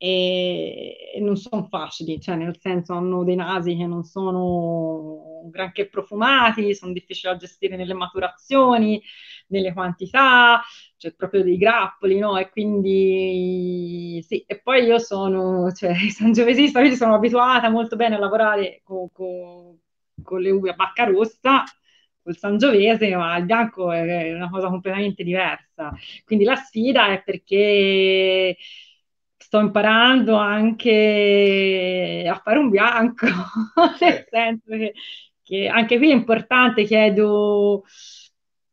e 0.00 1.18
non 1.20 1.36
sono 1.36 1.66
facili, 1.68 2.20
cioè 2.20 2.36
nel 2.36 2.56
senso 2.60 2.94
hanno 2.94 3.24
dei 3.24 3.34
nasi 3.34 3.76
che 3.76 3.84
non 3.86 4.04
sono 4.04 5.48
granché 5.50 5.88
profumati, 5.88 6.74
sono 6.74 6.92
difficili 6.92 7.32
da 7.32 7.38
gestire 7.38 7.76
nelle 7.76 7.94
maturazioni, 7.94 9.02
nelle 9.48 9.72
quantità, 9.72 10.62
cioè 10.96 11.12
proprio 11.14 11.42
dei 11.42 11.56
grappoli, 11.56 12.18
no? 12.18 12.36
E 12.38 12.48
quindi 12.50 14.22
sì, 14.24 14.44
e 14.46 14.60
poi 14.60 14.84
io 14.84 14.98
sono, 15.00 15.72
cioè, 15.72 15.94
sangiovesista, 16.10 16.78
quindi 16.78 16.96
sono 16.96 17.14
abituata 17.14 17.68
molto 17.68 17.96
bene 17.96 18.14
a 18.14 18.18
lavorare 18.18 18.80
con, 18.84 19.10
con, 19.12 19.76
con 20.22 20.40
le 20.40 20.50
uve 20.50 20.70
a 20.70 20.74
bacca 20.74 21.04
rossa, 21.04 21.64
col 22.28 22.36
sangiovese, 22.36 23.16
ma 23.16 23.36
il 23.38 23.46
bianco 23.46 23.90
è 23.90 24.34
una 24.34 24.50
cosa 24.50 24.68
completamente 24.68 25.24
diversa. 25.24 25.92
Quindi 26.24 26.44
la 26.44 26.56
sfida 26.56 27.08
è 27.08 27.22
perché 27.22 28.56
sto 29.36 29.58
imparando 29.60 30.34
anche 30.36 32.26
a 32.28 32.38
fare 32.44 32.58
un 32.58 32.68
bianco, 32.68 33.26
nel 34.00 34.26
senso 34.28 34.70
che, 34.76 34.92
che, 35.42 35.68
anche 35.68 35.96
qui 35.96 36.10
è 36.10 36.14
importante, 36.14 36.84
chiedo 36.84 37.84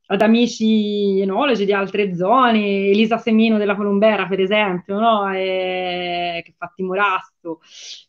ad 0.08 0.22
amici 0.22 1.20
enologi 1.22 1.66
di 1.66 1.74
altre 1.74 2.14
zone, 2.16 2.90
Elisa 2.90 3.18
Semino 3.18 3.58
della 3.58 3.76
Colombera 3.76 4.28
per 4.28 4.40
esempio, 4.42 5.00
no? 5.00 5.34
e, 5.34 6.42
che 6.46 6.54
fa 6.58 6.72
Timorasto, 6.76 7.62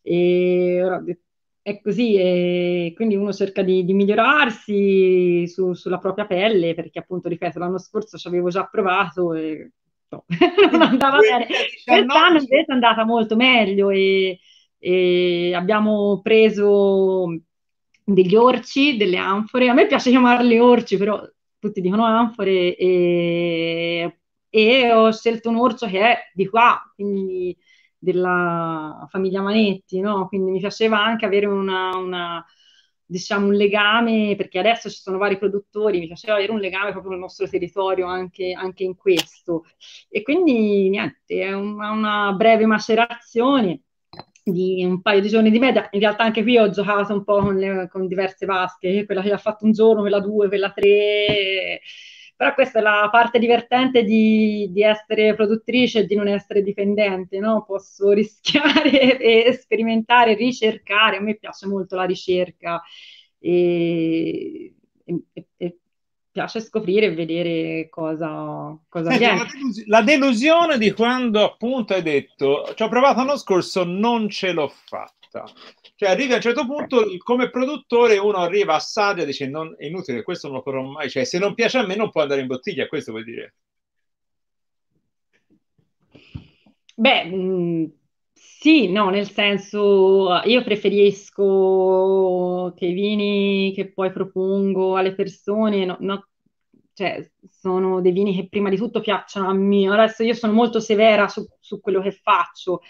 e 0.03 0.83
ora, 0.83 1.03
è 1.67 1.81
così, 1.81 2.15
e 2.15 2.93
quindi 2.95 3.17
uno 3.17 3.33
cerca 3.33 3.63
di, 3.63 3.85
di 3.85 3.93
migliorarsi 3.93 5.49
su, 5.49 5.73
sulla 5.73 5.99
propria 5.99 6.25
pelle, 6.25 6.75
perché 6.75 7.01
appunto, 7.01 7.29
ripeto, 7.29 7.59
l'anno 7.59 7.79
scorso 7.79 8.17
ci 8.17 8.29
avevo 8.29 8.51
già 8.51 8.67
provato 8.67 9.35
e 9.35 9.73
no, 10.11 10.25
non 10.71 10.83
andava 10.83 11.19
bene. 11.19 11.49
Quest'anno 11.85 12.39
invece 12.39 12.67
è 12.69 12.73
andata 12.73 13.05
molto 13.05 13.35
meglio 13.35 13.91
e, 13.91 14.39
e 14.79 15.55
abbiamo 15.57 16.21
preso 16.23 17.37
degli 18.05 18.37
orci, 18.37 18.97
delle 18.97 19.17
anfore. 19.17 19.69
A 19.69 19.75
me 19.75 19.89
piace 19.89 20.11
chiamarli 20.11 20.61
orci, 20.61 20.97
però 20.97 21.21
tutti 21.59 21.81
dicono 21.81 22.05
anfore 22.05 22.77
e, 22.77 24.19
e 24.49 24.93
ho 24.93 25.11
scelto 25.11 25.49
un 25.49 25.57
orcio 25.57 25.89
che 25.89 25.99
è 25.99 26.17
di 26.33 26.47
qua, 26.47 26.81
quindi 26.95 27.57
della 27.99 29.07
famiglia 29.11 29.43
Manetti, 29.43 30.01
no? 30.01 30.29
Quindi 30.29 30.53
mi 30.53 30.59
piaceva 30.61 31.03
anche 31.03 31.27
avere 31.27 31.47
una, 31.47 31.97
una 31.97 32.45
diciamo, 33.05 33.47
un 33.47 33.55
legame, 33.55 34.35
perché 34.37 34.59
adesso 34.59 34.91
ci 34.91 35.01
sono 35.01 35.19
vari 35.19 35.39
produttori, 35.39 36.01
mi 36.01 36.07
piaceva 36.07 36.35
avere 36.35 36.53
un 36.53 36.59
legame 36.59 36.91
proprio 36.91 37.13
nel 37.13 37.21
nostro 37.21 37.49
territorio 37.49 38.07
anche, 38.07 38.53
anche 38.53 38.85
in 38.85 38.97
questo. 38.97 39.65
E 40.09 40.23
quindi 40.23 40.89
niente, 40.89 41.41
è 41.41 41.53
una, 41.53 41.91
una 41.91 42.33
breve 42.33 42.67
macerazione 42.67 43.83
di 44.43 44.85
un 44.85 45.03
paio 45.03 45.21
di 45.21 45.29
giorni 45.29 45.51
di 45.51 45.59
media. 45.59 45.89
In 45.93 46.01
realtà 46.01 46.25
anche 46.25 46.43
qui 46.43 46.59
ho 46.59 46.71
giocato 46.71 47.13
un 47.13 47.25
po' 47.25 47.41
con, 47.41 47.57
le, 47.57 47.89
con 47.89 48.07
diverse 48.07 48.47
vasche, 48.47 49.05
quella 49.05 49.23
che 49.23 49.33
ha 49.33 49.39
fatto 49.39 49.65
un 49.65 49.73
giorno, 49.73 50.03
quella 50.03 50.21
due, 50.21 50.49
quella 50.49 50.71
tre 50.71 51.81
però 52.37 52.53
questa 52.53 52.81
è 52.81 52.83
la 52.83 53.09
parte 53.11 53.39
divertente 53.39 54.05
di, 54.05 54.69
di 54.71 54.83
essere 54.83 55.35
produttrice 55.35 56.01
e 56.01 56.07
di 56.07 56.15
non 56.15 56.29
essere 56.29 56.63
dipendente, 56.63 57.39
no? 57.39 57.65
Posso 57.67 58.11
rischiare 58.13 59.19
e 59.19 59.53
sperimentare, 59.55 60.35
ricercare, 60.35 61.17
a 61.17 61.21
me 61.21 61.37
piace 61.37 61.67
molto 61.67 61.97
la 61.97 62.05
ricerca 62.05 62.83
e, 63.39 64.75
e, 65.05 65.47
e 65.57 65.79
piace 66.31 66.61
scoprire 66.61 67.07
e 67.07 67.15
vedere 67.15 67.89
cosa, 67.89 68.79
cosa 68.91 69.09
Senti, 69.09 69.25
viene. 69.25 69.39
La, 69.39 69.47
delus- 69.51 69.87
la 69.87 70.03
delusione 70.03 70.79
di 70.79 70.93
quando 70.93 71.43
appunto 71.43 71.95
hai 71.95 72.03
detto 72.03 72.71
ci 72.75 72.83
ho 72.83 72.89
provato 72.89 73.21
l'anno 73.21 73.39
scorso, 73.39 73.85
non 73.85 74.29
ce 74.29 74.53
l'ho 74.53 74.69
fatta. 74.69 75.45
Cioè 75.99 76.11
arrivi 76.11 76.33
a 76.33 76.37
un 76.37 76.43
certo 76.43 76.67
punto, 76.67 77.07
come 77.19 77.49
produttore 77.49 78.19
uno 78.19 78.37
arriva, 78.37 78.75
assaggia 78.75 79.23
e 79.23 79.27
dice 79.27 79.49
non, 79.49 79.75
è 79.79 79.87
inutile, 79.87 80.23
questo 80.23 80.49
non 80.49 80.59
lo 80.59 80.63
farò 80.63 80.83
mai, 80.83 81.09
cioè 81.09 81.25
se 81.25 81.39
non 81.39 81.55
piace 81.55 81.79
a 81.79 81.87
me 81.87 81.97
non 81.97 82.11
può 82.11 82.21
andare 82.21 82.43
in 82.43 82.47
bottiglia, 82.47 82.87
questo 82.87 83.13
vuol 83.13 83.25
dire. 83.25 83.55
Beh, 86.95 87.25
mm, 87.27 87.85
sì, 88.33 88.91
no, 88.91 89.11
nel 89.11 89.29
senso 89.31 90.41
io 90.45 90.63
preferisco 90.65 92.73
che 92.77 92.87
i 92.87 92.93
vini 92.93 93.73
che 93.75 93.93
poi 93.93 94.13
propongo 94.13 94.97
alle 94.97 95.15
persone, 95.15 95.85
no, 95.87 95.97
no, 96.01 96.29
cioè, 96.93 97.31
sono 97.51 98.01
dei 98.01 98.13
vini 98.13 98.35
che 98.35 98.49
prima 98.49 98.71
di 98.71 98.77
tutto 98.77 99.01
piacciono 99.01 99.49
a 99.49 99.53
me. 99.55 99.89
Adesso 99.89 100.23
io 100.23 100.35
sono 100.35 100.53
molto 100.53 100.81
severa 100.81 101.29
su, 101.29 101.47
su 101.61 101.81
quello 101.81 102.01
che 102.01 102.13
faccio. 102.13 102.81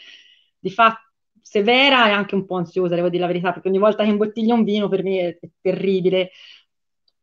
Di 0.59 0.70
fatto 0.70 1.05
severa 1.49 2.09
e 2.09 2.11
anche 2.11 2.34
un 2.34 2.44
po' 2.44 2.57
ansiosa, 2.57 2.97
devo 2.97 3.09
dire 3.09 3.20
la 3.20 3.28
verità, 3.28 3.53
perché 3.53 3.68
ogni 3.68 3.78
volta 3.78 4.03
che 4.03 4.11
imbottiglio 4.11 4.55
un 4.55 4.64
vino 4.64 4.88
per 4.88 5.05
me 5.05 5.20
è, 5.20 5.38
è 5.40 5.49
terribile. 5.61 6.30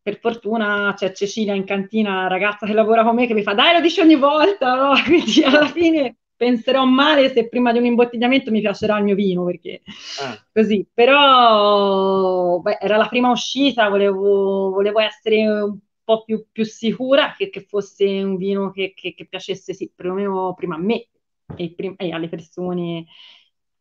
Per 0.00 0.18
fortuna 0.18 0.94
c'è 0.96 1.12
Cecilia 1.12 1.54
in 1.54 1.64
cantina, 1.64 2.26
ragazza 2.26 2.66
che 2.66 2.72
lavora 2.72 3.04
con 3.04 3.14
me, 3.14 3.26
che 3.26 3.34
mi 3.34 3.42
fa 3.42 3.52
dai, 3.52 3.74
lo 3.74 3.80
dici 3.80 4.00
ogni 4.00 4.16
volta, 4.16 4.74
no? 4.74 4.92
Quindi 5.04 5.42
alla 5.42 5.66
fine 5.66 6.16
penserò 6.34 6.84
male 6.86 7.30
se 7.30 7.48
prima 7.48 7.70
di 7.70 7.78
un 7.78 7.84
imbottigliamento 7.84 8.50
mi 8.50 8.60
piacerà 8.60 8.96
il 8.96 9.04
mio 9.04 9.14
vino, 9.14 9.44
perché 9.44 9.82
ah. 10.22 10.42
così. 10.50 10.86
Però 10.92 12.60
beh, 12.60 12.78
era 12.80 12.96
la 12.96 13.08
prima 13.08 13.30
uscita, 13.30 13.90
volevo, 13.90 14.70
volevo 14.70 15.00
essere 15.00 15.46
un 15.46 15.78
po' 16.02 16.24
più, 16.24 16.46
più 16.50 16.64
sicura 16.64 17.34
che, 17.36 17.50
che, 17.50 17.60
fosse 17.60 18.04
un 18.22 18.36
vino 18.36 18.70
che, 18.70 18.94
che, 18.94 19.12
che 19.14 19.26
piacesse 19.26 19.74
sì, 19.74 19.92
perlomeno 19.94 20.54
prima 20.54 20.76
a 20.76 20.78
me 20.78 21.08
e, 21.56 21.74
prim- 21.74 22.00
e 22.00 22.10
alle 22.10 22.28
persone 22.28 23.04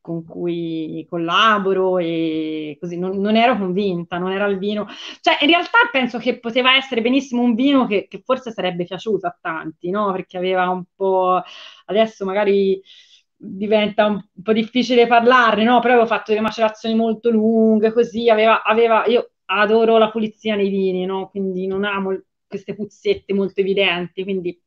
con 0.04 0.26
cui 0.26 1.06
collaboro 1.10 1.98
e 1.98 2.78
così 2.78 3.00
non, 3.00 3.18
non, 3.22 3.38
ero 3.38 3.58
convinta, 3.58 4.18
non 4.18 4.34
era 4.34 4.46
il 4.48 4.58
vino. 4.58 4.86
Cioè, 5.22 5.38
in 5.40 5.48
realtà 5.48 5.78
penso 5.94 6.18
che 6.18 6.40
poteva 6.40 6.76
essere 6.76 7.02
benissimo 7.02 7.42
un 7.42 7.56
vino 7.56 7.88
che, 7.88 8.08
che 8.10 8.22
forse 8.22 8.52
sarebbe 8.52 8.84
piaciuto 8.84 9.28
a 9.28 9.38
tanti, 9.40 9.90
no? 9.90 10.12
Perché 10.12 10.38
aveva 10.38 10.68
un 10.70 10.84
po'... 10.94 11.42
Adesso 11.86 12.26
magari 12.26 12.82
diventa 13.38 14.08
un 14.08 14.22
po' 14.44 14.52
difficile 14.52 15.08
parlarne, 15.08 15.64
no? 15.64 15.80
Però 15.80 15.94
avevo 15.94 16.08
fatto 16.08 16.32
delle 16.32 16.42
macerazioni 16.42 16.96
molto 16.96 17.30
lunghe, 17.30 17.94
così 17.94 18.30
aveva, 18.30 18.62
aveva... 18.62 19.06
Io 19.06 19.32
adoro 19.46 19.98
la 19.98 20.12
pulizia 20.12 20.56
nei 20.56 20.70
vini, 20.70 21.06
no? 21.06 21.30
Quindi 21.30 21.66
non 21.66 21.86
amo 21.86 22.22
queste 22.46 22.76
puzzette 22.76 23.34
molto 23.34 23.62
evidenti, 23.62 24.24
quindi 24.24 24.62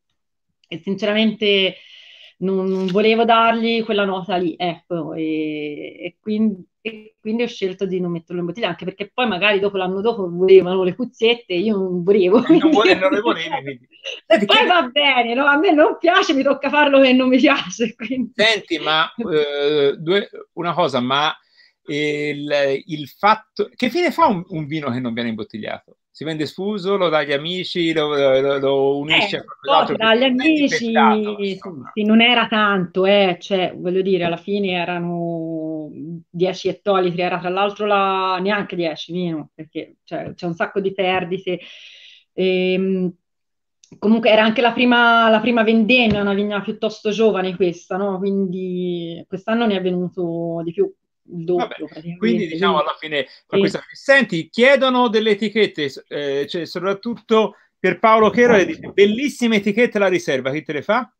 e 0.68 0.80
sinceramente 0.82 1.76
non, 2.39 2.66
non 2.66 2.87
volevo 2.87 3.24
dargli 3.24 3.82
quella 3.84 4.05
nota 4.05 4.37
lì, 4.37 4.55
ecco, 4.59 5.14
e, 5.14 5.97
e, 6.01 6.16
quindi, 6.20 6.62
e, 6.80 7.14
quindi, 7.20 7.45
ho 7.45 7.47
scelto 7.47 7.87
di 7.87 7.99
non 8.01 8.11
metterlo 8.11 8.41
in 8.41 8.47
bottiglia, 8.47 8.68
anche 8.68 8.84
perché 8.84 9.11
poi 9.12 9.26
magari 9.26 9.59
dopo 9.59 9.76
l'anno 9.76 10.01
dopo 10.01 10.28
volevano 10.28 10.82
le 10.82 10.95
cuzzette 10.95 11.55
e 11.55 11.59
io 11.61 11.76
non 11.76 12.03
volevo. 12.03 12.41
Non, 12.47 12.70
volevo, 12.70 13.01
non 13.01 13.12
le 13.12 13.20
volevi, 13.20 13.89
Poi 14.45 14.66
va 14.66 14.89
bene, 14.93 15.34
no? 15.34 15.47
a 15.47 15.57
me 15.57 15.72
non 15.72 15.97
piace, 15.99 16.34
mi 16.34 16.43
tocca 16.43 16.68
farlo 16.68 17.01
che 17.01 17.12
non 17.12 17.28
mi 17.28 17.39
piace. 17.39 17.95
Quindi. 17.95 18.32
Senti, 18.34 18.78
ma 18.78 19.11
eh, 19.14 19.97
due, 19.97 20.28
una 20.55 20.74
cosa, 20.74 21.01
ma 21.01 21.34
il, 21.87 22.82
il, 22.87 23.09
fatto... 23.09 23.70
Che 23.74 23.91
fine 23.91 24.11
fa 24.11 24.26
un, 24.26 24.45
un 24.49 24.66
vino 24.66 24.91
che 24.91 25.01
non 25.01 25.14
viene 25.14 25.30
imbottigliato? 25.30 25.99
Si 26.17 26.25
vende 26.25 26.47
sfuso, 26.47 26.97
lo 26.97 27.11
dai 27.11 27.25
agli 27.27 27.33
amici, 27.35 27.93
lo, 27.93 28.17
lo, 28.17 28.59
lo 28.59 28.97
unisce 28.97 29.37
eh, 29.37 29.41
a 29.41 29.45
qualcos'altro. 29.45 29.97
Dagli 29.99 30.23
amici, 30.23 30.67
sì, 30.67 32.05
non 32.05 32.23
era 32.23 32.47
tanto, 32.47 33.05
eh, 33.05 33.37
cioè, 33.39 33.75
voglio 33.77 34.01
dire, 34.01 34.25
alla 34.25 34.39
fine 34.39 34.71
erano 34.71 35.91
10 36.31 36.69
ettolitri, 36.69 37.21
era 37.21 37.39
tra 37.39 37.51
l'altro 37.51 37.85
la, 37.85 38.39
neanche 38.41 38.77
10 38.77 39.12
meno, 39.12 39.51
perché 39.55 39.97
cioè, 40.05 40.33
c'è 40.35 40.47
un 40.47 40.55
sacco 40.55 40.81
di 40.81 40.95
perdite. 40.95 41.61
Ehm, 42.33 43.12
comunque 43.99 44.31
era 44.31 44.43
anche 44.43 44.62
la 44.62 44.73
prima, 44.73 45.29
la 45.29 45.41
prima 45.41 45.64
vendemmia, 45.64 46.23
una 46.23 46.33
vigna 46.33 46.62
piuttosto 46.62 47.11
giovane 47.11 47.55
questa, 47.57 47.99
no? 47.99 48.17
Quindi 48.17 49.23
quest'anno 49.29 49.67
ne 49.67 49.77
è 49.77 49.83
venuto 49.83 50.62
di 50.64 50.73
più. 50.73 50.91
Il 51.29 51.45
doppio, 51.45 51.87
Vabbè, 51.87 52.16
quindi 52.16 52.47
diciamo 52.47 52.81
alla 52.81 52.97
fine 52.99 53.27
questa... 53.47 53.83
senti 53.93 54.49
chiedono 54.49 55.09
delle 55.09 55.31
etichette 55.31 55.91
eh, 56.09 56.47
cioè, 56.49 56.66
soprattutto 56.66 57.57
per 57.79 57.99
Paolo 57.99 58.31
Chero 58.31 58.62
dice 58.62 58.91
bellissime 58.93 59.57
etichette 59.57 59.99
la 59.99 60.09
riserva 60.09 60.53
chi 60.53 60.62
te 60.62 60.72
le 60.72 60.83
fa? 60.83 61.11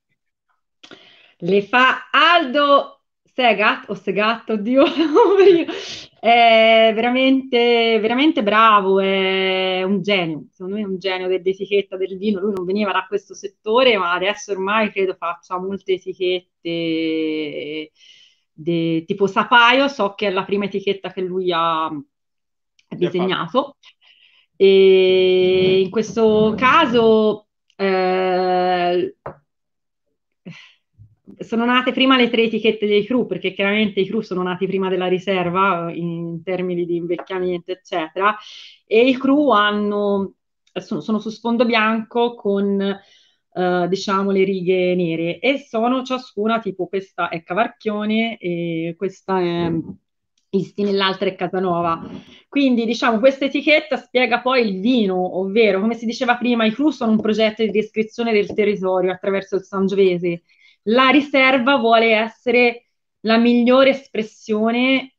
le 1.39 1.63
fa 1.63 2.09
Aldo 2.11 3.03
Segat 3.23 3.91
o 3.91 3.95
Segat, 3.95 4.49
oddio, 4.49 4.85
è 6.19 6.91
veramente, 6.95 7.99
veramente 8.01 8.43
bravo, 8.43 8.99
è 8.99 9.83
un 9.83 10.01
genio, 10.01 10.47
secondo 10.53 10.77
me 10.77 10.83
è 10.83 10.87
un 10.87 10.99
genio 10.99 11.29
dell'etichetta 11.29 11.99
del 11.99 12.17
vino, 12.17 12.41
lui 12.41 12.55
non 12.55 12.65
veniva 12.65 12.93
da 12.93 13.05
questo 13.07 13.35
settore, 13.35 13.99
ma 13.99 14.15
adesso 14.15 14.53
ormai 14.53 14.91
credo 14.91 15.15
faccia 15.19 15.59
molte 15.59 15.93
etichette 15.93 17.91
de, 18.57 19.05
tipo 19.07 19.27
Sapaio, 19.27 19.87
so 19.89 20.15
che 20.15 20.29
è 20.29 20.31
la 20.31 20.45
prima 20.45 20.65
etichetta 20.65 21.13
che 21.13 21.21
lui 21.21 21.53
ha 21.53 21.91
disegnato. 22.89 23.77
E 24.57 25.81
in 25.81 25.91
questo 25.91 26.55
caso 26.57 27.49
eh, 27.77 29.17
sono 31.39 31.65
nate 31.67 31.93
prima 31.93 32.17
le 32.17 32.31
tre 32.31 32.45
etichette 32.45 32.87
dei 32.87 33.05
crew, 33.05 33.27
perché 33.27 33.53
chiaramente 33.53 34.01
i 34.01 34.07
crew 34.07 34.23
sono 34.23 34.43
nati 34.43 34.67
prima 34.67 34.89
della 34.89 35.09
riserva 35.09 35.93
in 35.93 36.43
termini 36.43 36.87
di 36.87 36.97
invecchiamento, 36.97 37.73
eccetera, 37.73 38.35
e 38.87 39.07
i 39.07 39.19
crew 39.19 39.51
hanno, 39.51 40.33
sono, 40.73 41.01
sono 41.01 41.19
su 41.19 41.29
sfondo 41.29 41.67
bianco 41.67 42.35
con, 42.35 42.99
eh, 43.57 43.87
diciamo, 43.89 44.31
le 44.31 44.45
righe 44.45 44.95
nere 44.95 45.39
e 45.39 45.59
sono 45.59 46.03
ciascuna 46.03 46.59
tipo 46.61 46.87
questa 46.87 47.29
è 47.29 47.43
Cavarchione 47.43 48.37
e 48.39 48.95
questa 48.97 49.41
è 49.41 49.73
Isti 50.49 50.85
nell'altra 50.85 51.29
è 51.29 51.35
Casanova. 51.35 52.09
Quindi, 52.49 52.87
diciamo, 52.87 53.19
questa 53.19 53.45
etichetta 53.47 53.97
spiega 53.97 54.41
poi 54.41 54.67
il 54.67 54.81
vino, 54.81 55.39
ovvero, 55.39 55.81
come 55.81 55.95
si 55.95 56.07
diceva 56.07 56.37
prima, 56.37 56.65
i 56.65 56.73
crew 56.73 56.91
sono 56.91 57.11
un 57.13 57.21
progetto 57.21 57.63
di 57.63 57.71
descrizione 57.71 58.33
del 58.33 58.55
territorio 58.55 59.13
attraverso 59.13 59.57
il 59.57 59.65
Sangiovese 59.65 60.43
la 60.89 61.09
riserva 61.09 61.77
vuole 61.77 62.13
essere 62.13 62.87
la 63.21 63.39
migliore 63.39 63.91
espressione 63.91 65.16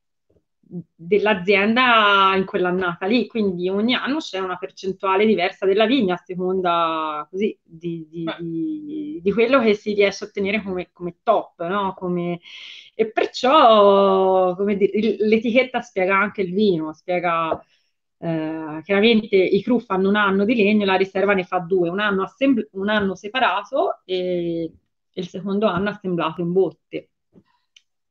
dell'azienda 0.95 2.33
in 2.35 2.45
quell'annata 2.45 3.05
lì, 3.05 3.27
quindi 3.27 3.69
ogni 3.69 3.93
anno 3.95 4.17
c'è 4.17 4.39
una 4.39 4.57
percentuale 4.57 5.25
diversa 5.25 5.65
della 5.65 5.85
vigna 5.85 6.15
a 6.15 6.23
seconda 6.23 7.27
così, 7.29 7.57
di, 7.63 8.07
di, 8.09 8.25
di, 8.39 9.19
di, 9.21 9.31
quello 9.31 9.61
che 9.61 9.73
si 9.73 9.93
riesce 9.93 10.25
a 10.25 10.27
ottenere 10.27 10.61
come, 10.61 10.89
come 10.91 11.17
top, 11.23 11.65
no? 11.67 11.93
come... 11.95 12.39
e 12.95 13.11
perciò 13.11 14.55
dire, 14.63 15.15
l'etichetta 15.19 15.81
spiega 15.81 16.17
anche 16.17 16.41
il 16.41 16.53
vino, 16.53 16.93
spiega 16.93 17.59
eh, 18.19 18.81
chiaramente 18.83 19.35
i 19.35 19.61
crew 19.61 19.79
fanno 19.79 20.09
un 20.09 20.15
anno 20.15 20.45
di 20.45 20.55
legno, 20.55 20.85
la 20.85 20.95
riserva 20.95 21.33
ne 21.33 21.43
fa 21.43 21.59
due, 21.59 21.89
un 21.89 21.99
anno, 21.99 22.23
assembl- 22.23 22.69
un 22.73 22.89
anno 22.89 23.15
separato 23.15 24.01
e 24.05 24.71
e 25.17 25.21
il 25.21 25.27
secondo 25.29 25.65
anno 25.65 25.89
assemblato 25.89 26.41
in 26.41 26.51
botte. 26.51 27.09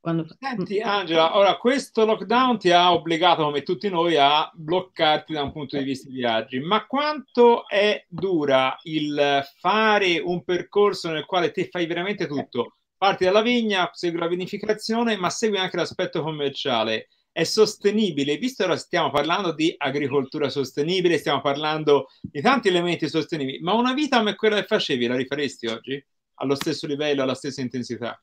Quando... 0.07 0.25
Senti 0.39 0.81
Angela, 0.81 1.37
ora 1.37 1.57
questo 1.57 2.05
lockdown 2.05 2.61
ti 2.61 2.71
ha 2.71 2.93
obbligato 2.93 3.43
come 3.43 3.65
tutti 3.65 3.89
noi 3.89 4.17
a 4.17 4.49
bloccarti 4.55 5.33
da 5.33 5.43
un 5.43 5.51
punto 5.51 5.77
di 5.77 5.83
vista 5.83 6.09
di 6.09 6.15
viaggi, 6.15 6.61
ma 6.61 6.87
quanto 6.87 7.67
è 7.67 8.05
dura 8.07 8.79
il 8.85 9.45
fare 9.59 10.21
un 10.21 10.45
percorso 10.45 11.11
nel 11.11 11.25
quale 11.25 11.51
te 11.51 11.67
fai 11.69 11.87
veramente 11.87 12.29
tutto? 12.29 12.77
Parti 12.97 13.25
dalla 13.25 13.43
vigna, 13.43 13.91
segui 13.95 14.21
la 14.21 14.29
vinificazione, 14.29 15.17
ma 15.17 15.29
segui 15.29 15.59
anche 15.59 15.77
l'aspetto 15.77 16.23
commerciale. 16.23 17.09
È 17.33 17.43
sostenibile, 17.43 18.37
visto 18.37 18.63
che 18.63 18.71
ora 18.71 18.79
stiamo 18.79 19.11
parlando 19.11 19.53
di 19.53 19.75
agricoltura 19.77 20.49
sostenibile, 20.49 21.19
stiamo 21.19 21.41
parlando 21.41 22.11
di 22.21 22.41
tanti 22.41 22.69
elementi 22.69 23.09
sostenibili, 23.09 23.59
ma 23.59 23.73
una 23.73 23.93
vita 23.93 24.19
come 24.19 24.37
quella 24.37 24.61
che 24.61 24.67
facevi 24.67 25.09
la 25.09 25.17
rifaresti 25.17 25.67
oggi? 25.67 26.07
allo 26.39 26.55
stesso 26.55 26.87
livello, 26.87 27.23
alla 27.23 27.35
stessa 27.35 27.61
intensità? 27.61 28.21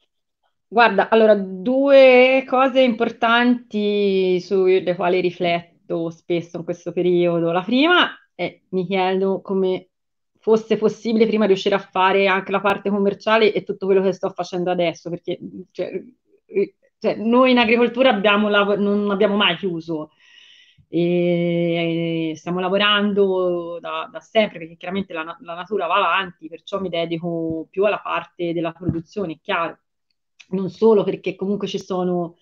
Guarda, 0.74 1.08
allora, 1.10 1.36
due 1.36 2.44
cose 2.48 2.82
importanti 2.82 4.40
sulle 4.42 4.96
quali 4.96 5.22
rifletto 5.22 6.10
spesso 6.10 6.58
in 6.58 6.64
questo 6.64 6.92
periodo. 6.92 7.52
La 7.52 7.62
prima 7.62 8.10
è 8.34 8.60
mi 8.70 8.84
chiedo 8.88 9.42
come 9.42 9.90
fosse 10.40 10.78
possibile 10.78 11.28
prima 11.28 11.46
riuscire 11.46 11.76
a 11.76 11.78
fare 11.78 12.26
anche 12.26 12.52
la 12.52 12.60
parte 12.60 12.90
commerciale 12.90 13.54
e 13.54 13.62
tutto 13.62 13.86
quello 13.86 14.02
che 14.02 14.14
sto 14.14 14.32
facendo 14.32 14.72
adesso, 14.72 15.12
perché 15.12 15.38
cioè, 15.70 15.92
cioè, 16.98 17.16
noi 17.18 17.52
in 17.52 17.60
agricoltura 17.60 18.10
abbiamo 18.10 18.50
non 18.50 19.12
abbiamo 19.12 19.36
mai 19.36 19.56
chiuso 19.58 20.10
e 20.88 22.34
stiamo 22.36 22.60
lavorando 22.60 23.78
da, 23.80 24.10
da 24.12 24.20
sempre 24.20 24.58
perché 24.60 24.76
chiaramente 24.76 25.14
la, 25.14 25.38
la, 25.40 25.54
natura 25.54 25.86
va 25.86 25.96
avanti, 25.98 26.48
perciò 26.48 26.80
mi 26.80 26.90
dedico 26.90 27.68
più 27.70 27.86
alla 27.86 28.00
parte 28.00 28.54
della 28.54 28.72
produzione, 28.72 29.40
chiaro, 29.40 29.78
non 30.50 30.70
solo 30.70 31.04
perché 31.04 31.36
comunque 31.36 31.68
ci 31.68 31.80
sono 31.80 32.38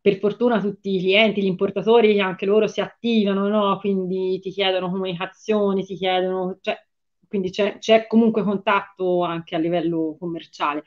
per 0.00 0.18
fortuna 0.18 0.60
tutti 0.60 0.94
i 0.96 0.98
clienti, 1.00 1.42
gli 1.42 1.46
importatori, 1.46 2.20
anche 2.20 2.46
loro 2.46 2.66
si 2.66 2.80
attivano, 2.80 3.48
no? 3.48 3.78
quindi 3.78 4.38
ti 4.40 4.50
chiedono 4.50 4.90
comunicazioni, 4.90 5.84
ti 5.84 5.94
chiedono, 5.94 6.58
cioè, 6.60 6.76
quindi 7.28 7.50
c'è, 7.50 7.78
c'è 7.78 8.06
comunque 8.06 8.42
contatto 8.42 9.22
anche 9.22 9.54
a 9.54 9.58
livello 9.58 10.16
commerciale. 10.18 10.84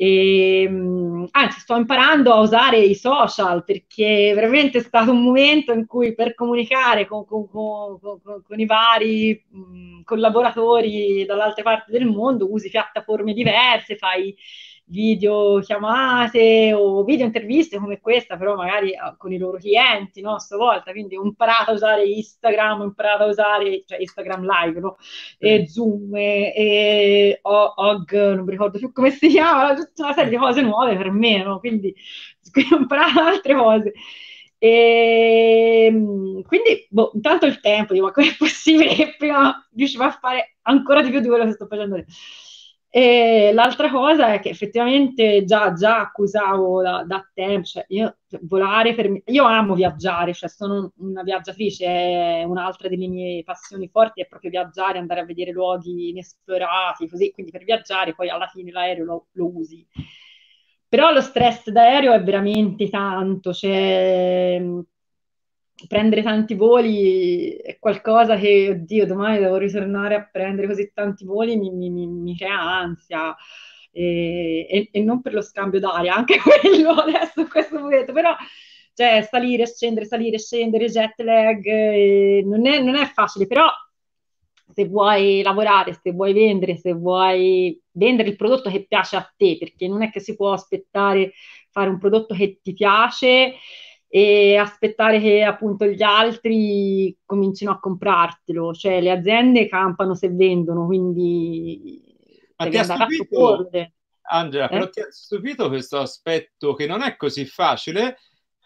E, 0.00 0.62
ehm, 0.62 1.26
anzi, 1.32 1.58
sto 1.58 1.74
imparando 1.74 2.32
a 2.32 2.38
usare 2.38 2.78
i 2.78 2.94
social 2.94 3.64
perché 3.64 4.32
veramente 4.32 4.78
è 4.78 4.80
stato 4.82 5.10
un 5.10 5.24
momento 5.24 5.72
in 5.72 5.86
cui 5.86 6.14
per 6.14 6.34
comunicare 6.34 7.04
con, 7.06 7.24
con, 7.26 7.48
con, 7.48 7.98
con 8.00 8.60
i 8.60 8.64
vari 8.66 9.44
collaboratori 10.04 11.24
dall'altra 11.24 11.64
parte 11.64 11.90
del 11.90 12.06
mondo 12.06 12.48
usi 12.48 12.68
piattaforme 12.70 13.32
diverse, 13.32 13.96
fai 13.96 14.36
video 14.88 15.60
chiamate 15.60 16.72
o 16.72 17.04
video 17.04 17.26
interviste 17.26 17.78
come 17.78 18.00
questa, 18.00 18.36
però 18.36 18.54
magari 18.54 18.94
ah, 18.96 19.14
con 19.16 19.32
i 19.32 19.38
loro 19.38 19.58
clienti, 19.58 20.20
no? 20.20 20.38
Stavolta, 20.38 20.92
quindi 20.92 21.16
ho 21.16 21.24
imparato 21.24 21.70
a 21.70 21.74
usare 21.74 22.04
Instagram, 22.06 22.80
ho 22.80 22.84
imparato 22.84 23.24
a 23.24 23.26
usare, 23.26 23.82
cioè 23.86 24.00
Instagram 24.00 24.46
Live, 24.46 24.80
no? 24.80 24.96
E 25.38 25.66
Zoom, 25.68 26.14
e, 26.16 26.52
e 26.54 27.38
OG, 27.42 28.12
non 28.34 28.44
mi 28.44 28.50
ricordo 28.50 28.78
più 28.78 28.92
come 28.92 29.10
si 29.10 29.28
chiama, 29.28 29.74
tutta 29.74 30.04
una 30.04 30.12
serie 30.14 30.30
di 30.30 30.36
cose 30.36 30.62
nuove 30.62 30.96
per 30.96 31.10
me, 31.10 31.42
no? 31.42 31.58
Quindi 31.58 31.94
ho 32.72 32.76
imparato 32.76 33.20
altre 33.20 33.54
cose. 33.54 33.92
E 34.60 35.86
ehm, 35.86 36.42
quindi, 36.42 36.86
boh, 36.90 37.12
intanto 37.14 37.46
il 37.46 37.60
tempo, 37.60 37.92
dico, 37.92 38.06
ma 38.06 38.12
come 38.12 38.30
è 38.30 38.36
possibile 38.36 38.94
che 38.94 39.14
prima 39.16 39.68
riuscivo 39.74 40.02
a 40.04 40.10
fare 40.10 40.56
ancora 40.62 41.00
di 41.02 41.10
più 41.10 41.20
di 41.20 41.28
quello 41.28 41.44
che 41.44 41.52
sto 41.52 41.66
facendo 41.66 41.94
adesso? 41.94 42.16
E 42.90 43.50
l'altra 43.52 43.90
cosa 43.90 44.32
è 44.32 44.40
che 44.40 44.48
effettivamente 44.48 45.44
già, 45.44 45.74
già 45.74 46.00
accusavo 46.00 46.80
da, 46.80 47.04
da 47.06 47.28
tempo, 47.34 47.66
cioè 47.66 47.84
io 47.88 48.16
volare 48.42 48.94
per 48.94 49.10
me, 49.10 49.22
io 49.26 49.44
amo 49.44 49.74
viaggiare, 49.74 50.32
cioè 50.32 50.48
sono 50.48 50.92
una 50.96 51.22
viaggiatrice, 51.22 52.44
un'altra 52.46 52.88
delle 52.88 53.06
mie 53.06 53.42
passioni 53.44 53.88
forti 53.88 54.22
è 54.22 54.26
proprio 54.26 54.50
viaggiare, 54.50 54.98
andare 54.98 55.20
a 55.20 55.24
vedere 55.26 55.50
luoghi 55.52 56.08
inesplorati, 56.08 57.08
così, 57.08 57.30
quindi 57.32 57.52
per 57.52 57.64
viaggiare 57.64 58.14
poi 58.14 58.30
alla 58.30 58.46
fine 58.46 58.70
l'aereo 58.70 59.04
lo, 59.04 59.26
lo 59.32 59.54
usi. 59.54 59.86
Però 60.88 61.12
lo 61.12 61.20
stress 61.20 61.68
d'aereo 61.68 62.14
è 62.14 62.22
veramente 62.22 62.88
tanto, 62.88 63.52
cioè 63.52 64.62
prendere 65.86 66.22
tanti 66.22 66.54
voli 66.54 67.50
è 67.56 67.78
qualcosa 67.78 68.36
che, 68.36 68.70
oddio, 68.70 69.06
domani 69.06 69.38
devo 69.38 69.56
ritornare 69.56 70.14
a 70.16 70.28
prendere 70.30 70.66
così 70.66 70.90
tanti 70.92 71.24
voli, 71.24 71.56
mi, 71.56 71.70
mi, 71.70 71.90
mi 71.90 72.36
crea 72.36 72.60
ansia. 72.60 73.36
E, 73.90 74.66
e, 74.68 74.88
e, 74.92 75.02
non 75.02 75.22
per 75.22 75.34
lo 75.34 75.42
scambio 75.42 75.80
d'aria, 75.80 76.14
anche 76.14 76.38
quello 76.42 76.90
adesso 76.90 77.40
in 77.40 77.48
questo 77.48 77.78
momento, 77.78 78.12
però 78.12 78.34
cioè, 78.94 79.26
salire, 79.30 79.66
scendere, 79.66 80.06
salire, 80.06 80.38
scendere, 80.38 80.86
jet 80.86 81.18
lag, 81.20 81.64
eh, 81.64 82.42
non, 82.44 82.66
è, 82.66 82.80
non 82.80 82.96
è 82.96 83.06
facile, 83.06 83.46
però 83.46 83.68
se 84.72 84.86
vuoi 84.86 85.42
lavorare, 85.42 85.98
se 86.02 86.10
vuoi 86.12 86.32
vendere, 86.32 86.76
se 86.76 86.92
vuoi 86.92 87.80
vendere 87.92 88.28
il 88.28 88.36
prodotto 88.36 88.70
che 88.70 88.86
piace 88.86 89.16
a 89.16 89.32
te, 89.36 89.56
perché 89.58 89.86
non 89.88 90.02
è 90.02 90.10
che 90.10 90.20
si 90.20 90.34
può 90.34 90.52
aspettare 90.52 91.32
fare 91.70 91.90
un 91.90 91.98
prodotto 91.98 92.34
che 92.34 92.58
ti 92.60 92.72
piace 92.72 93.54
e 94.08 94.56
aspettare 94.56 95.20
che 95.20 95.42
appunto 95.42 95.84
gli 95.86 96.02
altri 96.02 97.16
comincino 97.24 97.70
a 97.70 97.78
comprartelo, 97.78 98.72
cioè 98.72 99.00
le 99.00 99.10
aziende 99.10 99.68
campano 99.68 100.14
se 100.14 100.30
vendono, 100.30 100.86
quindi 100.86 102.02
Ma 102.56 102.68
ti 102.68 102.78
ha 102.78 102.84
stupito, 102.84 103.68
Angela, 104.30 104.66
eh? 104.66 104.68
però 104.68 104.88
ti 104.88 105.00
ha 105.00 105.10
stupito 105.10 105.68
questo 105.68 105.98
aspetto 105.98 106.72
che 106.74 106.86
non 106.86 107.02
è 107.02 107.16
così 107.16 107.44
facile 107.44 108.18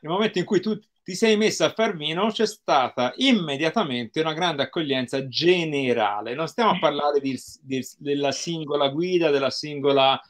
nel 0.03 0.13
momento 0.13 0.39
in 0.39 0.45
cui 0.45 0.61
tu 0.61 0.79
ti 1.05 1.15
sei 1.15 1.37
messa 1.37 1.67
a 1.67 1.73
far 1.73 1.97
vino, 1.97 2.31
c'è 2.31 2.47
stata 2.47 3.13
immediatamente 3.17 4.21
una 4.21 4.35
grande 4.35 4.63
accoglienza 4.63 5.27
generale. 5.27 6.35
Non 6.35 6.47
stiamo 6.47 6.71
a 6.71 6.79
parlare 6.79 7.21
di, 7.21 7.37
di, 7.61 7.85
della 7.99 8.33
singola 8.33 8.89
guida, 8.89 9.31
della 9.31 9.51
singola... 9.51 10.21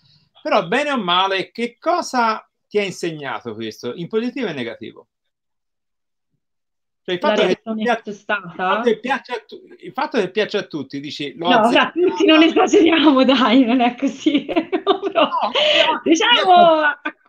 Però 0.42 0.66
bene 0.66 0.90
o 0.90 0.98
male, 0.98 1.52
che 1.52 1.76
cosa 1.78 2.44
ti 2.72 2.78
ha 2.78 2.84
insegnato 2.84 3.52
questo, 3.52 3.92
in 3.94 4.08
positivo 4.08 4.46
e 4.46 4.54
negativo? 4.54 5.08
Cioè, 7.02 7.16
il, 7.16 7.20
fatto 7.20 7.46
che, 7.46 7.60
piace, 7.74 8.12
stata... 8.14 8.82
il, 8.88 8.98
fatto 9.02 9.60
il 9.78 9.92
fatto 9.92 10.18
che 10.18 10.30
piace 10.30 10.56
a 10.56 10.62
tutti, 10.62 10.98
dici... 10.98 11.34
No, 11.36 11.70
fra 11.70 11.90
tutti 11.90 12.24
non 12.24 12.42
esageriamo, 12.42 13.24
dai, 13.24 13.66
non 13.66 13.82
è 13.82 13.94
così. 13.94 14.46
Però, 14.48 14.70
no, 15.12 16.00
diciamo... 16.02 16.80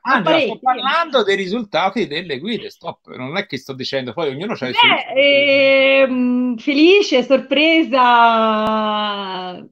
Angela, 0.05 0.39
sto 0.39 0.59
parlando 0.59 1.23
dei 1.23 1.35
risultati 1.35 2.07
delle 2.07 2.39
guide, 2.39 2.69
stop, 2.69 3.13
non 3.13 3.35
è 3.35 3.45
che 3.45 3.57
sto 3.57 3.73
dicendo, 3.73 4.13
poi 4.13 4.29
ognuno 4.29 4.53
ha 4.53 4.69
i 4.69 4.73
suoi... 4.73 4.73
Eh, 5.13 6.55
felice, 6.57 7.21
sorpresa, 7.23 8.01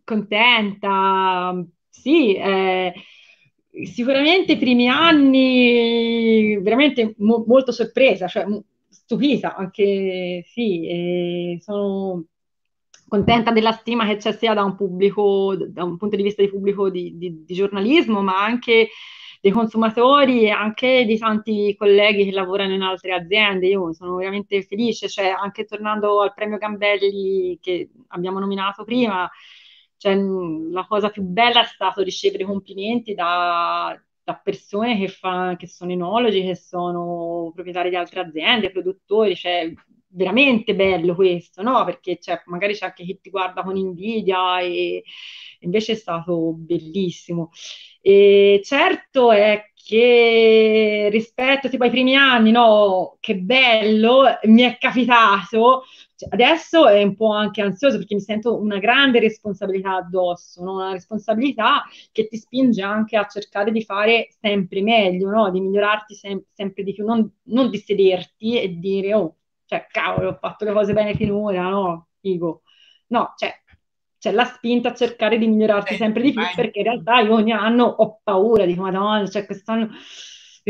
contenta, 0.03 1.63
sì, 1.89 2.35
eh, 2.35 2.93
sicuramente 3.85 4.53
i 4.53 4.57
primi 4.57 4.87
anni 4.87 6.57
veramente 6.61 7.15
mo- 7.17 7.43
molto 7.47 7.71
sorpresa, 7.71 8.27
cioè 8.27 8.45
stupita, 8.89 9.55
anche 9.55 10.43
sì, 10.47 11.57
sono 11.61 12.25
contenta 13.07 13.51
della 13.51 13.73
stima 13.73 14.07
che 14.07 14.15
c'è 14.15 14.31
sia 14.31 14.53
da 14.53 14.63
un 14.63 14.75
pubblico, 14.75 15.55
da 15.57 15.83
un 15.83 15.97
punto 15.97 16.15
di 16.15 16.23
vista 16.23 16.41
di 16.41 16.49
pubblico 16.49 16.89
di, 16.89 17.17
di, 17.17 17.43
di 17.45 17.53
giornalismo, 17.53 18.21
ma 18.21 18.41
anche 18.41 18.89
dei 19.41 19.51
consumatori 19.51 20.43
e 20.43 20.49
anche 20.51 21.03
di 21.03 21.17
tanti 21.17 21.75
colleghi 21.75 22.25
che 22.25 22.31
lavorano 22.31 22.73
in 22.73 22.83
altre 22.83 23.13
aziende. 23.13 23.67
Io 23.67 23.91
sono 23.91 24.15
veramente 24.15 24.61
felice, 24.61 25.09
cioè 25.09 25.27
anche 25.27 25.65
tornando 25.65 26.21
al 26.21 26.33
premio 26.33 26.57
Gambelli 26.57 27.57
che 27.59 27.89
abbiamo 28.09 28.39
nominato 28.39 28.83
prima, 28.85 29.29
cioè, 30.01 30.15
la 30.15 30.87
cosa 30.87 31.09
più 31.11 31.21
bella 31.21 31.61
è 31.61 31.65
stato 31.65 32.01
ricevere 32.01 32.43
complimenti 32.43 33.13
da, 33.13 33.95
da 34.23 34.33
persone 34.33 34.97
che, 34.97 35.07
fa, 35.07 35.55
che 35.55 35.67
sono 35.67 35.91
enologi, 35.91 36.41
che 36.41 36.55
sono 36.55 37.51
proprietari 37.53 37.89
di 37.91 37.95
altre 37.95 38.21
aziende, 38.21 38.71
produttori, 38.71 39.35
cioè 39.35 39.71
veramente 40.07 40.73
bello 40.73 41.13
questo, 41.13 41.61
no? 41.61 41.85
Perché 41.85 42.17
cioè, 42.19 42.41
magari 42.47 42.73
c'è 42.73 42.85
anche 42.85 43.03
chi 43.03 43.19
ti 43.21 43.29
guarda 43.29 43.61
con 43.61 43.77
invidia 43.77 44.59
e 44.61 45.03
invece 45.59 45.91
è 45.91 45.95
stato 45.95 46.53
bellissimo. 46.55 47.51
E 48.01 48.59
certo 48.63 49.31
è 49.31 49.71
che 49.75 51.09
rispetto 51.11 51.69
tipo 51.69 51.83
ai 51.83 51.91
primi 51.91 52.15
anni, 52.15 52.49
no, 52.49 53.17
che 53.19 53.37
bello, 53.37 54.23
mi 54.45 54.63
è 54.63 54.77
capitato, 54.79 55.83
adesso 56.29 56.87
è 56.87 57.01
un 57.03 57.15
po' 57.15 57.31
anche 57.31 57.61
ansioso 57.61 57.97
perché 57.97 58.15
mi 58.15 58.21
sento 58.21 58.59
una 58.59 58.79
grande 58.79 59.19
responsabilità 59.19 59.95
addosso, 59.95 60.63
no? 60.63 60.75
una 60.75 60.91
responsabilità 60.91 61.83
che 62.11 62.27
ti 62.27 62.37
spinge 62.37 62.81
anche 62.81 63.17
a 63.17 63.25
cercare 63.25 63.71
di 63.71 63.83
fare 63.83 64.29
sempre 64.39 64.81
meglio, 64.81 65.29
no? 65.29 65.49
di 65.51 65.59
migliorarti 65.59 66.15
sem- 66.15 66.43
sempre 66.53 66.83
di 66.83 66.93
più, 66.93 67.05
non, 67.05 67.29
non, 67.43 67.69
di 67.69 67.77
sederti 67.77 68.61
e 68.61 68.77
dire, 68.79 69.13
oh, 69.13 69.35
cioè, 69.65 69.87
cavolo, 69.89 70.29
ho 70.29 70.37
fatto 70.39 70.65
le 70.65 70.73
cose 70.73 70.93
bene 70.93 71.15
finora, 71.15 71.69
no, 71.69 72.07
figo. 72.19 72.63
No, 73.07 73.33
cioè, 73.37 73.53
c'è 74.17 74.31
la 74.31 74.45
spinta 74.45 74.89
a 74.89 74.93
cercare 74.93 75.37
di 75.37 75.47
migliorarti 75.47 75.95
sempre 75.95 76.21
di 76.21 76.31
più 76.31 76.43
perché 76.55 76.79
in 76.79 76.85
realtà 76.85 77.21
io 77.21 77.33
ogni 77.33 77.51
anno 77.51 77.85
ho 77.85 78.19
paura, 78.23 78.65
dico 78.65 78.83
madonna, 78.83 79.27
cioè 79.27 79.45
quest'anno 79.45 79.89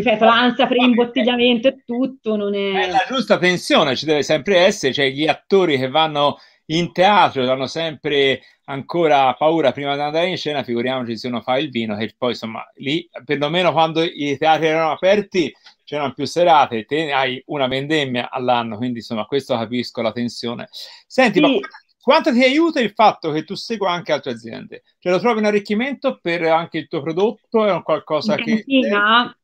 ripeto, 0.01 0.25
l'ansia 0.25 0.67
per 0.67 0.77
imbottigliamento 0.77 1.67
e 1.67 1.83
tutto 1.85 2.35
non 2.35 2.53
è... 2.53 2.87
è... 2.87 2.89
la 2.89 3.05
giusta 3.07 3.37
tensione 3.37 3.95
ci 3.95 4.05
deve 4.05 4.23
sempre 4.23 4.57
essere, 4.57 4.93
cioè 4.93 5.09
gli 5.09 5.27
attori 5.27 5.77
che 5.77 5.89
vanno 5.89 6.37
in 6.65 6.91
teatro 6.91 7.49
hanno 7.49 7.67
sempre 7.67 8.41
ancora 8.65 9.33
paura 9.33 9.71
prima 9.71 9.95
di 9.95 10.01
andare 10.01 10.27
in 10.27 10.37
scena, 10.37 10.63
figuriamoci 10.63 11.17
se 11.17 11.27
uno 11.27 11.41
fa 11.41 11.57
il 11.57 11.69
vino, 11.69 11.95
che 11.97 12.13
poi 12.17 12.31
insomma 12.31 12.63
lì, 12.75 13.07
perlomeno 13.25 13.71
quando 13.71 14.01
i 14.01 14.37
teatri 14.37 14.67
erano 14.67 14.91
aperti, 14.91 15.53
c'erano 15.83 16.13
più 16.13 16.25
serate, 16.25 16.85
te 16.85 17.11
hai 17.11 17.41
una 17.47 17.67
vendemmia 17.67 18.29
all'anno, 18.29 18.77
quindi 18.77 18.99
insomma 18.99 19.25
questo 19.25 19.55
capisco 19.55 20.01
la 20.01 20.13
tensione. 20.13 20.69
Senti, 21.05 21.39
sì. 21.39 21.41
ma 21.41 21.59
quanto 22.01 22.31
ti 22.31 22.41
aiuta 22.43 22.79
il 22.79 22.93
fatto 22.95 23.31
che 23.31 23.43
tu 23.43 23.55
segua 23.55 23.91
anche 23.91 24.13
altre 24.13 24.31
aziende? 24.31 24.83
Cioè 24.99 25.11
lo 25.11 25.19
trovi 25.19 25.39
un 25.39 25.45
arricchimento 25.45 26.19
per 26.21 26.43
anche 26.43 26.77
il 26.77 26.87
tuo 26.87 27.01
prodotto? 27.01 27.65
È 27.65 27.71
un 27.71 27.83
qualcosa 27.83 28.37
in 28.37 28.43
che... 28.43 28.55
Cantina, 28.55 29.35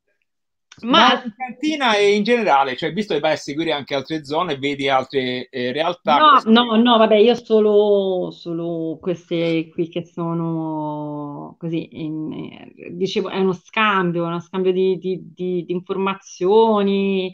ma... 0.84 1.24
in 1.24 1.34
cantina 1.36 1.96
e 1.96 2.14
in 2.14 2.24
generale, 2.24 2.76
cioè 2.76 2.94
visto 2.94 3.14
che 3.14 3.20
vai 3.20 3.34
a 3.34 3.38
seguire 3.38 3.72
anche 3.72 3.96
altre 3.96 4.24
zone, 4.24 4.58
vedi 4.58 4.88
altre 4.88 5.50
eh, 5.50 5.72
realtà. 5.72 6.18
No, 6.18 6.30
queste... 6.32 6.50
no, 6.52 6.76
no, 6.76 6.98
vabbè, 6.98 7.16
io 7.16 7.36
solo, 7.36 8.30
solo 8.32 8.98
queste 9.02 9.70
qui 9.70 9.90
che 9.90 10.06
sono 10.06 11.56
così, 11.58 12.04
in, 12.04 12.32
eh, 12.32 12.92
dicevo, 12.92 13.30
è 13.30 13.40
uno 13.40 13.54
scambio, 13.54 14.26
uno 14.26 14.40
scambio 14.40 14.72
di, 14.72 14.98
di, 14.98 15.20
di, 15.34 15.66
di 15.66 15.74
informazioni 15.74 17.34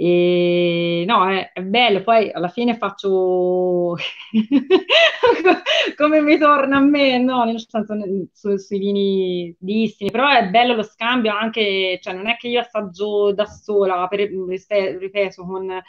e 0.00 1.02
no, 1.08 1.28
è, 1.28 1.50
è, 1.52 1.60
bello, 1.60 2.02
poi 2.04 2.30
alla 2.30 2.46
fine 2.46 2.76
faccio 2.76 3.96
come 5.96 6.20
mi 6.20 6.38
torna 6.38 6.76
a 6.76 6.80
me, 6.80 7.18
no, 7.18 7.42
nel 7.42 7.58
senso 7.68 7.96
su, 8.32 8.56
sui 8.58 8.78
vini 8.78 9.52
dissimi, 9.58 10.12
però 10.12 10.28
è 10.28 10.50
bello 10.50 10.76
lo 10.76 10.84
scambio 10.84 11.34
anche, 11.34 11.98
cioè 12.00 12.14
non 12.14 12.28
è 12.28 12.36
che 12.36 12.46
io 12.46 12.60
assaggio 12.60 13.32
da 13.32 13.44
sola, 13.46 14.06
per, 14.06 14.30
ripeto, 14.30 15.44
con, 15.44 15.82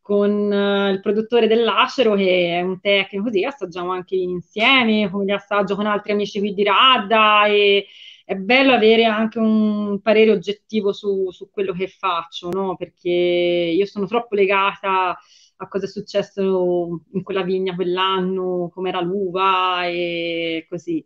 con 0.00 0.30
uh, 0.30 0.90
il 0.90 1.00
produttore 1.02 1.46
dell'acero 1.46 2.14
che 2.14 2.56
è 2.56 2.62
un 2.62 2.80
tecnico 2.80 3.24
così, 3.24 3.44
assaggiamo 3.44 3.92
anche 3.92 4.16
insieme, 4.16 5.10
come 5.10 5.26
li 5.26 5.32
assaggio 5.32 5.76
con 5.76 5.84
altri 5.84 6.12
amici 6.12 6.38
qui 6.38 6.54
di 6.54 6.64
Radda 6.64 7.44
e 7.48 7.86
è 8.24 8.34
bello 8.34 8.72
avere 8.72 9.04
anche 9.04 9.38
un 9.38 10.00
parere 10.00 10.30
oggettivo 10.32 10.92
su, 10.92 11.30
su 11.30 11.50
quello 11.50 11.72
che 11.72 11.88
faccio, 11.88 12.48
no? 12.50 12.76
Perché 12.76 13.10
io 13.10 13.86
sono 13.86 14.06
troppo 14.06 14.34
legata 14.34 15.16
a 15.56 15.68
cosa 15.68 15.86
è 15.86 15.88
successo 15.88 17.02
in 17.12 17.22
quella 17.22 17.42
vigna 17.42 17.74
quell'anno, 17.74 18.70
com'era 18.72 19.00
l'uva 19.00 19.86
e 19.86 20.66
così. 20.68 21.04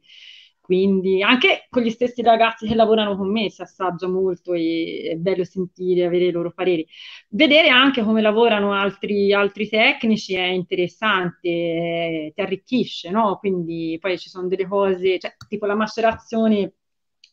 Quindi 0.61 1.23
anche 1.23 1.67
con 1.71 1.83
gli 1.83 1.91
stessi 1.91 2.23
ragazzi 2.23 2.67
che 2.67 2.75
lavorano 2.75 3.17
con 3.17 3.31
me 3.31 3.51
si 3.51 3.63
assaggia 3.63 4.09
molto 4.09 4.53
e 4.53 5.11
è 5.13 5.15
bello 5.15 5.45
sentire, 5.45 6.05
avere 6.07 6.25
i 6.27 6.31
loro 6.33 6.53
pareri. 6.53 6.85
Vedere 7.29 7.69
anche 7.69 8.03
come 8.03 8.21
lavorano 8.21 8.73
altri, 8.73 9.33
altri 9.33 9.69
tecnici 9.69 10.35
è 10.35 10.47
interessante, 10.47 11.49
eh, 11.49 12.33
ti 12.35 12.41
arricchisce, 12.41 13.11
no? 13.11 13.37
Quindi 13.39 13.97
poi 14.01 14.19
ci 14.19 14.29
sono 14.29 14.49
delle 14.49 14.67
cose, 14.67 15.19
cioè, 15.21 15.37
tipo 15.49 15.67
la 15.67 15.77
macerazione 15.77 16.75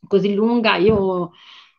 così 0.08 0.34
lunga, 0.34 0.76
io 0.78 1.32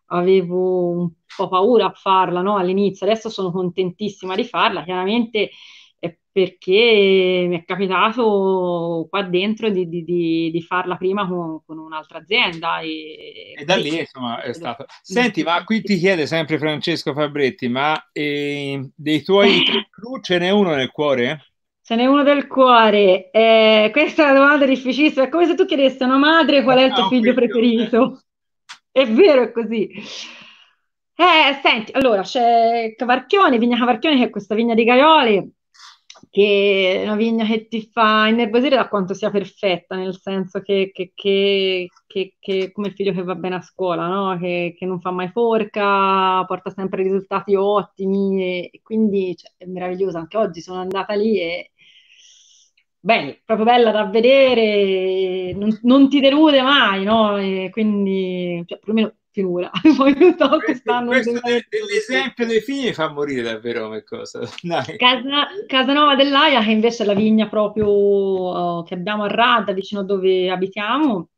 avevo 0.07 0.91
un 0.91 1.11
po' 1.37 1.49
paura 1.49 1.87
a 1.87 1.93
farla 1.93 2.41
no? 2.43 2.57
all'inizio, 2.57 3.07
adesso 3.07 3.29
sono 3.29 3.51
contentissima 3.51 4.35
di 4.35 4.45
farla, 4.45 4.85
chiaramente 4.85 5.51
è 5.99 6.17
perché 6.31 7.47
mi 7.49 7.57
è 7.57 7.65
capitato 7.65 9.07
qua 9.09 9.23
dentro 9.23 9.71
di, 9.71 9.89
di, 9.89 10.05
di, 10.05 10.51
di 10.51 10.63
farla 10.63 10.97
prima 10.97 11.27
con, 11.27 11.63
con 11.65 11.79
un'altra 11.79 12.19
azienda. 12.19 12.81
E, 12.81 13.55
e 13.57 13.65
da 13.65 13.77
lì 13.77 14.01
insomma 14.01 14.43
è 14.43 14.53
stato. 14.53 14.85
Senti, 15.03 15.43
ma 15.43 15.63
qui 15.65 15.81
ti 15.83 15.97
chiede 15.97 16.27
sempre 16.27 16.59
Francesco 16.59 17.15
Fabretti, 17.15 17.69
ma 17.69 18.11
eh, 18.13 18.91
dei 18.95 19.23
tuoi 19.23 19.63
tre 19.65 19.89
cru 19.91 20.21
ce 20.21 20.39
n'è 20.39 20.51
uno 20.51 20.75
nel 20.75 20.91
cuore? 20.91 21.54
Ce 21.87 21.95
n'è 21.97 22.07
uno 22.07 22.23
del 22.23 22.47
cuore. 22.47 23.31
Eh, 23.31 23.91
questa 23.93 24.23
è 24.27 24.31
una 24.31 24.41
domanda 24.41 24.65
difficilissima. 24.65 25.27
È 25.27 25.29
come 25.29 25.45
se 25.45 25.55
tu 25.55 25.67
chiedessi 25.67 26.03
a 26.03 26.07
una 26.07 26.17
madre 26.17 26.63
qual 26.63 26.79
è 26.79 26.85
il 26.85 26.95
tuo 26.95 27.09
figlio 27.09 27.35
preferito. 27.35 28.23
È 28.91 29.07
vero, 29.07 29.43
è 29.43 29.53
così. 29.53 29.91
Eh, 31.17 31.61
senti, 31.63 31.93
allora 31.93 32.23
c'è 32.23 32.95
Cavarchione, 32.97 33.59
Vigna 33.59 33.77
Cavarchione, 33.77 34.17
che 34.17 34.25
è 34.25 34.31
questa 34.31 34.55
vigna 34.55 34.73
di 34.75 34.85
Gaiole, 34.85 35.51
che 36.31 37.03
è 37.03 37.05
una 37.05 37.17
vigna 37.17 37.45
che 37.45 37.69
ti 37.69 37.83
fa 37.93 38.29
innervosire 38.29 38.77
da 38.77 38.89
quanto 38.89 39.13
sia 39.13 39.31
perfetta, 39.31 39.95
nel 39.95 40.19
senso 40.19 40.61
che, 40.61 40.91
che, 40.93 41.13
che, 41.15 41.89
che 42.39 42.73
come 42.73 42.89
il 42.89 42.95
figlio 42.95 43.13
che 43.13 43.23
va 43.23 43.35
bene 43.35 43.57
a 43.57 43.61
scuola, 43.61 44.07
no? 44.07 44.39
che, 44.39 44.75
non 44.81 45.01
fa 45.01 45.11
mai 45.11 45.29
forca, 45.29 46.45
porta 46.47 46.71
sempre 46.71 47.03
risultati 47.03 47.55
ottimi 47.55 48.43
e, 48.43 48.71
e 48.73 48.81
quindi 48.83 49.37
cioè, 49.37 49.53
è 49.59 49.67
meravigliosa. 49.67 50.19
Anche 50.19 50.37
oggi 50.39 50.61
sono 50.61 50.81
andata 50.81 51.15
lì 51.15 51.39
e, 51.39 51.73
beh, 53.05 53.43
proprio 53.45 53.67
bella 53.67 53.91
da 53.91 54.07
vedere, 54.07 55.53
non, 55.55 55.79
non 55.83 56.09
ti 56.09 56.21
delude 56.21 56.63
mai, 56.63 57.05
no? 57.05 57.37
E 57.37 57.69
quindi, 57.71 58.65
cioè, 58.67 58.79
perlomeno 58.79 59.15
finora. 59.31 59.71
Poi 59.97 60.15
questo, 60.15 60.49
quest'anno 60.65 61.09
questo 61.09 61.39
l'esempio 61.43 62.47
dei 62.47 62.61
figli 62.61 62.93
fa 62.95 63.11
morire 63.11 63.43
davvero 63.43 63.85
come 63.85 64.05
cosa. 64.05 64.41
Casa, 64.97 65.49
Casanova 65.67 66.15
dell'Aia, 66.15 66.63
che 66.63 66.71
invece 66.71 67.03
è 67.03 67.07
la 67.07 67.15
vigna 67.15 67.47
proprio 67.47 67.89
uh, 67.91 68.85
che 68.85 68.95
abbiamo 68.95 69.25
a 69.25 69.29
Radda, 69.29 69.73
vicino 69.73 70.01
a 70.01 70.05
dove 70.05 70.51
abitiamo, 70.51 71.29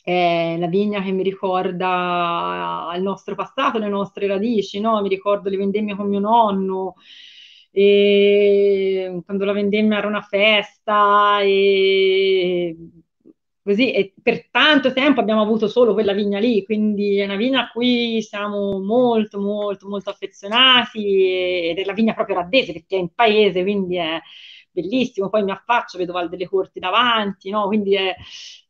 è 0.00 0.54
la 0.58 0.68
vigna 0.68 1.02
che 1.02 1.10
mi 1.10 1.24
ricorda 1.24 2.92
il 2.94 3.02
nostro 3.02 3.34
passato, 3.34 3.78
le 3.78 3.88
nostre 3.88 4.28
radici, 4.28 4.78
no? 4.78 5.02
Mi 5.02 5.08
ricordo 5.08 5.48
le 5.48 5.56
vendemmie 5.56 5.96
con 5.96 6.08
mio 6.08 6.20
nonno, 6.20 6.94
e 7.76 9.20
quando 9.24 9.44
la 9.44 9.52
vendemmia 9.52 9.98
era 9.98 10.06
una 10.06 10.20
festa 10.22 11.40
e 11.40 12.76
così 13.62 13.90
e 13.92 14.14
per 14.22 14.48
tanto 14.50 14.92
tempo 14.92 15.18
abbiamo 15.20 15.42
avuto 15.42 15.66
solo 15.66 15.92
quella 15.92 16.12
vigna 16.12 16.38
lì, 16.38 16.64
quindi 16.64 17.18
è 17.18 17.24
una 17.24 17.34
vigna 17.34 17.62
a 17.62 17.70
cui 17.72 18.22
siamo 18.22 18.78
molto 18.80 19.40
molto 19.40 19.88
molto 19.88 20.10
affezionati 20.10 21.70
ed 21.70 21.78
è 21.78 21.84
la 21.84 21.94
vigna 21.94 22.14
proprio 22.14 22.36
raddese 22.36 22.72
perché 22.72 22.96
è 22.96 23.00
in 23.00 23.12
paese, 23.12 23.62
quindi 23.62 23.96
è 23.96 24.20
bellissimo, 24.70 25.28
poi 25.28 25.42
mi 25.42 25.50
affaccio, 25.50 25.98
vedo 25.98 26.12
Val 26.12 26.28
delle 26.28 26.46
Corti 26.46 26.78
davanti, 26.78 27.50
no? 27.50 27.66
quindi 27.66 27.96
è, 27.96 28.14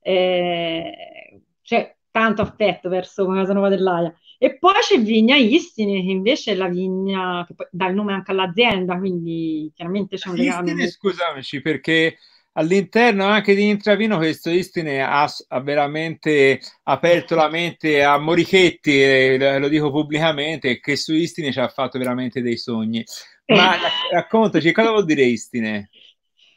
è, 0.01 1.41
c'è 1.63 1.95
tanto 2.15 2.43
affetto 2.43 2.89
verso 2.89 3.27
Casanova 3.27 3.69
dell'Aia. 3.69 4.15
E 4.39 4.57
poi 4.57 4.75
c'è 4.81 5.01
Vigna 5.01 5.35
Istine, 5.35 6.01
che 6.01 6.13
invece 6.13 6.53
è 6.53 6.55
la 6.55 6.69
vigna 6.69 7.45
che 7.45 7.57
dà 7.73 7.89
il 7.89 7.97
nome 7.97 8.13
anche 8.13 8.31
all'azienda, 8.31 8.97
quindi 8.99 9.73
chiaramente 9.75 10.17
c'è 10.17 10.29
un 10.29 10.37
legame. 10.37 10.71
Istine, 10.71 10.89
scusamici, 10.91 11.61
perché 11.61 12.19
all'interno 12.53 13.25
anche 13.25 13.57
di 13.57 13.69
Intravino 13.69 14.17
questo 14.19 14.49
Istine 14.49 15.03
ha, 15.03 15.29
ha, 15.49 15.61
veramente 15.61 16.61
aperto 16.85 17.35
la 17.35 17.49
mente 17.49 18.05
a 18.05 18.17
Morichetti, 18.17 19.03
eh, 19.03 19.59
lo 19.59 19.67
dico 19.67 19.91
pubblicamente, 19.91 20.79
che 20.79 20.95
su 20.95 21.15
Istine 21.15 21.51
ci 21.51 21.59
ha 21.59 21.67
fatto 21.67 21.99
veramente 21.99 22.43
dei 22.43 22.59
sogni. 22.59 23.05
Ma 23.47 23.77
raccontaci, 24.13 24.71
cosa 24.71 24.91
vuol 24.91 25.05
dire 25.05 25.25
Istine? 25.25 25.91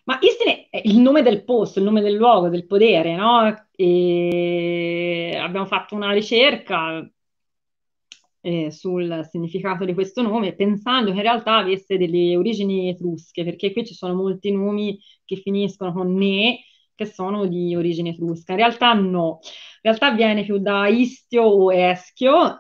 Ma 0.07 0.17
Istine 0.21 0.67
è 0.69 0.81
il 0.85 0.99
nome 0.99 1.21
del 1.21 1.43
posto, 1.43 1.79
il 1.79 1.85
nome 1.85 1.99
del 2.01 2.13
luogo, 2.13 2.47
del 2.47 2.65
podere, 2.65 3.13
no? 3.17 3.67
E 3.75 5.37
abbiamo 5.37 5.65
fatto 5.65 5.95
una 5.95 6.13
ricerca 6.13 7.05
eh, 8.39 8.71
sul 8.71 9.27
significato 9.29 9.83
di 9.83 9.93
questo 9.93 10.21
nome, 10.21 10.55
pensando 10.55 11.11
che 11.11 11.17
in 11.17 11.23
realtà 11.23 11.57
avesse 11.57 11.97
delle 11.97 12.37
origini 12.37 12.87
etrusche, 12.87 13.43
perché 13.43 13.73
qui 13.73 13.85
ci 13.85 13.93
sono 13.93 14.13
molti 14.13 14.49
nomi 14.49 14.97
che 15.25 15.35
finiscono 15.35 15.91
con 15.91 16.13
ne, 16.13 16.59
che 16.95 17.05
sono 17.05 17.45
di 17.45 17.75
origine 17.75 18.11
etrusca. 18.11 18.53
In 18.53 18.59
realtà 18.59 18.93
no, 18.93 19.39
in 19.41 19.81
realtà 19.81 20.11
viene 20.11 20.45
più 20.45 20.57
da 20.59 20.87
istio 20.87 21.43
o 21.43 21.73
eschio, 21.73 22.59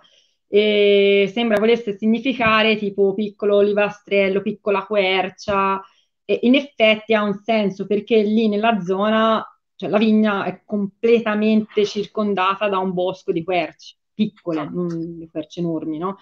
e 0.49 1.29
sembra 1.33 1.59
volesse 1.59 1.97
significare 1.97 2.75
tipo 2.75 3.13
piccolo 3.13 3.55
olivastrello, 3.55 4.41
piccola 4.41 4.85
quercia, 4.85 5.81
e 6.29 6.39
in 6.41 6.55
effetti 6.55 7.13
ha 7.13 7.23
un 7.23 7.39
senso 7.41 7.87
perché 7.87 8.21
lì 8.21 8.49
nella 8.49 8.81
zona, 8.81 9.41
cioè 9.75 9.89
la 9.89 9.97
vigna 9.97 10.43
è 10.43 10.61
completamente 10.65 11.85
circondata 11.85 12.67
da 12.67 12.79
un 12.79 12.91
bosco 12.93 13.31
di 13.31 13.45
querce, 13.45 13.95
piccole, 14.13 14.69
non 14.69 15.17
di 15.17 15.29
querce 15.29 15.61
enormi, 15.61 15.97
no? 15.97 16.17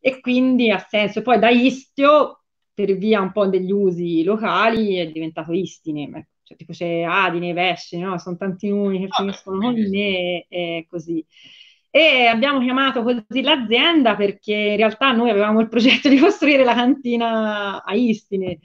E 0.00 0.20
quindi 0.20 0.70
ha 0.70 0.78
senso. 0.78 1.22
Poi 1.22 1.40
da 1.40 1.48
istio, 1.48 2.44
per 2.72 2.96
via 2.96 3.20
un 3.20 3.32
po' 3.32 3.48
degli 3.48 3.72
usi 3.72 4.22
locali, 4.22 4.94
è 4.94 5.10
diventato 5.10 5.50
istine, 5.50 6.28
cioè 6.44 6.56
tipo 6.56 6.72
c'è 6.72 7.02
Adine, 7.02 7.52
Vesce, 7.52 7.98
no? 7.98 8.18
Sono 8.18 8.36
tanti 8.36 8.68
nomi 8.68 9.00
che 9.00 9.06
ah, 9.08 9.16
finiscono 9.16 9.58
con 9.58 9.74
me 9.74 10.46
e 10.48 10.86
così. 10.88 11.26
E 11.90 12.26
abbiamo 12.26 12.60
chiamato 12.60 13.02
così 13.02 13.42
l'azienda 13.42 14.14
perché 14.14 14.54
in 14.54 14.76
realtà 14.76 15.10
noi 15.10 15.28
avevamo 15.28 15.58
il 15.58 15.68
progetto 15.68 16.08
di 16.08 16.18
costruire 16.18 16.62
la 16.62 16.74
cantina 16.74 17.82
a 17.82 17.94
Istine, 17.94 18.60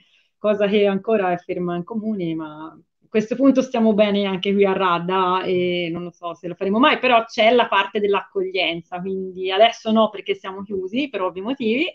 cosa 0.46 0.68
che 0.68 0.86
ancora 0.86 1.32
è 1.32 1.38
ferma 1.38 1.76
in 1.76 1.84
comune, 1.84 2.36
ma 2.36 2.66
a 2.66 3.08
questo 3.10 3.34
punto 3.36 3.64
stiamo 3.64 3.96
bene 3.96 4.26
anche 4.26 4.54
qui 4.54 4.64
a 4.64 4.74
Radda 4.74 5.42
e 5.44 5.90
non 5.92 6.04
lo 6.04 6.12
so 6.12 6.36
se 6.36 6.48
lo 6.48 6.54
faremo 6.54 6.78
mai, 6.78 7.00
però 7.00 7.26
c'è 7.26 7.50
la 7.50 7.68
parte 7.68 8.00
dell'accoglienza, 8.00 9.00
quindi 9.00 9.52
adesso 9.52 9.92
no 9.92 10.12
perché 10.12 10.36
siamo 10.36 10.62
chiusi 10.62 11.10
per 11.10 11.24
ovvi 11.24 11.42
motivi, 11.42 11.92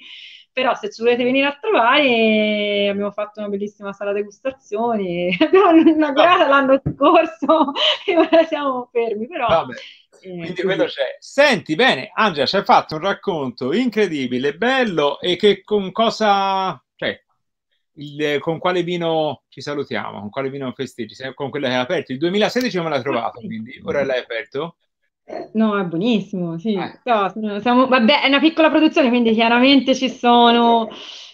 però 0.53 0.75
se 0.75 0.91
ci 0.91 1.01
volete 1.01 1.23
venire 1.23 1.47
a 1.47 1.57
trovare 1.61 2.89
abbiamo 2.91 3.13
fatto 3.13 3.39
una 3.39 3.49
bellissima 3.49 3.93
sala 3.93 4.13
degustazioni, 4.13 5.33
abbiamo 5.39 5.71
inaugurata 5.79 6.49
l'anno 6.49 6.83
scorso 6.85 7.71
e 8.05 8.17
ora 8.17 8.45
siamo 8.47 8.89
fermi, 8.91 9.29
però... 9.29 9.47
Vabbè. 9.47 9.75
Eh, 10.23 10.37
quindi 10.37 10.63
quello 10.63 10.85
c'è. 10.85 11.17
Senti, 11.19 11.77
bene, 11.77 12.11
Angela, 12.13 12.47
ci 12.47 12.57
hai 12.57 12.65
fatto 12.65 12.97
un 12.97 13.03
racconto 13.03 13.73
incredibile, 13.73 14.55
bello 14.55 15.19
e 15.21 15.37
che 15.37 15.63
con 15.63 15.93
cosa, 15.93 16.83
il, 17.95 18.39
con 18.41 18.59
quale 18.59 18.83
vino 18.83 19.43
ci 19.49 19.61
salutiamo? 19.61 20.21
Con 20.21 20.31
quale 20.31 20.51
vino 20.51 20.73
festeggi? 20.73 21.15
Con 21.35 21.51
quello 21.51 21.67
che 21.67 21.75
hai 21.75 21.81
aperto? 21.81 22.13
Il 22.13 22.19
2016 22.19 22.77
come 22.77 22.91
l'hai 22.91 23.03
trovato? 23.03 23.41
Quindi 23.41 23.81
ora 23.85 24.05
l'hai 24.05 24.21
aperto? 24.21 24.77
No, 25.53 25.79
è 25.79 25.85
buonissimo, 25.85 26.59
sì. 26.59 26.75
Eh. 26.75 27.01
No, 27.05 27.61
siamo, 27.61 27.87
vabbè, 27.87 28.23
è 28.23 28.27
una 28.29 28.41
piccola 28.41 28.71
produzione, 28.71 29.09
quindi 29.09 29.33
chiaramente 29.33 29.95
ci 29.95 30.09
sono 30.09 30.89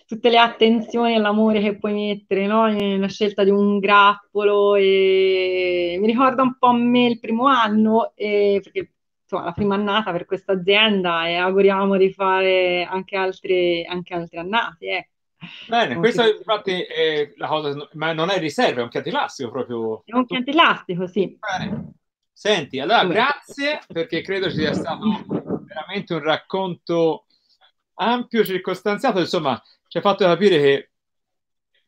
tutte 0.06 0.28
le 0.28 0.38
attenzioni 0.38 1.14
e 1.14 1.18
l'amore 1.18 1.60
che 1.60 1.78
puoi 1.78 1.92
mettere, 1.92 2.46
no? 2.46 2.68
La 2.98 3.08
scelta 3.08 3.42
di 3.42 3.50
un 3.50 3.78
grappolo 3.78 4.74
e 4.76 5.96
mi 5.98 6.06
ricorda 6.06 6.42
un 6.42 6.56
po' 6.58 6.68
a 6.68 6.74
me 6.74 7.06
il 7.06 7.18
primo 7.18 7.46
anno, 7.46 8.12
e... 8.14 8.60
perché 8.62 8.92
insomma, 9.22 9.44
la 9.44 9.52
prima 9.52 9.74
annata 9.74 10.12
per 10.12 10.24
questa 10.24 10.52
azienda 10.52 11.26
e 11.26 11.34
auguriamo 11.34 11.96
di 11.96 12.12
fare 12.12 12.84
anche 12.84 13.16
altre, 13.16 13.84
anche 13.84 14.14
altre 14.14 14.38
annate. 14.38 14.86
Eh. 14.86 15.08
Bene, 15.68 15.96
questa 15.96 16.24
è 16.24 16.36
infatti 16.36 16.82
è 16.82 17.32
la 17.36 17.46
cosa, 17.46 17.88
ma 17.92 18.12
non 18.12 18.30
è 18.30 18.38
riserva, 18.38 18.80
è 18.80 18.82
un 18.82 18.88
chianti 18.88 19.08
elastico 19.08 19.50
proprio. 19.50 20.02
È 20.04 20.14
un 20.14 20.26
chianti 20.26 20.50
elastico, 20.50 21.06
sì. 21.06 21.38
Bene. 21.38 21.92
Senti, 22.32 22.78
allora 22.78 23.04
grazie 23.06 23.80
perché 23.86 24.20
credo 24.20 24.50
ci 24.50 24.56
sia 24.56 24.74
stato 24.74 25.24
veramente 25.64 26.12
un 26.14 26.22
racconto 26.22 27.24
ampio, 27.94 28.44
circostanziato, 28.44 29.20
insomma, 29.20 29.60
ci 29.88 29.98
ha 29.98 30.02
fatto 30.02 30.24
capire 30.24 30.60
che 30.60 30.90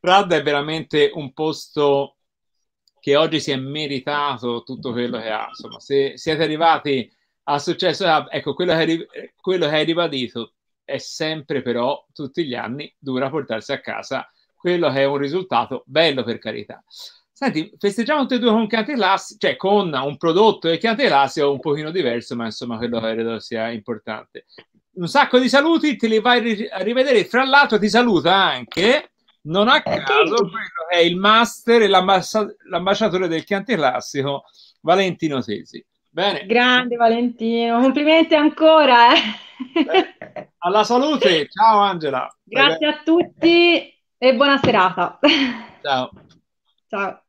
Radda 0.00 0.36
è 0.36 0.42
veramente 0.42 1.10
un 1.12 1.32
posto 1.32 2.16
che 3.00 3.16
oggi 3.16 3.40
si 3.40 3.50
è 3.50 3.56
meritato 3.56 4.62
tutto 4.62 4.92
quello 4.92 5.18
che 5.18 5.30
ha. 5.30 5.46
Insomma, 5.48 5.80
se 5.80 6.16
siete 6.16 6.42
arrivati 6.42 7.10
al 7.44 7.60
successo, 7.60 8.28
ecco, 8.30 8.54
quello 8.54 8.72
che, 8.72 8.78
hai, 8.78 9.06
quello 9.40 9.68
che 9.68 9.74
hai 9.74 9.84
ribadito 9.84 10.54
è 10.88 10.98
sempre 10.98 11.60
però, 11.60 12.06
tutti 12.14 12.46
gli 12.46 12.54
anni, 12.54 12.90
dura 12.98 13.28
portarsi 13.28 13.72
a 13.72 13.80
casa 13.80 14.30
quello 14.56 14.90
che 14.90 15.00
è 15.00 15.04
un 15.04 15.18
risultato 15.18 15.82
bello 15.86 16.24
per 16.24 16.38
carità. 16.38 16.82
Senti, 17.30 17.72
festeggiamo 17.78 18.22
tutti 18.22 18.34
e 18.34 18.38
due 18.38 18.50
con 18.50 18.66
Cantelassi, 18.66 19.36
cioè 19.38 19.56
con 19.56 19.92
un 19.92 20.16
prodotto 20.16 20.68
e 20.68 20.78
Cantelassi 20.78 21.40
un 21.40 21.60
pochino 21.60 21.90
diverso, 21.90 22.34
ma 22.34 22.46
insomma 22.46 22.78
quello 22.78 22.98
credo 23.00 23.38
sia 23.38 23.68
importante 23.70 24.46
un 24.98 25.06
sacco 25.06 25.38
di 25.38 25.48
saluti, 25.48 25.96
te 25.96 26.08
li 26.08 26.20
vai 26.20 26.68
a 26.70 26.82
rivedere. 26.82 27.24
Fra 27.24 27.44
l'altro, 27.44 27.78
ti 27.78 27.88
saluta 27.88 28.34
anche, 28.34 29.12
non 29.42 29.68
a 29.68 29.80
caso, 29.80 30.34
quello 30.34 30.88
è 30.90 30.98
il 30.98 31.16
master 31.16 31.82
e 31.82 31.88
l'ambasciatore 31.88 33.28
del 33.28 33.44
Chianti 33.44 33.74
Classico, 33.74 34.44
Valentino 34.80 35.40
Tesi. 35.40 35.84
Bene. 36.10 36.46
Grande 36.46 36.96
Valentino, 36.96 37.80
complimenti 37.80 38.34
ancora. 38.34 39.14
Eh. 39.14 39.18
Beh, 39.58 40.52
alla 40.58 40.84
salute, 40.84 41.48
ciao 41.48 41.78
Angela. 41.80 42.28
Grazie 42.44 42.86
a 42.86 43.02
tutti 43.02 43.92
e 44.16 44.34
buona 44.34 44.58
serata. 44.58 45.18
Ciao. 45.82 46.10
Ciao. 46.88 47.22